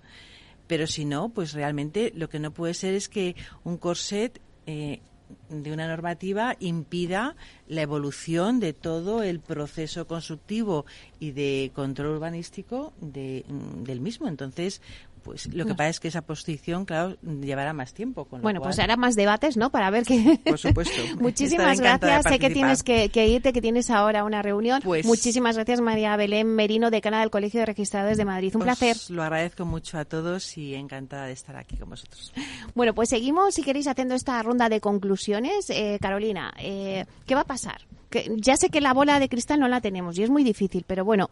Pero 0.67 0.87
si 0.87 1.07
no, 1.07 1.31
pues 1.31 1.55
realmente 1.55 2.13
lo 2.15 2.29
que 2.29 2.39
no 2.39 2.53
puede 2.53 2.75
ser 2.75 2.93
es 2.93 3.09
que 3.09 3.35
un 3.65 3.79
corset 3.79 4.39
eh, 4.67 5.01
de 5.49 5.73
una 5.73 5.89
normativa 5.89 6.57
impida 6.59 7.37
la 7.67 7.83
evolución 7.83 8.61
de 8.61 8.73
todo 8.73 9.23
el 9.23 9.41
proceso 9.41 10.07
constructivo 10.07 10.87
y 11.21 11.33
de 11.33 11.71
control 11.75 12.17
urbanístico 12.17 12.93
mm, 13.01 13.83
del 13.83 14.01
mismo. 14.01 14.29
Entonces, 14.29 14.83
pues 15.19 15.53
lo 15.53 15.67
que 15.67 15.75
pasa 15.75 15.89
es 15.89 16.01
que 16.01 16.09
esa 16.09 16.23
posición, 16.23 16.85
claro, 16.85 17.17
llevará 17.23 17.73
más 17.73 17.95
tiempo. 17.95 18.27
bueno, 18.31 18.61
pues 18.61 18.79
hará 18.79 18.97
más 18.97 19.15
debates, 19.15 19.57
¿no? 19.57 19.71
Para 19.71 19.91
ver 19.91 20.05
qué. 20.05 20.41
Por 20.45 20.59
supuesto. 20.59 21.01
Muchísimas 21.21 21.81
gracias. 21.81 22.25
Sé 22.25 22.39
que 22.39 22.51
tienes 22.51 22.83
que, 22.83 23.11
irte, 23.27 23.53
que 23.53 23.61
tienes 23.61 23.91
ahora 23.91 24.25
una 24.25 24.43
reunión. 24.43 24.81
Pues 24.83 25.07
Muchísimas 25.07 25.57
gracias, 25.57 25.81
María 25.81 26.17
Belén 26.17 26.47
Merino, 26.47 26.91
decana 26.91 27.21
del 27.21 27.31
Colegio 27.31 27.61
de 27.61 27.67
Registradores 27.67 28.17
de 28.19 28.25
Madrid. 28.25 28.55
Un 28.55 28.63
placer. 28.63 28.97
Lo 29.11 29.23
agradezco 29.23 29.65
mucho 29.65 29.99
a 29.99 30.05
todos 30.05 30.57
y 30.57 30.75
encantada 30.75 31.27
de 31.27 31.33
estar 31.33 31.57
aquí 31.57 31.77
con 31.77 31.91
vosotros. 31.91 32.33
Bueno, 32.75 32.95
pues 32.95 33.09
seguimos, 33.09 33.55
si 33.55 33.63
queréis, 33.63 33.89
haciendo 33.89 34.15
esta 34.15 34.41
ronda 34.43 34.69
de 34.69 34.81
conclusiones. 34.81 35.69
Eh, 35.71 35.99
Carolina, 36.01 36.53
eh, 36.59 37.07
¿qué 37.27 37.35
va 37.35 37.41
a 37.41 37.45
pasar? 37.45 37.81
Que 38.11 38.31
ya 38.37 38.57
sé 38.57 38.69
que 38.69 38.81
la 38.81 38.93
bola 38.93 39.19
de 39.19 39.29
cristal 39.29 39.59
no 39.59 39.69
la 39.69 39.81
tenemos 39.81 40.17
y 40.19 40.23
es 40.23 40.31
muy 40.31 40.45
difícil, 40.45 40.85
pero 40.87 41.05
bueno, 41.05 41.29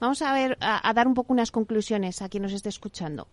Vamos 0.00 0.22
a 0.22 0.32
ver, 0.32 0.58
a, 0.60 0.92
dar 0.92 1.06
un 1.06 1.14
poco 1.14 1.32
unas 1.32 1.50
conclusiones 1.50 2.22
a 2.22 2.28
quien 2.28 2.42
nos 2.42 2.52
esté 2.52 2.68
escuchando. 2.68 3.26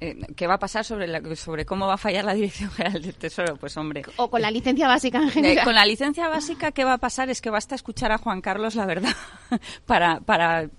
Eh, 0.00 0.16
¿Qué 0.34 0.46
va 0.46 0.54
a 0.54 0.58
pasar 0.58 0.82
sobre, 0.82 1.36
sobre 1.36 1.66
cómo 1.66 1.86
va 1.86 1.94
a 1.94 1.98
fallar 1.98 2.24
la 2.24 2.34
Dirección 2.34 2.70
General 2.70 3.02
del 3.02 3.14
Tesoro? 3.14 3.56
Pues 3.56 3.76
hombre. 3.76 4.02
O 4.16 4.30
con 4.30 4.40
la 4.40 4.50
licencia 4.50 4.88
básica 4.88 5.18
en 5.18 5.30
general. 5.30 5.58
Eh, 5.58 5.64
con 5.64 5.74
la 5.74 5.84
licencia 5.84 6.28
básica, 6.28 6.72
¿qué 6.72 6.84
va 6.84 6.94
a 6.94 6.98
pasar? 6.98 7.28
Es 7.28 7.40
que 7.40 7.50
basta 7.50 7.74
escuchar 7.74 8.10
a 8.12 8.18
Juan 8.18 8.40
Carlos, 8.40 8.74
la 8.74 8.86
verdad, 8.86 9.14
para, 9.86 10.20
para, 10.20 10.62
eh, 10.62 10.70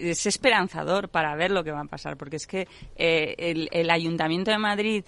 es 0.00 0.26
esperanzador 0.26 1.10
para 1.10 1.34
ver 1.36 1.50
lo 1.50 1.62
que 1.62 1.72
va 1.72 1.80
a 1.80 1.84
pasar, 1.84 2.16
porque 2.16 2.36
es 2.36 2.46
que 2.46 2.66
el, 2.96 3.68
el 3.70 3.90
Ayuntamiento 3.90 4.50
de 4.50 4.58
Madrid 4.58 5.04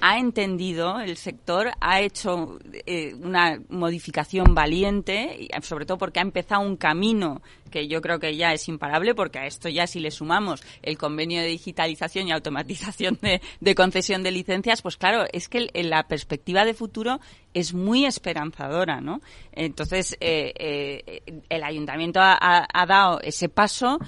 ha 0.00 0.18
entendido 0.18 1.00
el 1.00 1.16
sector, 1.16 1.70
ha 1.80 2.00
hecho 2.00 2.58
eh, 2.86 3.14
una 3.14 3.60
modificación 3.68 4.54
valiente, 4.54 5.48
sobre 5.62 5.86
todo 5.86 5.98
porque 5.98 6.20
ha 6.20 6.22
empezado 6.22 6.62
un 6.62 6.76
camino 6.76 7.42
que 7.70 7.86
yo 7.88 8.00
creo 8.00 8.18
que 8.18 8.36
ya 8.36 8.52
es 8.52 8.68
imparable, 8.68 9.14
porque 9.14 9.38
a 9.38 9.46
esto 9.46 9.68
ya 9.68 9.86
si 9.86 10.00
le 10.00 10.10
sumamos 10.10 10.62
el 10.82 10.96
convenio 10.96 11.40
de 11.40 11.48
digitalización 11.48 12.28
y 12.28 12.32
automatización 12.32 13.18
de, 13.60 13.74
concesión 13.74 14.22
de 14.22 14.30
licencias, 14.30 14.82
pues 14.82 14.96
claro, 14.96 15.24
es 15.32 15.48
que 15.48 15.68
la 15.74 16.08
perspectiva 16.08 16.64
de 16.64 16.74
futuro 16.74 17.20
es 17.54 17.74
muy 17.74 18.06
esperanzadora, 18.06 19.00
¿no? 19.00 19.20
Entonces, 19.52 20.16
eh, 20.20 20.52
eh, 20.56 21.40
el 21.48 21.62
ayuntamiento 21.62 22.20
ha 22.22 22.86
dado 22.86 23.20
ese 23.20 23.48
paso 23.48 23.98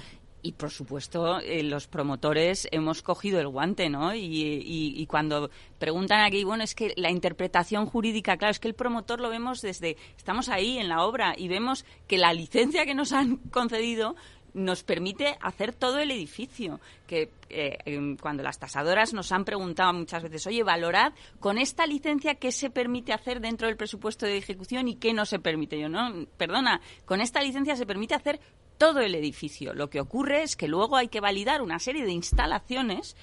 y 0.41 0.53
por 0.53 0.71
supuesto 0.71 1.39
eh, 1.39 1.63
los 1.63 1.87
promotores 1.87 2.67
hemos 2.71 3.01
cogido 3.01 3.39
el 3.39 3.47
guante, 3.47 3.89
¿no? 3.89 4.13
Y, 4.15 5.05
cuando 5.09 5.49
preguntan 5.77 6.21
aquí, 6.21 6.43
bueno, 6.43 6.63
es 6.63 6.75
que 6.75 6.93
la 6.95 7.11
interpretación 7.11 7.85
jurídica, 7.85 8.37
claro, 8.37 8.51
es 8.51 8.59
que 8.59 8.67
el 8.67 8.75
promotor 8.75 9.19
lo 9.19 9.29
vemos 9.29 9.61
desde, 9.61 9.97
estamos 10.17 10.47
ahí 10.49 10.77
en 10.77 10.87
la 10.87 11.03
obra 11.03 11.33
y 11.37 11.47
vemos 11.47 11.85
que 12.07 12.17
la 12.17 12.33
licencia 12.33 12.85
que 12.85 12.95
nos 12.95 13.11
han 13.11 13.37
concedido 13.51 14.15
nos 14.53 14.83
permite 14.83 15.37
hacer 15.41 15.73
todo 15.73 15.99
el 15.99 16.11
edificio. 16.11 16.79
Que 17.07 17.29
eh, 17.49 17.77
cuando 18.19 18.43
las 18.43 18.59
tasadoras 18.59 19.13
nos 19.13 19.31
han 19.31 19.45
preguntado 19.45 19.93
muchas 19.93 20.23
veces, 20.23 20.45
oye, 20.47 20.63
valorad 20.63 21.13
con 21.39 21.57
esta 21.57 21.85
licencia 21.85 22.35
qué 22.35 22.51
se 22.51 22.69
permite 22.69 23.13
hacer 23.13 23.39
dentro 23.39 23.67
del 23.67 23.77
presupuesto 23.77 24.25
de 24.25 24.37
ejecución 24.37 24.87
y 24.87 24.95
qué 24.95 25.13
no 25.13 25.25
se 25.25 25.39
permite. 25.39 25.79
Yo 25.79 25.89
no, 25.89 26.25
perdona, 26.37 26.81
con 27.05 27.21
esta 27.21 27.41
licencia 27.41 27.75
se 27.75 27.85
permite 27.85 28.15
hacer 28.15 28.39
todo 28.81 29.01
el 29.01 29.13
edificio. 29.13 29.75
Lo 29.75 29.91
que 29.91 30.01
ocurre 30.01 30.41
es 30.41 30.55
que 30.55 30.67
luego 30.67 30.97
hay 30.97 31.07
que 31.07 31.19
validar 31.19 31.61
una 31.61 31.77
serie 31.77 32.03
de 32.03 32.13
instalaciones 32.13 33.15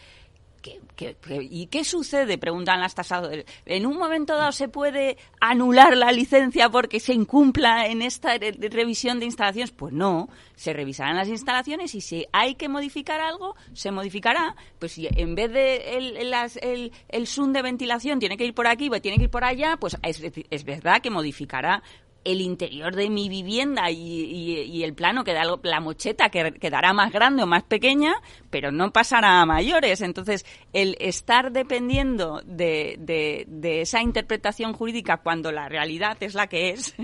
¿Y 1.41 1.67
qué 1.67 1.85
sucede? 1.85 2.39
Preguntan 2.39 2.81
las 2.81 2.95
tasadoras. 2.95 3.45
¿En 3.65 3.87
un 3.87 3.97
momento 3.97 4.37
dado 4.37 4.53
se 4.53 4.69
puede 4.69 5.17
anular 5.41 5.97
la 5.97 6.11
licencia 6.11 6.69
porque 6.69 7.01
se 7.01 7.13
incumpla 7.13 7.87
en 7.87 8.03
esta 8.03 8.37
revisión 8.39 9.21
de 9.21 9.27
instalaciones? 9.27 9.71
Pues 9.71 9.93
no, 9.93 10.29
se 10.57 10.73
revisarán 10.73 11.17
las 11.17 11.29
instalaciones 11.29 11.95
y 11.95 12.01
si 12.01 12.27
hay 12.33 12.57
que 12.57 12.69
modificar 12.69 13.21
algo, 13.21 13.55
se 13.73 13.93
modificará. 13.93 14.57
Pues 14.79 14.93
si 14.93 15.09
en 15.11 15.35
vez 15.35 15.53
de 15.53 16.93
el, 17.09 17.27
zoom 17.27 17.53
de 17.53 17.63
ventilación 17.63 18.19
tiene 18.19 18.37
que 18.37 18.45
ir 18.45 18.55
por 18.55 18.67
aquí, 18.67 18.91
tiene 19.01 19.19
que 19.19 19.25
ir 19.25 19.31
por 19.31 19.45
allá, 19.45 19.77
pues 19.79 19.97
es, 20.03 20.21
es 20.51 20.65
verdad 20.65 21.01
que 21.01 21.11
modificará 21.11 21.83
el 22.29 22.41
interior 22.41 22.95
de 22.95 23.09
mi 23.09 23.29
vivienda 23.29 23.91
y, 23.91 24.83
el 24.83 24.95
plano 24.95 25.25
queda 25.25 25.43
la 25.63 25.81
mocheta 25.81 26.29
que 26.29 26.53
quedará 26.53 26.93
más 26.93 27.13
grande 27.13 27.43
o 27.43 27.47
más 27.47 27.63
pequeña, 27.65 28.15
pero 28.51 28.71
no 28.71 28.93
pasará 28.93 29.41
a 29.41 29.47
mayores. 29.47 30.01
Entonces, 30.03 30.45
el 30.73 30.97
estar 31.01 31.53
dependiendo 31.53 32.43
de, 32.45 32.97
de 32.99 33.81
esa 33.81 34.03
interpretación 34.03 34.73
jurídica 34.73 35.19
cuando 35.19 35.53
la 35.53 35.69
realidad 35.69 36.17
es 36.21 36.35
la 36.35 36.47
que 36.47 36.71
es, 36.71 36.95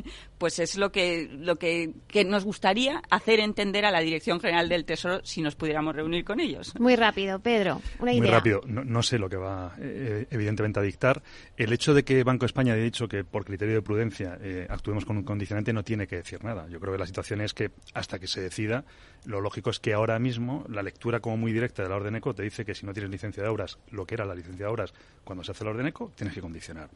pues 0.45 0.59
es 0.59 0.77
lo 0.77 0.93
que, 0.93 1.27
lo 1.33 1.57
que, 1.57 1.95
que 2.07 2.23
nos 2.23 2.45
gustaría 2.45 3.01
hacer 3.09 3.41
entender 3.41 3.87
a 3.87 3.91
la 3.91 4.01
Dirección 4.01 4.41
General 4.41 4.69
del 4.69 4.85
Tesoro 4.85 5.25
si 5.25 5.41
nos 5.41 5.55
pudiéramos 5.55 5.97
reunir 5.97 6.23
con 6.23 6.39
ellos. 6.39 6.79
Muy 6.79 6.97
rápido, 6.97 7.39
Pedro, 7.39 7.81
una 7.99 8.13
idea. 8.13 8.21
Muy 8.21 8.31
rápido, 8.31 8.61
no, 8.67 9.03
sé 9.03 9.19
lo 9.19 9.31
que 9.31 9.39
va 9.39 9.75
eh, 9.81 10.27
evidentemente 10.31 10.81
a 10.81 10.83
dictar. 10.83 11.23
El 11.57 11.73
hecho 11.73 11.95
de 11.95 12.05
que 12.05 12.23
Banco 12.25 12.45
de 12.45 12.49
España 12.49 12.75
haya 12.75 12.83
dicho 12.83 13.09
que 13.09 13.25
por 13.25 13.47
criterio 13.47 13.77
de 13.77 13.81
prudencia 13.81 14.37
eh, 14.43 14.67
actuemos 14.69 15.07
con 15.07 15.17
un 15.17 15.23
condicionante 15.23 15.73
no 15.73 15.83
tiene 15.83 16.07
que 16.07 16.17
decir 16.17 16.45
nada. 16.45 16.69
Yo 16.69 16.79
creo 16.79 16.93
que 16.93 16.99
la 16.99 17.07
situación 17.07 17.41
es 17.41 17.55
que 17.55 17.71
hasta 17.95 18.19
que 18.19 18.27
se 18.27 18.43
decida, 18.43 18.85
lo 19.25 19.41
lógico 19.41 19.71
es 19.71 19.81
que 19.81 19.95
ahora 19.95 20.19
mismo 20.19 20.67
la 20.69 20.83
lectura 20.83 21.21
como 21.21 21.39
muy 21.39 21.55
directa 21.55 21.83
de 21.83 21.89
la 21.89 21.97
orden 21.97 22.17
ECO 22.17 22.35
te 22.35 22.43
dice 22.43 22.67
que 22.67 22.75
si 22.75 22.85
no 22.85 22.93
tienes 22.93 23.11
licencia 23.11 23.43
de 23.43 23.49
obras, 23.49 23.79
lo 23.91 24.05
que 24.05 24.17
era 24.17 24.27
la 24.27 24.35
licencia 24.35 24.67
de 24.67 24.71
obras 24.71 24.93
cuando 25.25 25.43
se 25.43 25.53
hace 25.53 25.65
la 25.65 25.71
orden 25.71 25.87
ECO, 25.87 26.13
tienes 26.15 26.35
que 26.35 26.43
condicionar. 26.43 26.91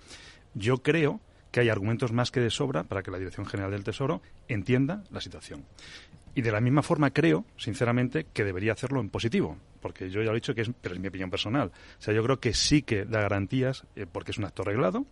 Yo 0.53 0.83
creo 0.83 1.23
que 1.59 1.63
hay 1.63 1.71
argumentos 1.71 2.13
más 2.13 2.31
que 2.31 2.39
de 2.39 2.51
sobra 2.51 2.85
para 2.85 3.03
que 3.03 3.11
la 3.11 3.19
Dirección 3.19 3.45
General 3.45 3.73
del 3.73 3.83
Tesoro 3.83 4.23
entienda 4.47 5.03
la 5.11 5.21
situación. 5.21 5.65
Y 6.37 6.43
de 6.43 6.53
la 6.53 6.61
misma 6.61 6.85
forma 6.85 7.11
creo, 7.11 7.45
sinceramente, 7.57 8.27
que 8.33 8.45
debería 8.45 8.75
hacerlo 8.75 9.01
en 9.01 9.11
positivo, 9.11 9.57
porque 9.81 10.09
yo 10.09 10.21
ya 10.21 10.27
lo 10.27 10.35
he 10.35 10.37
dicho 10.37 10.55
que 10.55 10.61
es, 10.61 10.71
pero 10.81 10.95
es 10.95 11.01
mi 11.01 11.09
opinión 11.09 11.31
personal. 11.31 11.73
O 11.99 12.01
sea, 12.01 12.15
yo 12.15 12.23
creo 12.23 12.39
que 12.39 12.55
sí 12.55 12.83
que 12.83 13.05
da 13.05 13.23
garantías, 13.23 13.83
eh, 13.97 14.07
porque 14.07 14.31
es 14.31 14.39
un 14.39 14.45
acto 14.45 14.63
reglado, 14.63 15.05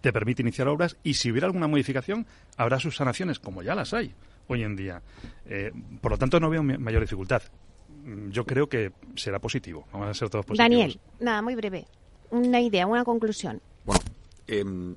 te 0.00 0.14
permite 0.14 0.40
iniciar 0.40 0.66
obras 0.68 0.96
y 1.02 1.12
si 1.12 1.30
hubiera 1.30 1.46
alguna 1.46 1.66
modificación 1.66 2.26
habrá 2.56 2.80
sus 2.80 2.96
sanaciones, 2.96 3.38
como 3.38 3.62
ya 3.62 3.74
las 3.74 3.92
hay 3.92 4.14
hoy 4.48 4.62
en 4.62 4.76
día. 4.76 5.02
Eh, 5.44 5.72
por 6.00 6.10
lo 6.10 6.16
tanto, 6.16 6.40
no 6.40 6.48
veo 6.48 6.62
mayor 6.62 7.02
dificultad. 7.02 7.42
Mm, 8.06 8.30
yo 8.30 8.46
creo 8.46 8.66
que 8.66 8.92
será 9.14 9.40
positivo. 9.40 9.86
Vamos 9.92 10.08
a 10.08 10.14
ser 10.14 10.30
todos 10.30 10.46
positivos. 10.46 10.70
Daniel, 10.70 11.00
nada, 11.20 11.42
muy 11.42 11.54
breve. 11.54 11.84
Una 12.30 12.62
idea, 12.62 12.86
una 12.86 13.04
conclusión. 13.04 13.60
Bueno, 13.84 14.00
em, 14.46 14.96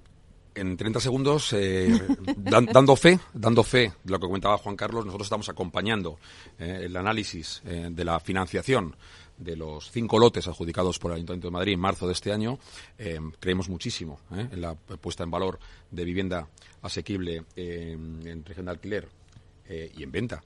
en 0.55 0.77
30 0.77 0.99
segundos, 0.99 1.53
eh, 1.53 1.99
dando 2.37 2.95
fe, 2.95 3.19
dando 3.33 3.63
fe 3.63 3.93
de 4.03 4.11
lo 4.11 4.19
que 4.19 4.27
comentaba 4.27 4.57
Juan 4.57 4.75
Carlos, 4.75 5.05
nosotros 5.05 5.25
estamos 5.25 5.49
acompañando 5.49 6.19
eh, 6.57 6.81
el 6.83 6.95
análisis 6.97 7.61
de 7.63 8.05
la 8.05 8.19
financiación 8.19 8.95
de 9.39 9.55
los 9.55 9.89
cinco 9.89 10.19
lotes 10.19 10.47
adjudicados 10.47 10.99
por 10.99 11.11
el 11.11 11.15
Ayuntamiento 11.15 11.47
de 11.47 11.51
Madrid 11.51 11.73
en 11.73 11.79
marzo 11.79 12.05
de 12.05 12.13
este 12.13 12.31
año, 12.31 12.59
eh, 12.97 13.19
creemos 13.39 13.69
muchísimo 13.69 14.19
eh, 14.31 14.49
en 14.51 14.61
la 14.61 14.75
puesta 14.75 15.23
en 15.23 15.31
valor 15.31 15.59
de 15.89 16.03
vivienda 16.03 16.47
asequible 16.81 17.43
en 17.55 18.43
región 18.45 18.65
de 18.65 18.71
alquiler 18.71 19.07
eh, 19.71 19.91
y 19.95 20.03
en 20.03 20.11
venta 20.11 20.43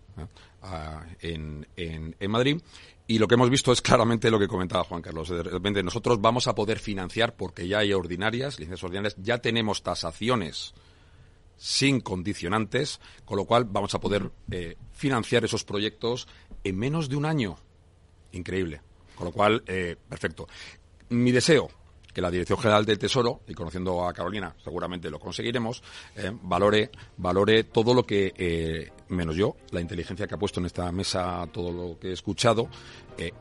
en, 1.22 1.66
en, 1.76 2.32
Madrid. 2.32 2.62
Y 3.06 3.20
lo 3.20 3.28
que 3.28 3.36
hemos 3.36 3.50
visto 3.50 3.72
es 3.72 3.82
claramente 3.82 4.32
lo 4.32 4.40
que 4.40 4.48
comentaba 4.48 4.86
Juan 4.86 5.02
Carlos. 5.02 5.30
De 5.30 5.44
repente 5.44 5.84
nosotros 5.84 6.22
vamos 6.22 6.48
a 6.48 6.56
poder 6.56 6.80
financiar 6.80 7.36
porque 7.36 7.68
ya 7.68 7.80
hay 7.80 7.92
ordinarias, 7.92 8.60
licencias 8.60 8.84
ordinarias, 8.84 9.16
ya 9.18 9.40
tenemos 9.40 9.84
tasaciones 9.84 10.74
sin 11.58 12.02
condicionantes, 12.02 13.00
con 13.26 13.38
lo 13.38 13.46
cual 13.46 13.66
vamos 13.66 13.94
a 13.94 14.00
poder 14.00 14.32
financiar 14.92 15.46
esos 15.46 15.64
proyectos 15.64 16.28
en 16.64 16.78
menos 16.78 17.10
de 17.10 17.16
un 17.18 17.26
año 17.26 17.58
increíble. 18.32 18.82
Con 19.16 19.26
lo 19.26 19.32
cual, 19.32 19.64
eh, 19.68 19.96
perfecto. 20.10 20.48
Mi 21.10 21.32
deseo, 21.32 21.70
que 22.14 22.22
la 22.22 22.32
Dirección 22.32 22.60
General 22.60 22.86
del 22.86 23.00
Tesoro, 23.00 23.42
y 23.48 23.54
conociendo 23.54 24.08
a 24.08 24.14
Carolina, 24.14 24.56
seguramente 24.64 25.10
lo 25.10 25.20
conseguiremos, 25.20 25.82
eh, 26.16 26.32
valore, 26.44 26.92
valore 27.18 27.66
todo 27.66 27.94
lo 27.94 28.06
que, 28.06 28.34
eh, 28.38 28.92
menos 29.10 29.36
yo, 29.36 29.56
la 29.72 29.82
inteligencia 29.82 30.28
que 30.28 30.36
ha 30.36 30.40
puesto 30.40 30.60
en 30.60 30.68
esta 30.68 30.92
mesa, 30.92 31.48
todo 31.52 31.72
lo 31.72 32.00
que 32.00 32.10
he 32.10 32.14
escuchado, 32.14 32.70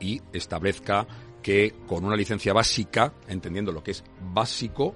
y 0.01 0.21
establezca 0.35 1.07
que 1.43 1.75
con 1.87 2.05
una 2.05 2.15
licencia 2.15 2.53
básica, 2.53 3.13
entendiendo 3.27 3.73
lo 3.73 3.83
que 3.83 3.93
es 3.93 4.05
básico, 4.33 4.95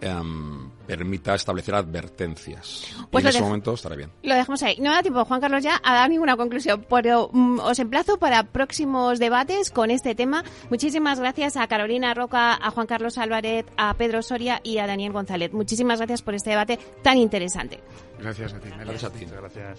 Em, 0.00 0.70
permita 0.86 1.34
establecer 1.34 1.74
advertencias. 1.74 2.94
Pues 3.10 3.24
en 3.24 3.30
ese 3.30 3.42
momento 3.42 3.74
estará 3.74 3.96
bien. 3.96 4.10
Lo 4.22 4.34
dejamos 4.34 4.62
ahí. 4.62 4.76
No 4.80 4.92
da 4.92 5.02
tiempo, 5.02 5.24
Juan 5.24 5.40
Carlos, 5.40 5.62
ya 5.62 5.80
a 5.82 5.94
dar 5.94 6.08
ninguna 6.08 6.36
conclusión, 6.36 6.86
pero 6.88 7.30
mm, 7.32 7.58
os 7.60 7.78
emplazo 7.78 8.16
para 8.16 8.44
próximos 8.44 9.18
debates 9.18 9.70
con 9.70 9.90
este 9.90 10.14
tema. 10.14 10.44
Muchísimas 10.70 11.18
gracias 11.18 11.56
a 11.56 11.66
Carolina 11.66 12.14
Roca, 12.14 12.54
a 12.54 12.70
Juan 12.70 12.86
Carlos 12.86 13.18
Álvarez, 13.18 13.66
a 13.76 13.92
Pedro 13.94 14.22
Soria 14.22 14.60
y 14.62 14.78
a 14.78 14.86
Daniel 14.86 15.12
González. 15.12 15.52
Muchísimas 15.52 15.98
gracias 15.98 16.22
por 16.22 16.34
este 16.34 16.50
debate 16.50 16.78
tan 17.02 17.18
interesante. 17.18 17.80
Gracias 18.18 18.54
a 18.54 18.60
ti. 18.60 18.68
Gracias 18.70 19.04
a 19.04 19.10
ti. 19.10 19.26
Gracias. 19.26 19.78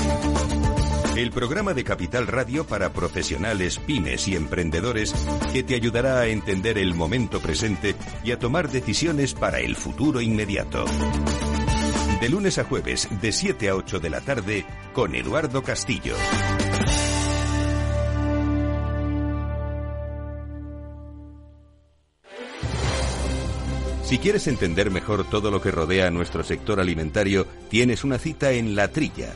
el 1.15 1.31
programa 1.31 1.73
de 1.73 1.83
Capital 1.83 2.27
Radio 2.27 2.65
para 2.65 2.93
profesionales, 2.93 3.79
pymes 3.79 4.27
y 4.27 4.35
emprendedores 4.35 5.13
que 5.51 5.63
te 5.63 5.75
ayudará 5.75 6.19
a 6.19 6.27
entender 6.27 6.77
el 6.77 6.93
momento 6.93 7.39
presente 7.41 7.95
y 8.23 8.31
a 8.31 8.39
tomar 8.39 8.69
decisiones 8.69 9.33
para 9.33 9.59
el 9.59 9.75
futuro 9.75 10.21
inmediato. 10.21 10.85
De 12.21 12.29
lunes 12.29 12.57
a 12.59 12.63
jueves, 12.63 13.09
de 13.21 13.31
7 13.31 13.69
a 13.69 13.75
8 13.75 13.99
de 13.99 14.09
la 14.09 14.21
tarde, 14.21 14.65
con 14.93 15.15
Eduardo 15.15 15.63
Castillo. 15.63 16.15
Si 24.03 24.17
quieres 24.17 24.47
entender 24.47 24.91
mejor 24.91 25.29
todo 25.29 25.51
lo 25.51 25.61
que 25.61 25.71
rodea 25.71 26.07
a 26.07 26.11
nuestro 26.11 26.43
sector 26.43 26.79
alimentario, 26.79 27.47
tienes 27.69 28.03
una 28.03 28.17
cita 28.17 28.51
en 28.51 28.75
La 28.75 28.89
Trilla. 28.89 29.35